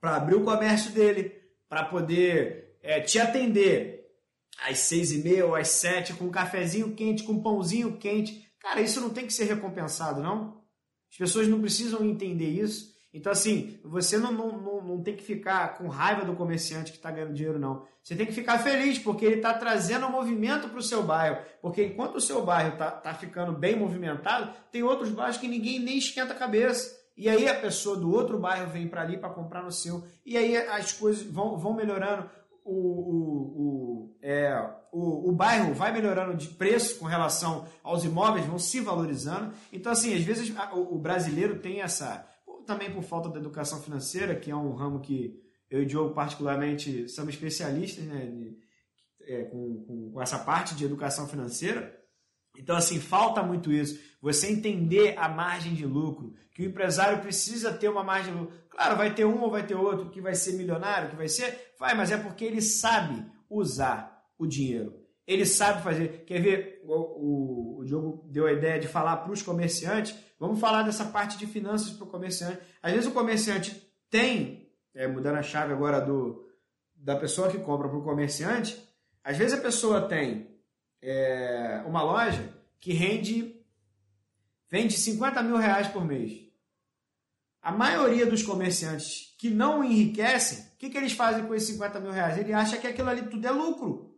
para 0.00 0.16
abrir 0.16 0.36
o 0.36 0.44
comércio 0.44 0.92
dele, 0.92 1.32
para 1.68 1.84
poder 1.86 2.76
é, 2.82 3.00
te 3.00 3.18
atender 3.18 3.97
às 4.66 4.78
seis 4.80 5.12
e 5.12 5.18
meia 5.18 5.46
ou 5.46 5.54
às 5.54 5.68
sete, 5.68 6.14
com 6.14 6.24
um 6.24 6.30
cafezinho 6.30 6.94
quente, 6.94 7.22
com 7.22 7.32
um 7.32 7.42
pãozinho 7.42 7.96
quente. 7.96 8.46
Cara, 8.60 8.80
isso 8.80 9.00
não 9.00 9.10
tem 9.10 9.26
que 9.26 9.32
ser 9.32 9.44
recompensado, 9.44 10.22
não? 10.22 10.62
As 11.10 11.16
pessoas 11.16 11.48
não 11.48 11.60
precisam 11.60 12.04
entender 12.04 12.48
isso. 12.48 12.96
Então, 13.12 13.32
assim, 13.32 13.80
você 13.82 14.18
não, 14.18 14.30
não, 14.30 14.60
não, 14.60 14.84
não 14.84 15.02
tem 15.02 15.16
que 15.16 15.22
ficar 15.22 15.78
com 15.78 15.88
raiva 15.88 16.24
do 16.24 16.36
comerciante 16.36 16.92
que 16.92 16.98
está 16.98 17.10
ganhando 17.10 17.32
dinheiro, 17.32 17.58
não. 17.58 17.86
Você 18.02 18.14
tem 18.14 18.26
que 18.26 18.32
ficar 18.32 18.58
feliz, 18.58 18.98
porque 18.98 19.24
ele 19.24 19.36
está 19.36 19.54
trazendo 19.54 20.06
um 20.06 20.10
movimento 20.10 20.68
para 20.68 20.78
o 20.78 20.82
seu 20.82 21.02
bairro. 21.02 21.38
Porque 21.62 21.84
enquanto 21.84 22.16
o 22.16 22.20
seu 22.20 22.44
bairro 22.44 22.74
está 22.74 22.90
tá 22.90 23.14
ficando 23.14 23.52
bem 23.52 23.76
movimentado, 23.76 24.52
tem 24.70 24.82
outros 24.82 25.10
bairros 25.10 25.38
que 25.38 25.48
ninguém 25.48 25.78
nem 25.78 25.96
esquenta 25.96 26.34
a 26.34 26.36
cabeça. 26.36 26.96
E 27.16 27.28
aí 27.28 27.48
a 27.48 27.54
pessoa 27.54 27.96
do 27.96 28.12
outro 28.12 28.38
bairro 28.38 28.70
vem 28.70 28.86
para 28.86 29.02
ali 29.02 29.16
para 29.16 29.30
comprar 29.30 29.62
no 29.62 29.72
seu. 29.72 30.06
E 30.24 30.36
aí 30.36 30.56
as 30.56 30.92
coisas 30.92 31.22
vão, 31.24 31.58
vão 31.58 31.74
melhorando 31.74 32.30
o, 32.68 32.74
o, 32.74 33.62
o, 33.62 34.18
é, 34.20 34.54
o, 34.92 35.30
o 35.30 35.32
bairro 35.32 35.72
vai 35.72 35.90
melhorando 35.90 36.36
de 36.36 36.48
preço 36.48 36.98
com 36.98 37.06
relação 37.06 37.66
aos 37.82 38.04
imóveis, 38.04 38.44
vão 38.44 38.58
se 38.58 38.80
valorizando. 38.80 39.52
Então, 39.72 39.90
assim, 39.90 40.14
às 40.14 40.22
vezes 40.22 40.54
o, 40.72 40.94
o 40.94 40.98
brasileiro 40.98 41.58
tem 41.58 41.80
essa. 41.80 42.26
Também 42.66 42.92
por 42.92 43.02
falta 43.02 43.30
da 43.30 43.38
educação 43.38 43.80
financeira, 43.80 44.34
que 44.34 44.50
é 44.50 44.56
um 44.56 44.74
ramo 44.74 45.00
que 45.00 45.42
eu 45.70 45.80
e 45.80 45.84
o 45.84 45.86
Diogo, 45.86 46.14
particularmente, 46.14 47.08
somos 47.08 47.32
especialistas 47.34 48.04
né, 48.04 48.26
de, 48.26 48.58
é, 49.22 49.44
com, 49.44 49.84
com, 49.84 50.10
com 50.12 50.22
essa 50.22 50.38
parte 50.38 50.74
de 50.74 50.84
educação 50.84 51.26
financeira. 51.26 51.98
Então, 52.58 52.76
assim, 52.76 53.00
falta 53.00 53.42
muito 53.42 53.72
isso. 53.72 53.98
Você 54.20 54.50
entender 54.50 55.16
a 55.16 55.28
margem 55.28 55.74
de 55.74 55.86
lucro, 55.86 56.34
que 56.52 56.62
o 56.62 56.66
empresário 56.66 57.20
precisa 57.22 57.72
ter 57.72 57.88
uma 57.88 58.04
margem 58.04 58.34
de 58.34 58.40
lucro. 58.40 58.56
Claro, 58.78 58.96
vai 58.96 59.12
ter 59.12 59.24
um 59.24 59.42
ou 59.42 59.50
vai 59.50 59.66
ter 59.66 59.74
outro 59.74 60.08
que 60.08 60.20
vai 60.20 60.36
ser 60.36 60.52
milionário, 60.52 61.10
que 61.10 61.16
vai 61.16 61.26
ser. 61.26 61.74
Vai, 61.80 61.96
mas 61.96 62.12
é 62.12 62.16
porque 62.16 62.44
ele 62.44 62.62
sabe 62.62 63.26
usar 63.50 64.24
o 64.38 64.46
dinheiro. 64.46 65.04
Ele 65.26 65.44
sabe 65.44 65.82
fazer. 65.82 66.24
Quer 66.24 66.40
ver? 66.40 66.80
O, 66.84 66.94
o, 66.94 67.78
o 67.80 67.84
Diogo 67.84 68.24
deu 68.30 68.46
a 68.46 68.52
ideia 68.52 68.78
de 68.78 68.86
falar 68.86 69.16
para 69.16 69.32
os 69.32 69.42
comerciantes. 69.42 70.14
Vamos 70.38 70.60
falar 70.60 70.84
dessa 70.84 71.04
parte 71.06 71.36
de 71.36 71.44
finanças 71.44 71.90
para 71.90 72.06
o 72.06 72.08
comerciante. 72.08 72.60
Às 72.80 72.92
vezes 72.92 73.08
o 73.08 73.12
comerciante 73.12 73.74
tem, 74.08 74.70
é, 74.94 75.08
mudando 75.08 75.38
a 75.38 75.42
chave 75.42 75.72
agora 75.72 76.00
do, 76.00 76.48
da 76.94 77.16
pessoa 77.16 77.50
que 77.50 77.58
compra 77.58 77.88
para 77.88 77.98
o 77.98 78.04
comerciante, 78.04 78.80
às 79.24 79.36
vezes 79.36 79.58
a 79.58 79.60
pessoa 79.60 80.02
tem 80.02 80.56
é, 81.02 81.82
uma 81.84 82.04
loja 82.04 82.48
que 82.78 82.92
rende 82.92 83.56
vende 84.70 84.92
50 84.96 85.42
mil 85.42 85.56
reais 85.56 85.88
por 85.88 86.04
mês. 86.04 86.47
A 87.62 87.72
maioria 87.72 88.24
dos 88.24 88.42
comerciantes 88.42 89.34
que 89.38 89.50
não 89.50 89.82
enriquecem, 89.82 90.58
o 90.74 90.78
que, 90.78 90.90
que 90.90 90.96
eles 90.96 91.12
fazem 91.12 91.44
com 91.46 91.54
esses 91.54 91.70
50 91.70 92.00
mil 92.00 92.12
reais? 92.12 92.38
Ele 92.38 92.52
acha 92.52 92.76
que 92.76 92.86
aquilo 92.86 93.08
ali 93.08 93.22
tudo 93.22 93.46
é 93.46 93.50
lucro. 93.50 94.08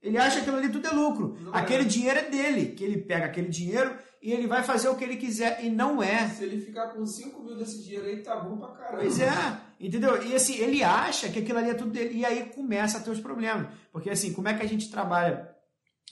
Ele 0.00 0.16
acha 0.16 0.36
que 0.36 0.42
aquilo 0.42 0.56
ali 0.56 0.68
tudo 0.68 0.86
é 0.86 0.90
lucro. 0.90 1.36
Não 1.40 1.54
aquele 1.54 1.82
é. 1.82 1.86
dinheiro 1.86 2.18
é 2.20 2.30
dele, 2.30 2.66
que 2.72 2.84
ele 2.84 2.98
pega 2.98 3.26
aquele 3.26 3.48
dinheiro 3.48 3.96
e 4.22 4.32
ele 4.32 4.46
vai 4.46 4.62
fazer 4.62 4.88
o 4.88 4.94
que 4.94 5.02
ele 5.02 5.16
quiser. 5.16 5.64
E 5.64 5.70
não 5.70 6.02
é. 6.02 6.28
Se 6.28 6.44
ele 6.44 6.60
ficar 6.60 6.88
com 6.88 7.04
5 7.04 7.42
mil 7.42 7.56
desse 7.56 7.82
dinheiro 7.82 8.06
aí, 8.06 8.22
tá 8.22 8.36
bom 8.36 8.56
pra 8.58 8.68
caramba. 8.68 8.98
Pois 8.98 9.18
é, 9.20 9.60
entendeu? 9.80 10.22
E 10.22 10.34
assim, 10.34 10.56
ele 10.56 10.84
acha 10.84 11.28
que 11.28 11.40
aquilo 11.40 11.58
ali 11.58 11.70
é 11.70 11.74
tudo 11.74 11.90
dele. 11.90 12.18
E 12.18 12.24
aí 12.24 12.46
começa 12.50 12.98
a 12.98 13.00
ter 13.00 13.10
os 13.10 13.20
problemas. 13.20 13.68
Porque 13.92 14.10
assim, 14.10 14.32
como 14.32 14.48
é 14.48 14.54
que 14.54 14.62
a 14.62 14.68
gente 14.68 14.90
trabalha? 14.90 15.48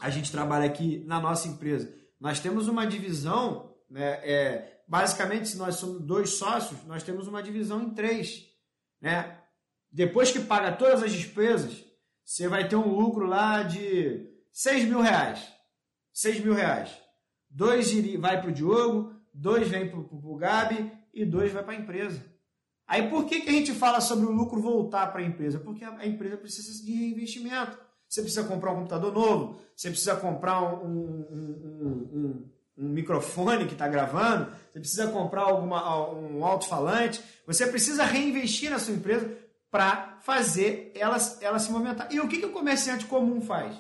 A 0.00 0.11
gente 0.11 0.33
trabalha 0.33 0.66
aqui 0.66 1.05
na 1.07 1.20
nossa 1.20 1.46
empresa. 1.46 1.94
Nós 2.20 2.40
temos 2.40 2.66
uma 2.68 2.87
divisão, 2.87 3.74
né, 3.88 4.20
é, 4.22 4.76
basicamente, 4.87 5.49
se 5.49 5.57
nós 5.57 5.77
somos 5.77 6.01
dois 6.03 6.31
sócios, 6.31 6.83
nós 6.85 7.03
temos 7.03 7.27
uma 7.27 7.42
divisão 7.42 7.83
em 7.83 7.90
três. 7.90 8.46
Né? 9.01 9.38
Depois 9.90 10.31
que 10.31 10.40
paga 10.40 10.72
todas 10.72 11.03
as 11.03 11.12
despesas, 11.12 11.85
você 12.25 12.49
vai 12.49 12.68
ter 12.68 12.77
um 12.77 12.94
lucro 12.94 13.27
lá 13.27 13.62
de 13.62 14.29
6 14.53 14.88
mil 14.88 15.01
reais. 15.01 15.53
6 16.12 16.40
mil 16.40 16.55
reais. 16.55 16.90
Dois 17.49 17.92
vai 18.18 18.40
para 18.40 18.51
o 18.51 18.53
Diogo, 18.53 19.14
dois 19.32 19.68
vem 19.68 19.89
para 19.89 19.99
o 19.99 20.37
Gabi 20.37 20.93
e 21.12 21.24
dois 21.24 21.53
vai 21.53 21.62
para 21.62 21.72
a 21.72 21.76
empresa. 21.76 22.24
Aí 22.87 23.09
por 23.09 23.26
que, 23.26 23.41
que 23.41 23.49
a 23.49 23.53
gente 23.53 23.72
fala 23.72 24.01
sobre 24.01 24.26
o 24.26 24.30
lucro 24.30 24.61
voltar 24.61 25.09
para 25.09 25.20
a 25.20 25.24
empresa? 25.24 25.59
Porque 25.59 25.84
a 25.84 26.07
empresa 26.07 26.37
precisa 26.37 26.84
de 26.84 26.93
reinvestimento. 26.93 27.78
Você 28.09 28.22
precisa 28.22 28.47
comprar 28.47 28.72
um 28.72 28.76
computador 28.76 29.12
novo, 29.12 29.61
você 29.74 29.91
precisa 29.91 30.14
comprar 30.16 30.62
um, 30.62 30.87
um, 30.89 31.26
um, 31.32 32.11
um 32.14 32.51
microfone 32.77 33.66
que 33.66 33.72
está 33.72 33.89
gravando, 33.89 34.53
você 34.70 34.79
precisa 34.79 35.09
comprar 35.09 35.43
alguma, 35.43 36.11
um 36.12 36.45
alto-falante, 36.45 37.22
você 37.47 37.66
precisa 37.66 38.05
reinvestir 38.05 38.70
na 38.70 38.79
sua 38.79 38.95
empresa 38.95 39.31
para 39.70 40.18
fazer 40.20 40.93
ela, 40.95 41.16
ela 41.41 41.59
se 41.59 41.70
movimentar. 41.70 42.12
E 42.12 42.20
o 42.20 42.29
que, 42.29 42.39
que 42.39 42.47
o 42.47 42.53
comerciante 42.53 43.07
comum 43.07 43.41
faz? 43.41 43.77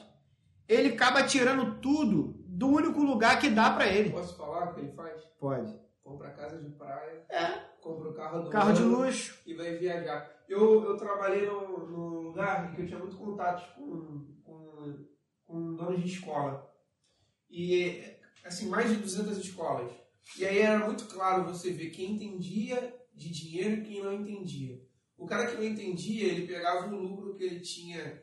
Ele 0.68 0.88
acaba 0.90 1.22
tirando 1.22 1.78
tudo 1.80 2.34
do 2.46 2.68
único 2.68 3.02
lugar 3.02 3.38
que 3.38 3.50
dá 3.50 3.70
para 3.70 3.86
ele. 3.86 4.10
Posso 4.10 4.36
falar 4.36 4.70
o 4.70 4.74
que 4.74 4.80
ele 4.80 4.92
faz? 4.92 5.22
Pode. 5.38 5.78
Compra 6.02 6.30
casa 6.30 6.62
de 6.62 6.70
praia, 6.70 7.26
é. 7.28 7.46
compra 7.80 8.10
o 8.10 8.14
carro 8.14 8.42
do 8.42 8.50
carro 8.50 8.72
de 8.72 8.82
luxo 8.82 9.42
e 9.44 9.54
vai 9.54 9.76
viajar. 9.76 10.30
Eu, 10.48 10.84
eu 10.84 10.96
trabalhei 10.96 11.44
no, 11.46 11.86
no 11.86 12.20
lugar 12.20 12.72
que 12.74 12.82
eu 12.82 12.86
tinha 12.86 12.98
muito 12.98 13.16
contato 13.16 13.74
com, 13.74 14.24
com, 14.44 15.04
com 15.44 15.74
donos 15.74 16.00
de 16.00 16.12
escola. 16.12 16.72
E, 17.50 18.15
assim, 18.46 18.68
mais 18.68 18.90
de 18.90 18.96
200 18.96 19.38
escolas. 19.38 19.92
E 20.38 20.44
aí 20.44 20.58
era 20.58 20.84
muito 20.84 21.06
claro 21.06 21.44
você 21.44 21.70
ver 21.70 21.90
quem 21.90 22.12
entendia 22.12 22.94
de 23.14 23.30
dinheiro 23.30 23.76
e 23.76 23.84
quem 23.84 24.02
não 24.02 24.12
entendia. 24.12 24.80
O 25.16 25.26
cara 25.26 25.46
que 25.46 25.56
não 25.56 25.64
entendia, 25.64 26.24
ele 26.24 26.46
pegava 26.46 26.86
o 26.86 26.96
lucro 26.96 27.34
que 27.34 27.44
ele 27.44 27.60
tinha 27.60 28.22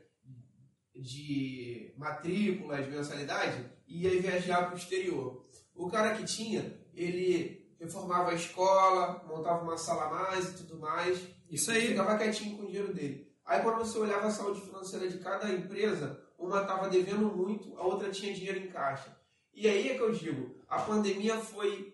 de 0.96 1.94
matrículas, 1.98 2.88
mensalidade, 2.88 3.66
e 3.88 4.04
ia 4.04 4.22
viajar 4.22 4.66
para 4.66 4.76
o 4.76 4.78
exterior. 4.78 5.48
O 5.76 5.90
cara 5.90 6.16
que 6.16 6.24
tinha, 6.24 6.80
ele 6.94 7.76
reformava 7.80 8.32
a 8.32 8.36
escola, 8.36 9.24
montava 9.28 9.64
uma 9.64 9.78
sala 9.78 10.06
a 10.06 10.10
mais 10.10 10.50
e 10.50 10.58
tudo 10.58 10.80
mais. 10.80 11.20
Isso 11.50 11.72
aí. 11.72 11.88
Ficava 11.88 12.18
quietinho 12.18 12.58
com 12.58 12.64
o 12.64 12.68
dinheiro 12.68 12.94
dele. 12.94 13.34
Aí 13.46 13.62
quando 13.62 13.80
você 13.80 13.98
olhava 13.98 14.28
a 14.28 14.32
saúde 14.32 14.62
financeira 14.62 15.10
de 15.10 15.18
cada 15.18 15.52
empresa, 15.52 16.24
uma 16.38 16.62
estava 16.62 16.90
devendo 16.90 17.36
muito, 17.36 17.76
a 17.78 17.84
outra 17.84 18.10
tinha 18.10 18.34
dinheiro 18.34 18.60
em 18.60 18.70
caixa. 18.70 19.18
E 19.54 19.68
aí 19.68 19.90
é 19.90 19.96
que 19.96 20.02
eu 20.02 20.12
digo, 20.12 20.56
a 20.68 20.82
pandemia 20.82 21.38
foi 21.38 21.94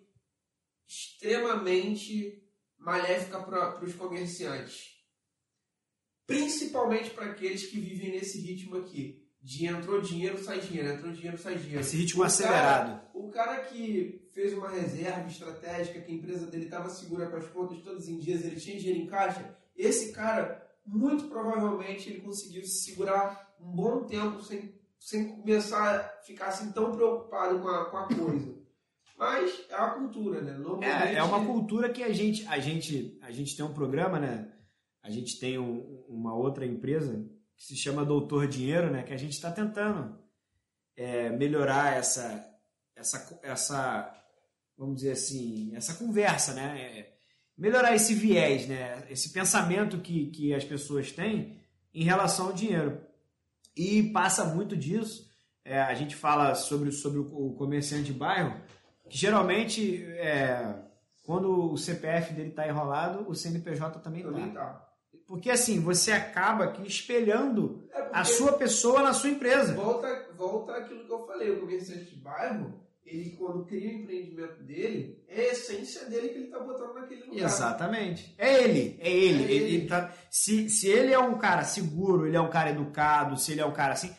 extremamente 0.88 2.42
maléfica 2.78 3.40
para 3.40 3.84
os 3.84 3.94
comerciantes. 3.94 4.98
Principalmente 6.26 7.10
para 7.12 7.26
aqueles 7.26 7.66
que 7.66 7.80
vivem 7.80 8.12
nesse 8.12 8.40
ritmo 8.40 8.78
aqui. 8.78 9.26
De 9.42 9.66
entrou 9.66 10.02
dinheiro, 10.02 10.38
sai 10.44 10.60
dinheiro, 10.60 10.90
entrou 10.90 11.14
dinheiro, 11.14 11.38
sai 11.38 11.58
dinheiro. 11.58 11.80
Esse 11.80 11.96
ritmo 11.96 12.24
o 12.24 12.26
acelerado. 12.26 13.00
Cara, 13.00 13.12
o 13.14 13.30
cara 13.30 13.64
que 13.64 14.28
fez 14.34 14.54
uma 14.54 14.70
reserva 14.70 15.28
estratégica, 15.28 16.02
que 16.02 16.12
a 16.12 16.16
empresa 16.16 16.46
dele 16.48 16.66
estava 16.66 16.90
segura 16.90 17.30
com 17.30 17.38
as 17.38 17.48
contas 17.48 17.82
todos 17.82 18.08
em 18.08 18.18
dias, 18.18 18.44
ele 18.44 18.60
tinha 18.60 18.78
dinheiro 18.78 19.00
em 19.00 19.08
caixa, 19.08 19.58
esse 19.76 20.12
cara, 20.12 20.70
muito 20.86 21.30
provavelmente, 21.30 22.10
ele 22.10 22.22
conseguiu 22.22 22.64
se 22.66 22.84
segurar 22.84 23.56
um 23.60 23.72
bom 23.72 24.04
tempo 24.04 24.42
sem, 24.44 24.74
sem 25.00 25.30
começar 25.38 25.96
a 25.96 26.04
ficar 26.24 26.48
assim 26.48 26.72
tão 26.72 26.92
preocupado 26.92 27.60
com 27.60 27.68
a, 27.68 27.86
com 27.90 27.98
a 27.98 28.08
coisa. 28.08 28.60
Mas 29.18 29.66
é 29.70 29.76
uma 29.76 29.92
cultura, 29.92 30.42
né? 30.42 30.54
Normalmente... 30.54 31.16
É, 31.16 31.16
é 31.16 31.24
uma 31.24 31.46
cultura 31.46 31.90
que 31.90 32.04
a 32.04 32.14
gente, 32.14 32.46
a 32.48 32.60
gente, 32.60 33.18
a 33.22 33.32
gente 33.32 33.56
tem 33.56 33.66
um 33.66 33.74
programa, 33.74 34.20
né? 34.20 34.52
A 35.02 35.10
gente 35.10 35.40
tem 35.40 35.58
um, 35.58 36.06
uma 36.08 36.34
outra 36.34 36.66
empresa 36.66 37.26
que 37.56 37.66
se 37.66 37.76
chama 37.76 38.06
Doutor 38.06 38.48
Dinheiro, 38.48 38.90
né? 38.90 39.04
Que 39.04 39.14
a 39.14 39.18
gente 39.18 39.34
está 39.34 39.52
tentando 39.52 40.18
é, 40.96 41.30
melhorar 41.30 41.98
essa, 41.98 42.46
essa, 42.96 43.40
essa, 43.44 44.14
vamos 44.78 44.98
dizer 44.98 45.12
assim, 45.12 45.76
essa 45.76 45.96
conversa, 45.96 46.54
né? 46.54 46.82
É, 46.82 47.14
melhorar 47.58 47.94
esse 47.94 48.14
viés, 48.14 48.68
né? 48.68 49.06
Esse 49.10 49.32
pensamento 49.32 50.00
que, 50.00 50.28
que 50.28 50.54
as 50.54 50.64
pessoas 50.64 51.12
têm 51.12 51.60
em 51.94 52.04
relação 52.06 52.48
ao 52.48 52.54
dinheiro. 52.54 53.02
E 53.80 54.12
passa 54.12 54.44
muito 54.44 54.76
disso. 54.76 55.26
É, 55.64 55.82
a 55.82 55.94
gente 55.94 56.14
fala 56.14 56.54
sobre, 56.54 56.92
sobre 56.92 57.20
o 57.20 57.54
comerciante 57.58 58.12
de 58.12 58.14
bairro, 58.14 58.60
que 59.10 59.18
geralmente, 59.18 60.04
é, 60.18 60.76
quando 61.26 61.72
o 61.72 61.78
CPF 61.78 62.34
dele 62.34 62.50
está 62.50 62.68
enrolado, 62.68 63.26
o 63.30 63.34
CNPJ 63.34 64.00
também 64.00 64.22
está. 64.22 64.66
Tá. 64.66 64.90
Porque 65.26 65.50
assim, 65.50 65.80
você 65.80 66.12
acaba 66.12 66.66
aqui 66.66 66.86
espelhando 66.86 67.88
é 67.94 68.10
a 68.12 68.26
sua 68.26 68.52
pessoa 68.52 69.02
na 69.02 69.14
sua 69.14 69.30
empresa. 69.30 69.74
Volta, 69.76 70.28
volta 70.36 70.74
aquilo 70.74 71.06
que 71.06 71.14
eu 71.14 71.26
falei, 71.26 71.52
o 71.52 71.62
comerciante 71.62 72.04
de 72.04 72.16
bairro, 72.18 72.74
ele 73.12 73.32
quando 73.32 73.66
cria 73.66 73.90
o 73.90 74.02
empreendimento 74.02 74.64
dele, 74.64 75.24
é 75.28 75.42
a 75.42 75.52
essência 75.52 76.06
dele 76.06 76.30
que 76.30 76.36
ele 76.36 76.46
está 76.46 76.60
botando 76.60 76.94
naquele 76.94 77.24
lugar. 77.24 77.46
Exatamente. 77.46 78.34
É 78.38 78.64
ele, 78.64 78.98
é 79.00 79.10
ele. 79.10 79.44
É 79.44 79.52
ele. 79.52 79.76
ele 79.76 79.88
tá, 79.88 80.14
se, 80.30 80.70
se 80.70 80.88
ele 80.88 81.12
é 81.12 81.20
um 81.20 81.38
cara 81.38 81.64
seguro, 81.64 82.28
ele 82.28 82.38
é 82.38 82.42
um 82.42 82.50
cara 82.50 82.70
educado, 82.70 83.38
se 83.38 83.52
ele 83.52 83.62
é 83.62 83.66
um 83.66 83.74
cara 83.74 83.94
assim, 83.94 84.14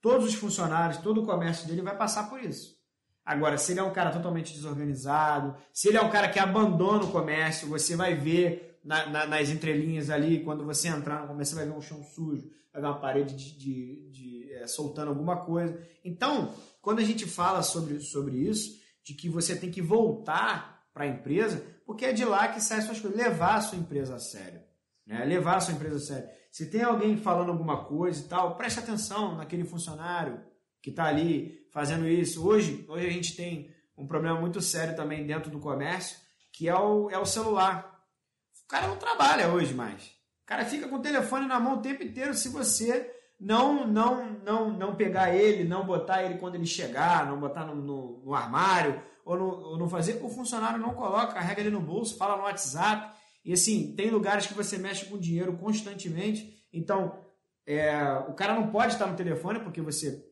todos 0.00 0.26
os 0.26 0.34
funcionários, 0.34 0.98
todo 0.98 1.22
o 1.22 1.26
comércio 1.26 1.66
dele 1.66 1.82
vai 1.82 1.96
passar 1.96 2.28
por 2.28 2.42
isso. 2.42 2.80
Agora, 3.24 3.56
se 3.56 3.72
ele 3.72 3.80
é 3.80 3.84
um 3.84 3.92
cara 3.92 4.10
totalmente 4.10 4.52
desorganizado, 4.52 5.54
se 5.72 5.88
ele 5.88 5.96
é 5.96 6.02
um 6.02 6.10
cara 6.10 6.28
que 6.28 6.40
abandona 6.40 7.04
o 7.04 7.12
comércio, 7.12 7.68
você 7.68 7.94
vai 7.94 8.14
ver 8.16 8.71
na, 8.84 9.06
na, 9.06 9.26
nas 9.26 9.50
entrelinhas 9.50 10.10
ali, 10.10 10.42
quando 10.42 10.64
você 10.64 10.88
entrar 10.88 11.22
no 11.22 11.28
comércio, 11.28 11.54
você 11.54 11.60
vai 11.62 11.70
ver 11.70 11.78
um 11.78 11.82
chão 11.82 12.02
sujo, 12.02 12.50
vai 12.72 12.82
ver 12.82 12.88
uma 12.88 13.00
parede 13.00 13.34
de, 13.34 13.56
de, 13.56 14.10
de 14.10 14.52
é, 14.52 14.66
soltando 14.66 15.08
alguma 15.08 15.44
coisa. 15.44 15.78
Então, 16.04 16.54
quando 16.80 16.98
a 16.98 17.04
gente 17.04 17.26
fala 17.26 17.62
sobre, 17.62 18.00
sobre 18.00 18.36
isso, 18.36 18.80
de 19.04 19.14
que 19.14 19.28
você 19.28 19.56
tem 19.56 19.70
que 19.70 19.82
voltar 19.82 20.86
para 20.92 21.04
a 21.04 21.08
empresa, 21.08 21.64
porque 21.86 22.04
é 22.04 22.12
de 22.12 22.24
lá 22.24 22.48
que 22.48 22.60
saem 22.60 22.82
suas 22.82 23.00
coisas, 23.00 23.18
levar 23.18 23.56
a 23.56 23.60
sua 23.60 23.78
empresa 23.78 24.16
a 24.16 24.18
sério. 24.18 24.60
Né? 25.06 25.24
Levar 25.24 25.56
a 25.56 25.60
sua 25.60 25.74
empresa 25.74 25.96
a 25.96 26.00
sério. 26.00 26.28
Se 26.50 26.70
tem 26.70 26.82
alguém 26.82 27.16
falando 27.16 27.50
alguma 27.50 27.84
coisa 27.84 28.20
e 28.20 28.28
tal, 28.28 28.56
preste 28.56 28.78
atenção 28.78 29.36
naquele 29.36 29.64
funcionário 29.64 30.40
que 30.80 30.90
está 30.90 31.04
ali 31.04 31.66
fazendo 31.70 32.06
isso. 32.08 32.46
Hoje, 32.46 32.84
hoje 32.88 33.06
a 33.06 33.10
gente 33.10 33.34
tem 33.36 33.70
um 33.96 34.06
problema 34.06 34.40
muito 34.40 34.60
sério 34.60 34.94
também 34.94 35.26
dentro 35.26 35.50
do 35.50 35.58
comércio, 35.58 36.16
que 36.52 36.68
é 36.68 36.74
o, 36.74 37.08
é 37.10 37.18
o 37.18 37.24
celular. 37.24 37.91
Cara 38.72 38.88
não 38.88 38.96
trabalha 38.96 39.52
hoje 39.52 39.74
mais. 39.74 40.02
O 40.44 40.46
cara 40.46 40.64
fica 40.64 40.88
com 40.88 40.96
o 40.96 41.02
telefone 41.02 41.46
na 41.46 41.60
mão 41.60 41.74
o 41.74 41.82
tempo 41.82 42.02
inteiro 42.02 42.32
se 42.32 42.48
você 42.48 43.14
não 43.38 43.86
não 43.86 44.40
não 44.40 44.72
não 44.72 44.96
pegar 44.96 45.34
ele, 45.34 45.62
não 45.62 45.84
botar 45.84 46.22
ele 46.22 46.38
quando 46.38 46.54
ele 46.54 46.64
chegar, 46.64 47.26
não 47.26 47.38
botar 47.38 47.66
no, 47.66 47.74
no, 47.74 48.22
no 48.24 48.34
armário, 48.34 48.98
ou, 49.26 49.36
no, 49.36 49.44
ou 49.44 49.78
não 49.78 49.90
fazer, 49.90 50.18
o 50.24 50.30
funcionário 50.30 50.80
não 50.80 50.94
coloca, 50.94 51.34
carrega 51.34 51.60
ele 51.60 51.68
no 51.68 51.82
bolso, 51.82 52.16
fala 52.16 52.34
no 52.34 52.44
WhatsApp. 52.44 53.14
E 53.44 53.52
assim, 53.52 53.94
tem 53.94 54.08
lugares 54.08 54.46
que 54.46 54.54
você 54.54 54.78
mexe 54.78 55.04
com 55.04 55.18
dinheiro 55.18 55.54
constantemente, 55.58 56.66
então 56.72 57.22
é, 57.66 57.94
o 58.26 58.32
cara 58.32 58.54
não 58.54 58.70
pode 58.70 58.94
estar 58.94 59.06
no 59.06 59.16
telefone 59.16 59.60
porque 59.60 59.82
você 59.82 60.24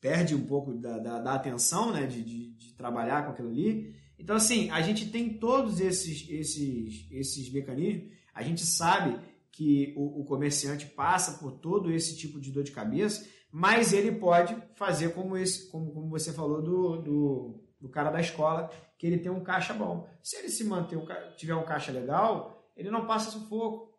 perde 0.00 0.34
um 0.34 0.46
pouco 0.46 0.72
da, 0.72 0.98
da, 0.98 1.18
da 1.18 1.34
atenção 1.34 1.92
né, 1.92 2.06
de, 2.06 2.22
de, 2.22 2.56
de, 2.56 2.72
trabalhar 2.76 3.26
com 3.26 3.32
aquilo 3.32 3.50
ali. 3.50 3.94
Então, 4.18 4.36
assim, 4.36 4.70
a 4.70 4.80
gente 4.80 5.10
tem 5.10 5.28
todos 5.28 5.80
esses, 5.80 6.28
esses, 6.28 7.06
esses 7.10 7.52
mecanismos, 7.52 8.12
a 8.34 8.42
gente 8.42 8.64
sabe 8.66 9.18
que 9.52 9.94
o, 9.96 10.20
o, 10.20 10.24
comerciante 10.24 10.86
passa 10.86 11.38
por 11.38 11.52
todo 11.52 11.92
esse 11.92 12.16
tipo 12.16 12.40
de 12.40 12.50
dor 12.50 12.62
de 12.62 12.72
cabeça, 12.72 13.26
mas 13.50 13.92
ele 13.92 14.12
pode 14.12 14.56
fazer 14.74 15.14
como 15.14 15.36
esse, 15.36 15.68
como, 15.70 15.92
como 15.92 16.08
você 16.08 16.32
falou 16.32 16.62
do, 16.62 16.96
do, 17.02 17.64
do 17.80 17.88
cara 17.88 18.10
da 18.10 18.20
escola, 18.20 18.70
que 18.98 19.06
ele 19.06 19.18
tem 19.18 19.30
um 19.30 19.42
caixa 19.42 19.72
bom. 19.72 20.08
Se 20.22 20.36
ele 20.36 20.48
se 20.48 20.64
manter 20.64 20.98
tiver 21.36 21.54
um 21.54 21.64
caixa 21.64 21.92
legal, 21.92 22.70
ele 22.76 22.90
não 22.90 23.06
passa 23.06 23.30
sufoco. 23.30 23.96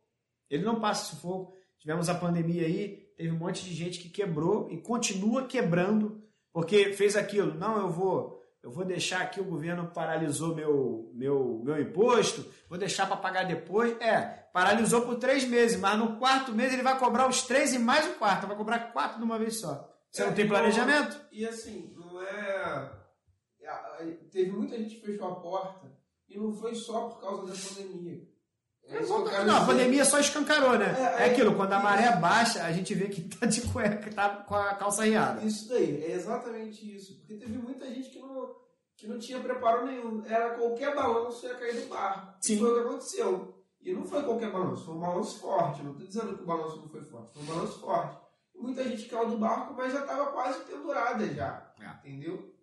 Ele 0.50 0.64
não 0.64 0.80
passa 0.80 1.14
sufoco. 1.14 1.54
Tivemos 1.78 2.10
a 2.10 2.16
pandemia 2.16 2.66
aí, 2.66 3.10
teve 3.16 3.32
um 3.32 3.38
monte 3.38 3.64
de 3.64 3.74
gente 3.74 4.00
que 4.00 4.10
quebrou 4.10 4.70
e 4.70 4.78
continua 4.78 5.46
quebrando 5.46 6.24
porque 6.52 6.94
fez 6.94 7.16
aquilo. 7.16 7.54
Não, 7.54 7.78
eu 7.78 7.90
vou 7.90 8.39
eu 8.62 8.72
vou 8.72 8.84
deixar 8.84 9.22
aqui 9.22 9.40
o 9.40 9.46
governo 9.46 9.92
paralisou 9.92 10.54
meu, 10.54 11.12
meu, 11.14 11.62
meu 11.64 11.82
imposto, 11.82 12.46
vou 12.68 12.78
deixar 12.78 13.06
para 13.08 13.16
pagar 13.16 13.44
depois. 13.46 14.00
É, 14.02 14.20
paralisou 14.52 15.04
por 15.04 15.16
três 15.16 15.46
meses, 15.46 15.80
mas 15.80 15.98
no 15.98 16.18
quarto 16.18 16.52
mês 16.52 16.74
ele 16.74 16.84
vai 16.84 16.98
cobrar 17.00 17.28
os 17.28 17.44
três 17.44 17.74
e 17.74 17.80
mais 17.80 18.06
o 18.06 18.16
quarto, 18.16 18.48
vai 18.48 18.58
cobrar 18.58 18.92
quatro 18.92 19.18
de 19.18 19.24
uma 19.24 19.40
vez 19.40 19.60
só. 19.60 19.90
Você 20.12 20.24
é, 20.24 20.26
não 20.26 20.34
tem 20.34 20.48
planejamento? 20.48 21.20
E 21.32 21.48
assim, 21.48 21.94
não 21.96 22.22
é. 22.22 22.92
é 23.62 24.06
teve 24.32 24.52
muita 24.52 24.78
gente 24.78 24.96
que 24.96 25.06
fechou 25.06 25.28
a 25.28 25.36
porta 25.36 25.98
e 26.28 26.38
não 26.38 26.52
foi 26.52 26.76
só 26.76 27.08
por 27.10 27.22
causa 27.22 27.46
da 27.46 27.54
pandemia. 27.54 28.28
É 28.92 29.46
não, 29.46 29.58
a 29.58 29.66
pandemia 29.66 30.04
só 30.04 30.20
escancarou, 30.20 30.78
né? 30.78 30.96
É, 30.98 31.24
é, 31.24 31.28
é 31.28 31.32
aquilo, 31.32 31.56
quando 31.56 31.74
a 31.74 31.80
maré 31.80 32.16
baixa, 32.16 32.64
a 32.64 32.72
gente 32.72 32.96
vê 32.96 33.08
que 33.08 33.22
tá 33.22 33.46
de 33.46 33.62
cueca, 33.62 34.12
tá 34.12 34.30
com 34.30 34.56
a 34.56 34.74
calça 34.74 35.04
riada. 35.04 35.46
Isso 35.46 35.70
daí, 35.70 36.04
é 36.04 36.14
exatamente 36.14 36.96
isso. 36.96 37.16
Porque 37.20 37.36
teve 37.36 37.58
muita 37.58 37.88
gente 37.88 38.10
que 38.10 38.20
não, 38.20 38.56
que 38.98 39.08
não 39.08 39.20
tinha 39.20 39.40
preparo 39.40 39.86
nenhum. 39.86 40.26
Era 40.26 40.56
qualquer 40.56 40.96
balanço 40.96 41.46
ia 41.46 41.54
cair 41.56 41.82
do 41.82 41.88
barco. 41.88 42.34
Sim. 42.42 42.58
Foi 42.58 42.72
o 42.72 42.74
que 42.74 42.88
aconteceu. 42.88 43.64
E 43.82 43.94
não 43.94 44.04
foi 44.04 44.24
qualquer 44.24 44.52
balanço, 44.52 44.86
foi 44.86 44.96
um 44.96 45.00
balanço 45.00 45.40
forte. 45.40 45.84
Não 45.84 45.92
estou 45.92 46.08
dizendo 46.08 46.38
que 46.38 46.44
o 46.44 46.48
balanço 46.48 46.78
não 46.78 46.90
foi 46.90 47.04
forte, 47.04 47.34
foi 47.34 47.44
um 47.44 47.46
balanço 47.46 47.80
forte. 47.80 48.18
Muita 48.56 48.84
gente 48.84 49.06
caiu 49.06 49.30
do 49.30 49.38
barco, 49.38 49.74
mas 49.74 49.94
já 49.94 50.02
estava 50.02 50.32
quase 50.32 50.60
pendurada 50.66 51.26
já. 51.34 51.74
É. 51.80 52.10
Entendeu? 52.10 52.54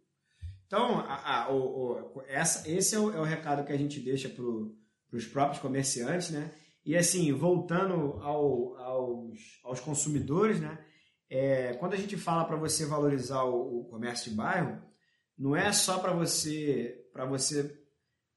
Então, 0.67 0.99
a, 0.99 1.45
a, 1.45 1.53
o, 1.53 2.17
o, 2.17 2.23
essa, 2.27 2.69
esse 2.69 2.95
é 2.95 2.99
o, 2.99 3.13
é 3.13 3.21
o 3.21 3.25
recado 3.25 3.65
que 3.65 3.73
a 3.73 3.79
gente 3.79 4.01
deixa 4.01 4.29
pro 4.29 4.77
para 5.17 5.19
os 5.19 5.27
próprios 5.27 5.61
comerciantes, 5.61 6.31
né? 6.31 6.51
E 6.85 6.97
assim, 6.97 7.33
voltando 7.33 8.21
ao, 8.23 8.77
aos, 8.77 9.39
aos 9.65 9.81
consumidores, 9.81 10.61
né? 10.61 10.79
É, 11.29 11.75
quando 11.75 11.95
a 11.95 11.97
gente 11.97 12.17
fala 12.17 12.45
para 12.45 12.57
você 12.57 12.87
valorizar 12.87 13.43
o, 13.45 13.81
o, 13.81 13.85
comércio 13.87 14.31
de 14.31 14.37
bairro, 14.37 14.81
não 15.37 15.57
é 15.57 15.73
só 15.73 15.99
para 15.99 16.13
você 16.13 17.03
para 17.13 17.25
você 17.25 17.77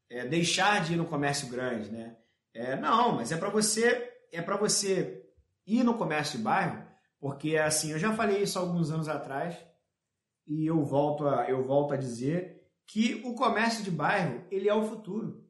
é, 0.09 0.25
deixar 0.25 0.83
de 0.83 0.93
ir 0.93 0.95
no 0.95 1.05
comércio 1.05 1.49
grande, 1.49 1.91
né? 1.91 2.17
É, 2.53 2.75
não, 2.75 3.15
mas 3.15 3.31
é 3.31 3.37
para 3.37 3.49
você 3.49 4.11
é 4.31 4.41
para 4.41 4.57
você 4.57 5.23
ir 5.67 5.83
no 5.83 5.97
comércio 5.97 6.37
de 6.37 6.43
bairro, 6.43 6.83
porque 7.19 7.57
assim 7.57 7.91
eu 7.91 7.99
já 7.99 8.13
falei 8.13 8.41
isso 8.41 8.57
alguns 8.57 8.89
anos 8.89 9.07
atrás 9.07 9.55
e 10.47 10.65
eu 10.65 10.83
volto 10.83 11.27
a, 11.27 11.47
eu 11.47 11.63
volto 11.63 11.93
a 11.93 11.97
dizer 11.97 12.67
que 12.87 13.21
o 13.23 13.35
comércio 13.35 13.83
de 13.83 13.91
bairro 13.91 14.43
ele 14.49 14.67
é 14.67 14.73
o 14.73 14.87
futuro. 14.87 15.48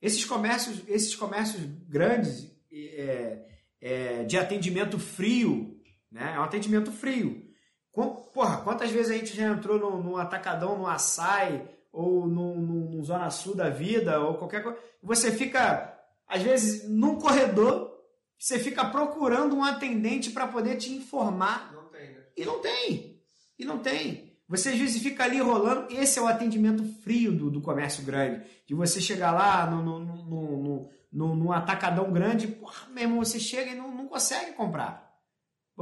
Esses 0.00 0.24
comércios, 0.24 0.82
esses 0.86 1.14
comércios 1.14 1.62
grandes 1.88 2.50
é, 2.72 3.46
é, 3.80 4.24
de 4.24 4.38
atendimento 4.38 4.98
frio, 4.98 5.80
né? 6.10 6.34
É 6.34 6.40
um 6.40 6.44
atendimento 6.44 6.90
frio. 6.90 7.46
Com, 7.90 8.14
porra, 8.32 8.58
quantas 8.58 8.90
vezes 8.90 9.10
a 9.10 9.14
gente 9.14 9.36
já 9.36 9.48
entrou 9.48 9.78
num, 9.78 10.02
num 10.02 10.16
atacadão, 10.16 10.78
no 10.78 10.86
açaí, 10.86 11.68
ou 11.92 12.26
num, 12.26 12.60
num, 12.60 13.02
Zona 13.02 13.30
Sul 13.30 13.56
da 13.56 13.70
vida, 13.70 14.20
ou 14.20 14.34
qualquer 14.34 14.62
coisa. 14.62 14.78
Você 15.02 15.32
fica, 15.32 15.98
às 16.26 16.42
vezes, 16.42 16.88
num 16.88 17.16
corredor, 17.16 17.92
você 18.38 18.58
fica 18.58 18.84
procurando 18.84 19.56
um 19.56 19.64
atendente 19.64 20.30
para 20.30 20.46
poder 20.46 20.76
te 20.76 20.92
informar 20.92 21.72
E 22.36 22.44
não 22.44 22.60
tem. 22.60 23.20
E 23.58 23.64
não 23.64 23.78
tem. 23.80 24.27
Você 24.48 24.70
às 24.70 24.78
vezes 24.78 25.02
fica 25.02 25.24
ali 25.24 25.40
rolando. 25.40 25.92
Esse 25.92 26.18
é 26.18 26.22
o 26.22 26.26
atendimento 26.26 26.82
frio 27.02 27.32
do, 27.32 27.50
do 27.50 27.60
comércio 27.60 28.02
grande. 28.02 28.42
De 28.66 28.74
você 28.74 29.00
chegar 29.00 29.30
lá 29.30 29.70
no, 29.70 29.82
no, 29.82 29.98
no, 29.98 30.24
no, 30.24 30.88
no, 31.12 31.36
no 31.36 31.52
atacadão 31.52 32.10
grande, 32.10 32.48
porra, 32.48 32.88
mesmo 32.90 33.22
você 33.24 33.38
chega 33.38 33.72
e 33.72 33.74
não, 33.74 33.94
não 33.94 34.08
consegue 34.08 34.52
comprar. 34.52 35.06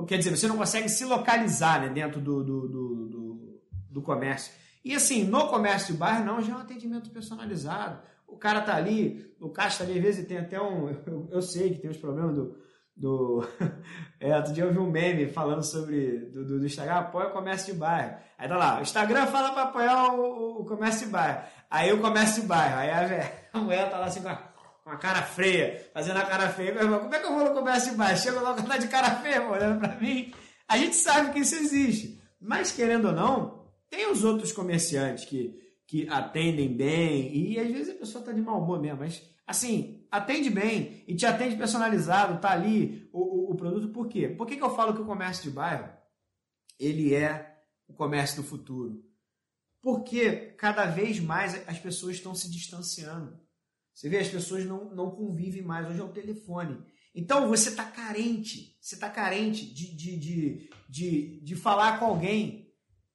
Quer 0.06 0.18
dizer, 0.18 0.36
você 0.36 0.46
não 0.46 0.58
consegue 0.58 0.88
se 0.88 1.04
localizar 1.04 1.80
né, 1.80 1.88
dentro 1.88 2.20
do, 2.20 2.44
do, 2.44 2.68
do, 2.68 3.06
do, 3.06 3.62
do 3.90 4.02
comércio. 4.02 4.52
E 4.84 4.94
assim, 4.94 5.24
no 5.24 5.48
comércio 5.48 5.94
de 5.94 5.98
bairro, 5.98 6.24
não, 6.24 6.42
já 6.42 6.52
é 6.52 6.56
um 6.56 6.60
atendimento 6.60 7.10
personalizado. 7.10 8.02
O 8.26 8.36
cara 8.36 8.60
tá 8.60 8.76
ali, 8.76 9.34
o 9.40 9.48
caixa 9.48 9.84
ali, 9.84 9.96
às 9.96 10.02
vezes 10.02 10.26
tem 10.26 10.38
até 10.38 10.60
um. 10.60 10.90
Eu, 11.06 11.28
eu 11.30 11.42
sei 11.42 11.72
que 11.72 11.80
tem 11.80 11.90
os 11.90 11.96
problemas 11.96 12.34
do. 12.34 12.65
Do 12.96 13.46
é, 14.18 14.34
outro 14.36 14.52
dia 14.54 14.64
eu 14.64 14.72
vi 14.72 14.78
um 14.78 14.90
meme 14.90 15.28
falando 15.28 15.62
sobre. 15.62 16.30
Do, 16.30 16.44
do, 16.44 16.58
do 16.60 16.66
Instagram, 16.66 16.94
apoia 16.94 17.28
o 17.28 17.32
comércio 17.32 17.72
de 17.72 17.78
bairro. 17.78 18.16
Aí 18.38 18.48
tá 18.48 18.56
lá, 18.56 18.78
o 18.78 18.82
Instagram 18.82 19.26
fala 19.26 19.52
para 19.52 19.62
apoiar 19.64 20.14
o, 20.14 20.60
o, 20.60 20.64
comércio 20.64 21.06
de 21.06 21.12
bairro. 21.12 21.42
Aí 21.70 21.92
o 21.92 22.00
comércio 22.00 22.42
de 22.42 22.48
bairro. 22.48 22.78
Aí 22.78 22.90
a, 22.90 23.30
a 23.52 23.58
mulher 23.58 23.90
tá 23.90 23.98
lá 23.98 24.06
assim 24.06 24.22
com 24.22 24.28
a, 24.28 24.36
com 24.82 24.90
a 24.90 24.96
cara 24.96 25.22
feia, 25.22 25.90
fazendo 25.92 26.16
a 26.16 26.24
cara 26.24 26.48
feia. 26.48 26.72
Meu 26.72 26.84
irmão, 26.84 27.00
como 27.00 27.14
é 27.14 27.18
que 27.18 27.26
eu 27.26 27.34
vou 27.34 27.44
no 27.44 27.54
comércio 27.54 27.90
de 27.90 27.96
bairro? 27.96 28.18
Chega 28.18 28.40
logo 28.40 28.62
tá 28.62 28.78
de 28.78 28.88
cara 28.88 29.10
feia, 29.16 29.42
olhando 29.42 29.80
pra 29.80 29.96
mim. 29.96 30.32
A 30.66 30.78
gente 30.78 30.96
sabe 30.96 31.32
que 31.32 31.40
isso 31.40 31.54
existe. 31.54 32.20
Mas 32.40 32.72
querendo 32.72 33.08
ou 33.08 33.12
não, 33.12 33.66
tem 33.90 34.10
os 34.10 34.24
outros 34.24 34.52
comerciantes 34.52 35.24
que 35.24 35.65
que 35.86 36.08
atendem 36.08 36.76
bem, 36.76 37.34
e 37.36 37.58
às 37.58 37.70
vezes 37.70 37.94
a 37.94 37.98
pessoa 37.98 38.20
está 38.20 38.32
de 38.32 38.40
mau 38.40 38.60
humor 38.60 38.80
mesmo, 38.80 38.98
mas 38.98 39.22
assim, 39.46 40.04
atende 40.10 40.50
bem 40.50 41.04
e 41.06 41.14
te 41.14 41.24
atende 41.24 41.56
personalizado, 41.56 42.40
tá 42.40 42.50
ali 42.50 43.08
o, 43.12 43.20
o, 43.20 43.52
o 43.52 43.54
produto, 43.54 43.92
por 43.92 44.08
quê? 44.08 44.28
Por 44.28 44.46
que, 44.46 44.56
que 44.56 44.62
eu 44.62 44.74
falo 44.74 44.94
que 44.94 45.00
o 45.00 45.06
comércio 45.06 45.44
de 45.44 45.50
bairro 45.50 45.88
ele 46.78 47.14
é 47.14 47.62
o 47.86 47.94
comércio 47.94 48.42
do 48.42 48.48
futuro? 48.48 49.04
Porque 49.80 50.54
cada 50.58 50.86
vez 50.86 51.20
mais 51.20 51.54
as 51.68 51.78
pessoas 51.78 52.16
estão 52.16 52.34
se 52.34 52.50
distanciando. 52.50 53.38
Você 53.94 54.08
vê, 54.08 54.18
as 54.18 54.28
pessoas 54.28 54.66
não, 54.66 54.92
não 54.94 55.10
convivem 55.10 55.62
mais, 55.62 55.88
hoje 55.88 56.00
é 56.00 56.04
o 56.04 56.12
telefone. 56.12 56.84
Então 57.14 57.48
você 57.48 57.70
está 57.70 57.84
carente, 57.84 58.76
você 58.80 58.94
está 58.96 59.08
carente 59.08 59.64
de, 59.64 59.96
de, 59.96 60.16
de, 60.18 60.70
de, 60.88 61.40
de 61.40 61.56
falar 61.56 61.98
com 61.98 62.04
alguém, 62.04 62.65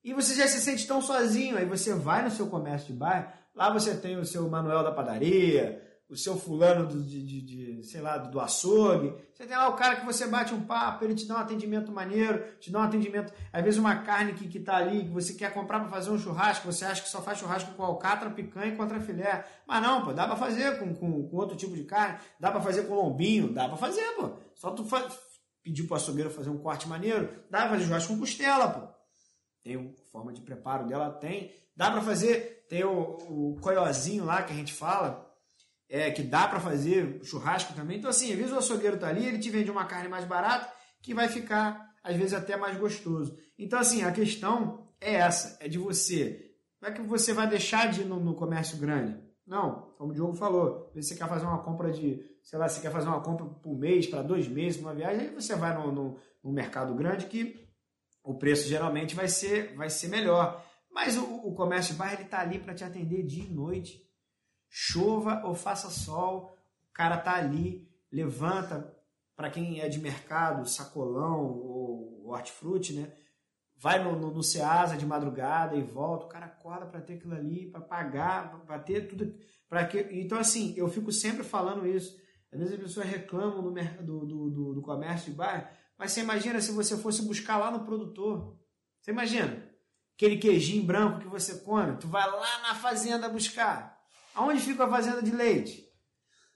e 0.03 0.13
você 0.13 0.35
já 0.35 0.47
se 0.47 0.59
sente 0.59 0.87
tão 0.87 1.01
sozinho, 1.01 1.57
aí 1.57 1.65
você 1.65 1.93
vai 1.93 2.23
no 2.23 2.31
seu 2.31 2.47
comércio 2.47 2.87
de 2.87 2.93
bairro, 2.93 3.27
lá 3.55 3.71
você 3.71 3.95
tem 3.95 4.17
o 4.17 4.25
seu 4.25 4.49
Manuel 4.49 4.83
da 4.83 4.91
padaria, 4.91 5.81
o 6.11 6.17
seu 6.17 6.35
fulano 6.35 6.85
do, 6.85 7.01
de, 7.01 7.23
de, 7.23 7.41
de, 7.41 7.83
sei 7.83 8.01
lá, 8.01 8.17
do 8.17 8.37
açougue, 8.37 9.15
você 9.33 9.45
tem 9.45 9.55
lá 9.55 9.69
o 9.69 9.77
cara 9.77 9.95
que 9.95 10.05
você 10.05 10.27
bate 10.27 10.53
um 10.53 10.61
papo, 10.61 11.05
ele 11.05 11.15
te 11.15 11.25
dá 11.25 11.35
um 11.35 11.39
atendimento 11.39 11.89
maneiro, 11.89 12.43
te 12.59 12.69
dá 12.69 12.79
um 12.79 12.83
atendimento, 12.83 13.31
às 13.53 13.63
vezes 13.63 13.79
uma 13.79 13.95
carne 13.95 14.33
que, 14.33 14.45
que 14.49 14.59
tá 14.59 14.75
ali, 14.75 15.05
que 15.05 15.09
você 15.09 15.33
quer 15.33 15.53
comprar 15.53 15.79
para 15.79 15.89
fazer 15.89 16.11
um 16.11 16.19
churrasco, 16.19 16.69
você 16.69 16.83
acha 16.83 17.01
que 17.01 17.07
só 17.07 17.21
faz 17.21 17.39
churrasco 17.39 17.73
com 17.75 17.83
alcatra, 17.83 18.29
picanha 18.29 18.73
e 18.73 18.75
contra 18.75 18.99
filé, 18.99 19.45
mas 19.65 19.81
não, 19.81 20.03
pô, 20.03 20.11
dá 20.11 20.27
para 20.27 20.35
fazer 20.35 20.79
com, 20.79 20.93
com, 20.93 21.29
com, 21.29 21.37
outro 21.37 21.55
tipo 21.55 21.75
de 21.75 21.85
carne, 21.85 22.19
dá 22.37 22.51
para 22.51 22.59
fazer 22.59 22.83
com 22.83 22.95
lombinho, 22.95 23.53
dá 23.53 23.69
para 23.69 23.77
fazer, 23.77 24.03
pô, 24.17 24.31
só 24.53 24.71
tu 24.71 24.83
faz, 24.83 25.17
pedir 25.63 25.83
pro 25.83 25.95
açougueiro 25.95 26.29
fazer 26.29 26.49
um 26.49 26.57
corte 26.57 26.89
maneiro, 26.89 27.29
dá 27.49 27.61
pra 27.61 27.69
fazer 27.69 27.85
churrasco 27.85 28.13
com 28.13 28.19
costela, 28.19 28.67
pô 28.67 28.90
tem 29.63 29.93
forma 30.11 30.33
de 30.33 30.41
preparo 30.41 30.87
dela, 30.87 31.11
tem. 31.11 31.51
Dá 31.75 31.91
para 31.91 32.01
fazer, 32.01 32.65
tem 32.69 32.83
o, 32.83 33.17
o 33.29 33.57
coiozinho 33.61 34.25
lá 34.25 34.43
que 34.43 34.53
a 34.53 34.55
gente 34.55 34.73
fala, 34.73 35.29
é, 35.89 36.09
que 36.11 36.23
dá 36.23 36.47
para 36.47 36.59
fazer 36.59 37.19
churrasco 37.23 37.73
também. 37.73 37.97
Então, 37.97 38.09
assim, 38.09 38.31
às 38.31 38.37
vezes 38.37 38.51
o 38.51 38.57
açougueiro 38.57 38.97
tá 38.97 39.07
ali, 39.07 39.25
ele 39.25 39.39
te 39.39 39.49
vende 39.49 39.69
uma 39.69 39.85
carne 39.85 40.07
mais 40.07 40.25
barata, 40.25 40.71
que 41.01 41.13
vai 41.13 41.27
ficar, 41.27 41.93
às 42.03 42.15
vezes, 42.15 42.33
até 42.33 42.55
mais 42.55 42.77
gostoso. 42.77 43.37
Então, 43.57 43.79
assim, 43.79 44.03
a 44.03 44.11
questão 44.11 44.87
é 44.99 45.15
essa, 45.15 45.57
é 45.59 45.67
de 45.67 45.77
você. 45.77 46.51
Não 46.81 46.89
é 46.89 46.91
que 46.91 47.01
você 47.01 47.33
vai 47.33 47.47
deixar 47.47 47.91
de 47.91 48.01
ir 48.01 48.05
no, 48.05 48.19
no 48.19 48.35
comércio 48.35 48.77
grande. 48.77 49.19
Não, 49.45 49.93
como 49.97 50.11
o 50.11 50.13
Diogo 50.13 50.33
falou, 50.33 50.89
você 50.95 51.15
quer 51.15 51.27
fazer 51.27 51.45
uma 51.45 51.61
compra 51.61 51.91
de, 51.91 52.23
sei 52.41 52.57
lá, 52.57 52.69
você 52.69 52.79
quer 52.79 52.91
fazer 52.91 53.07
uma 53.07 53.21
compra 53.21 53.45
por 53.45 53.77
mês, 53.77 54.07
para 54.07 54.21
dois 54.21 54.47
meses, 54.47 54.79
uma 54.79 54.93
viagem, 54.93 55.27
aí 55.27 55.33
você 55.33 55.55
vai 55.55 55.75
no, 55.77 55.91
no, 55.91 56.19
no 56.43 56.53
mercado 56.53 56.95
grande 56.95 57.25
que 57.25 57.67
o 58.23 58.35
preço 58.35 58.67
geralmente 58.67 59.15
vai 59.15 59.27
ser, 59.27 59.75
vai 59.75 59.89
ser 59.89 60.07
melhor. 60.07 60.63
Mas 60.91 61.17
o, 61.17 61.23
o 61.23 61.53
comércio 61.53 61.93
de 61.93 61.99
bairro 61.99 62.21
está 62.21 62.39
ali 62.39 62.59
para 62.59 62.73
te 62.73 62.83
atender 62.83 63.23
dia 63.23 63.43
e 63.43 63.53
noite. 63.53 64.01
Chova 64.69 65.41
ou 65.45 65.53
faça 65.53 65.89
sol, 65.89 66.55
o 66.89 66.93
cara 66.93 67.17
tá 67.17 67.35
ali, 67.35 67.89
levanta 68.11 68.95
para 69.35 69.49
quem 69.49 69.81
é 69.81 69.89
de 69.89 69.99
mercado, 69.99 70.67
sacolão 70.69 71.45
ou 71.45 72.27
hortifruti, 72.27 72.93
né? 72.93 73.11
Vai 73.75 74.03
no, 74.03 74.15
no, 74.15 74.31
no 74.31 74.43
Ceasa 74.43 74.95
de 74.95 75.05
madrugada 75.05 75.75
e 75.75 75.81
volta, 75.81 76.25
o 76.25 76.29
cara 76.29 76.45
acorda 76.45 76.85
para 76.85 77.01
ter 77.01 77.15
aquilo 77.15 77.33
ali, 77.33 77.65
para 77.65 77.81
pagar, 77.81 78.61
para 78.65 78.77
ter 78.77 79.07
tudo. 79.07 79.33
que 79.89 80.07
Então, 80.11 80.37
assim, 80.37 80.75
eu 80.77 80.87
fico 80.87 81.11
sempre 81.11 81.43
falando 81.43 81.87
isso. 81.87 82.15
Às 82.51 82.59
vezes 82.59 82.75
as 82.75 82.79
pessoas 82.79 83.07
reclamam 83.07 83.63
do, 83.63 84.25
do, 84.25 84.49
do, 84.49 84.73
do 84.75 84.81
comércio 84.81 85.31
de 85.31 85.37
bairro, 85.37 85.67
mas 86.01 86.13
você 86.13 86.21
imagina 86.21 86.59
se 86.59 86.71
você 86.71 86.97
fosse 86.97 87.21
buscar 87.21 87.59
lá 87.59 87.69
no 87.69 87.85
produtor. 87.85 88.57
Você 88.99 89.11
imagina? 89.11 89.69
Aquele 90.15 90.35
queijinho 90.37 90.83
branco 90.83 91.19
que 91.19 91.27
você 91.27 91.59
come, 91.59 91.95
tu 91.97 92.07
vai 92.07 92.27
lá 92.27 92.59
na 92.63 92.73
fazenda 92.73 93.29
buscar. 93.29 94.01
Aonde 94.33 94.61
fica 94.61 94.85
a 94.85 94.89
fazenda 94.89 95.21
de 95.21 95.29
leite? 95.29 95.87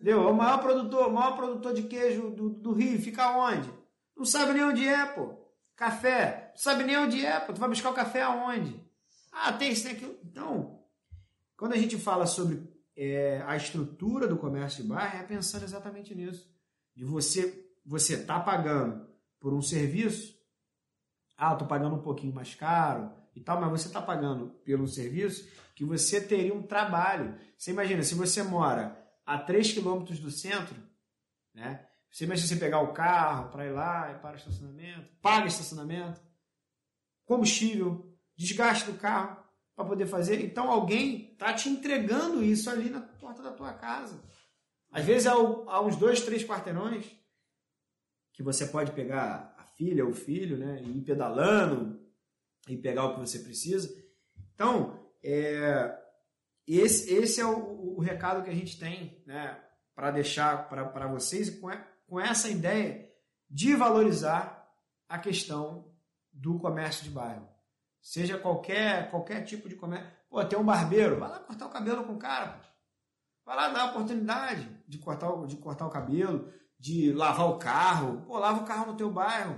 Entendeu? 0.01 0.27
O 0.27 0.33
maior 0.33 0.63
produtor, 0.63 1.09
o 1.09 1.13
maior 1.13 1.35
produtor 1.35 1.75
de 1.75 1.83
queijo 1.83 2.31
do, 2.31 2.49
do 2.49 2.73
Rio, 2.73 2.99
fica 2.99 3.37
onde? 3.37 3.71
Não 4.17 4.25
sabe 4.25 4.53
nem 4.53 4.63
onde 4.63 4.87
é, 4.87 5.05
pô. 5.05 5.37
Café, 5.75 6.49
não 6.49 6.57
sabe 6.57 6.83
nem 6.83 6.97
onde 6.97 7.23
é, 7.23 7.39
pô. 7.39 7.53
Tu 7.53 7.59
vai 7.59 7.69
buscar 7.69 7.91
o 7.91 7.95
café 7.95 8.23
aonde? 8.23 8.83
Ah, 9.31 9.53
tem 9.53 9.71
isso, 9.71 9.83
tem 9.83 9.91
aquilo. 9.91 10.17
Então, 10.23 10.83
quando 11.55 11.73
a 11.73 11.77
gente 11.77 11.99
fala 11.99 12.25
sobre 12.25 12.67
é, 12.97 13.43
a 13.45 13.55
estrutura 13.55 14.27
do 14.27 14.37
comércio 14.37 14.81
de 14.81 14.89
bairro, 14.89 15.19
é 15.19 15.23
pensando 15.23 15.65
exatamente 15.65 16.15
nisso. 16.15 16.51
De 16.95 17.05
você, 17.05 17.71
você 17.85 18.17
tá 18.17 18.39
pagando 18.39 19.13
por 19.39 19.53
um 19.53 19.61
serviço, 19.61 20.35
ah, 21.37 21.53
estou 21.53 21.67
pagando 21.67 21.95
um 21.95 22.01
pouquinho 22.01 22.33
mais 22.33 22.55
caro 22.55 23.11
e 23.35 23.41
tal, 23.41 23.59
mas 23.59 23.69
você 23.69 23.87
está 23.87 24.01
pagando 24.01 24.47
pelo 24.63 24.87
serviço 24.87 25.47
que 25.75 25.83
você 25.83 26.21
teria 26.21 26.53
um 26.53 26.63
trabalho. 26.63 27.37
Você 27.57 27.71
imagina, 27.71 28.01
se 28.01 28.15
você 28.15 28.41
mora 28.41 28.97
a 29.25 29.37
3 29.37 29.73
quilômetros 29.73 30.19
do 30.19 30.31
centro, 30.31 30.75
né? 31.53 31.85
Você 32.09 32.23
imagina 32.23 32.47
você 32.47 32.55
pegar 32.55 32.79
o 32.79 32.93
carro 32.93 33.49
para 33.49 33.65
ir 33.65 33.71
lá 33.71 34.11
e 34.11 34.19
para 34.19 34.35
o 34.35 34.37
estacionamento, 34.37 35.09
paga 35.21 35.47
estacionamento, 35.47 36.21
combustível, 37.25 38.09
desgaste 38.37 38.89
do 38.89 38.97
carro 38.97 39.43
para 39.75 39.83
poder 39.83 40.05
fazer. 40.05 40.39
Então 40.39 40.71
alguém 40.71 41.33
está 41.33 41.53
te 41.53 41.67
entregando 41.67 42.41
isso 42.41 42.69
ali 42.69 42.89
na 42.89 43.01
porta 43.01 43.43
da 43.43 43.51
tua 43.51 43.73
casa. 43.73 44.23
Às 44.89 45.03
vezes 45.03 45.27
há 45.27 45.37
uns 45.81 45.97
dois, 45.97 46.21
três 46.21 46.45
quarteirões 46.45 47.05
que 48.35 48.43
você 48.43 48.67
pode 48.67 48.91
pegar 48.91 49.55
a 49.57 49.63
filha 49.63 50.03
ou 50.03 50.11
o 50.11 50.15
filho, 50.15 50.57
né, 50.57 50.81
e 50.83 50.97
ir 50.97 51.01
pedalando 51.01 51.99
e 52.67 52.75
pegar 52.77 53.05
o 53.05 53.13
que 53.13 53.21
você 53.21 53.39
precisa. 53.39 53.89
Então, 54.53 55.09
é, 55.23 55.97
esse, 56.67 57.13
esse 57.13 57.39
é 57.39 57.45
o, 57.45 57.95
o, 57.97 57.99
recado 57.99 58.43
que 58.43 58.49
a 58.49 58.55
gente 58.55 58.77
tem 58.77 59.23
né, 59.25 59.57
para 59.95 60.11
deixar 60.11 60.67
para 60.67 61.07
vocês 61.07 61.49
com, 61.49 61.69
com 62.07 62.19
essa 62.19 62.49
ideia 62.49 63.09
de 63.49 63.73
valorizar 63.73 64.69
a 65.07 65.17
questão 65.17 65.93
do 66.33 66.59
comércio 66.59 67.03
de 67.03 67.11
bairro. 67.11 67.47
Seja 68.01 68.37
qualquer, 68.37 69.09
qualquer 69.09 69.43
tipo 69.43 69.69
de 69.69 69.75
comércio. 69.75 70.11
Pô, 70.29 70.43
tem 70.43 70.59
um 70.59 70.65
barbeiro, 70.65 71.19
vai 71.19 71.29
lá 71.29 71.39
cortar 71.39 71.67
o 71.67 71.71
cabelo 71.71 72.03
com 72.03 72.13
o 72.13 72.19
cara. 72.19 72.59
Vai 73.45 73.55
lá 73.55 73.69
dar 73.69 73.81
a 73.81 73.91
oportunidade 73.91 74.67
de 74.87 74.97
cortar, 74.97 75.31
de 75.45 75.55
cortar 75.57 75.87
o 75.87 75.91
cabelo 75.91 76.51
de 76.85 77.11
lavar 77.11 77.49
o 77.49 77.57
carro. 77.57 78.21
Pô, 78.27 78.37
lava 78.37 78.61
o 78.61 78.65
carro 78.65 78.91
no 78.91 78.97
teu 78.97 79.09
bairro, 79.09 79.57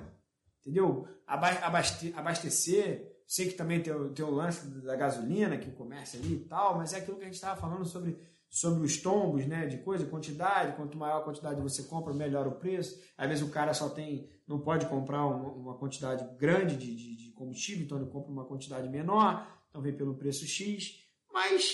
entendeu? 0.62 1.06
Abaste, 1.28 2.14
abastecer. 2.16 3.22
Sei 3.28 3.50
que 3.50 3.56
também 3.56 3.84
tem, 3.84 3.94
tem 4.14 4.24
o 4.24 4.32
lance 4.32 4.66
da 4.82 4.96
gasolina, 4.96 5.58
que 5.58 5.70
começa 5.72 6.16
ali 6.16 6.36
e 6.36 6.46
tal, 6.46 6.78
mas 6.78 6.94
é 6.94 7.00
aquilo 7.00 7.18
que 7.18 7.24
a 7.24 7.26
gente 7.26 7.36
estava 7.36 7.60
falando 7.60 7.84
sobre, 7.84 8.18
sobre 8.50 8.86
os 8.86 8.96
tombos, 9.02 9.46
né? 9.46 9.66
De 9.66 9.80
coisa, 9.80 10.06
quantidade. 10.06 10.78
Quanto 10.78 10.98
maior 10.98 11.20
a 11.20 11.24
quantidade 11.26 11.60
você 11.60 11.84
compra, 11.84 12.14
melhor 12.14 12.48
o 12.48 12.54
preço. 12.54 12.98
Às 13.18 13.28
vezes 13.28 13.44
o 13.44 13.52
cara 13.52 13.74
só 13.74 13.90
tem, 13.90 14.30
não 14.48 14.62
pode 14.62 14.86
comprar 14.86 15.26
uma, 15.26 15.50
uma 15.50 15.78
quantidade 15.78 16.26
grande 16.38 16.78
de, 16.78 16.96
de, 16.96 17.18
de 17.18 17.32
combustível, 17.34 17.84
então 17.84 17.98
ele 17.98 18.10
compra 18.10 18.32
uma 18.32 18.46
quantidade 18.46 18.88
menor, 18.88 19.46
então 19.70 19.82
vem 19.82 19.98
pelo 19.98 20.16
preço 20.16 20.48
X. 20.48 20.94
Mas 21.34 21.74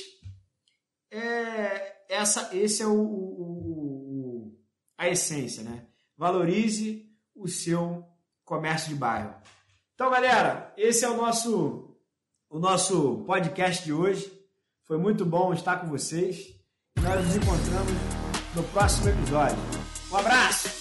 é, 1.12 1.95
essa, 2.10 2.49
esse 2.56 2.82
é 2.82 2.88
o, 2.88 2.99
o 2.99 3.93
a 5.04 5.10
essência, 5.10 5.64
né? 5.64 5.86
Valorize 6.18 7.06
o 7.36 7.47
seu 7.47 8.06
comércio 8.43 8.89
de 8.89 8.95
bairro. 8.95 9.34
Então, 9.95 10.10
galera, 10.10 10.74
esse 10.78 11.06
é 11.06 11.10
o 11.10 11.18
nosso 11.18 11.89
o 12.49 12.60
nosso 12.60 13.24
podcast 13.26 13.84
de 13.84 13.91
hoje. 13.91 14.32
Foi 14.84 14.97
muito 14.97 15.26
bom 15.26 15.54
estar 15.54 15.78
com 15.78 15.88
vocês. 15.88 16.56
Nós 17.01 17.26
nos 17.26 17.36
encontramos 17.36 17.93
no 18.56 18.64
próximo 18.66 19.10
episódio. 19.10 19.58
Um 20.12 20.18
abraço! 20.18 20.72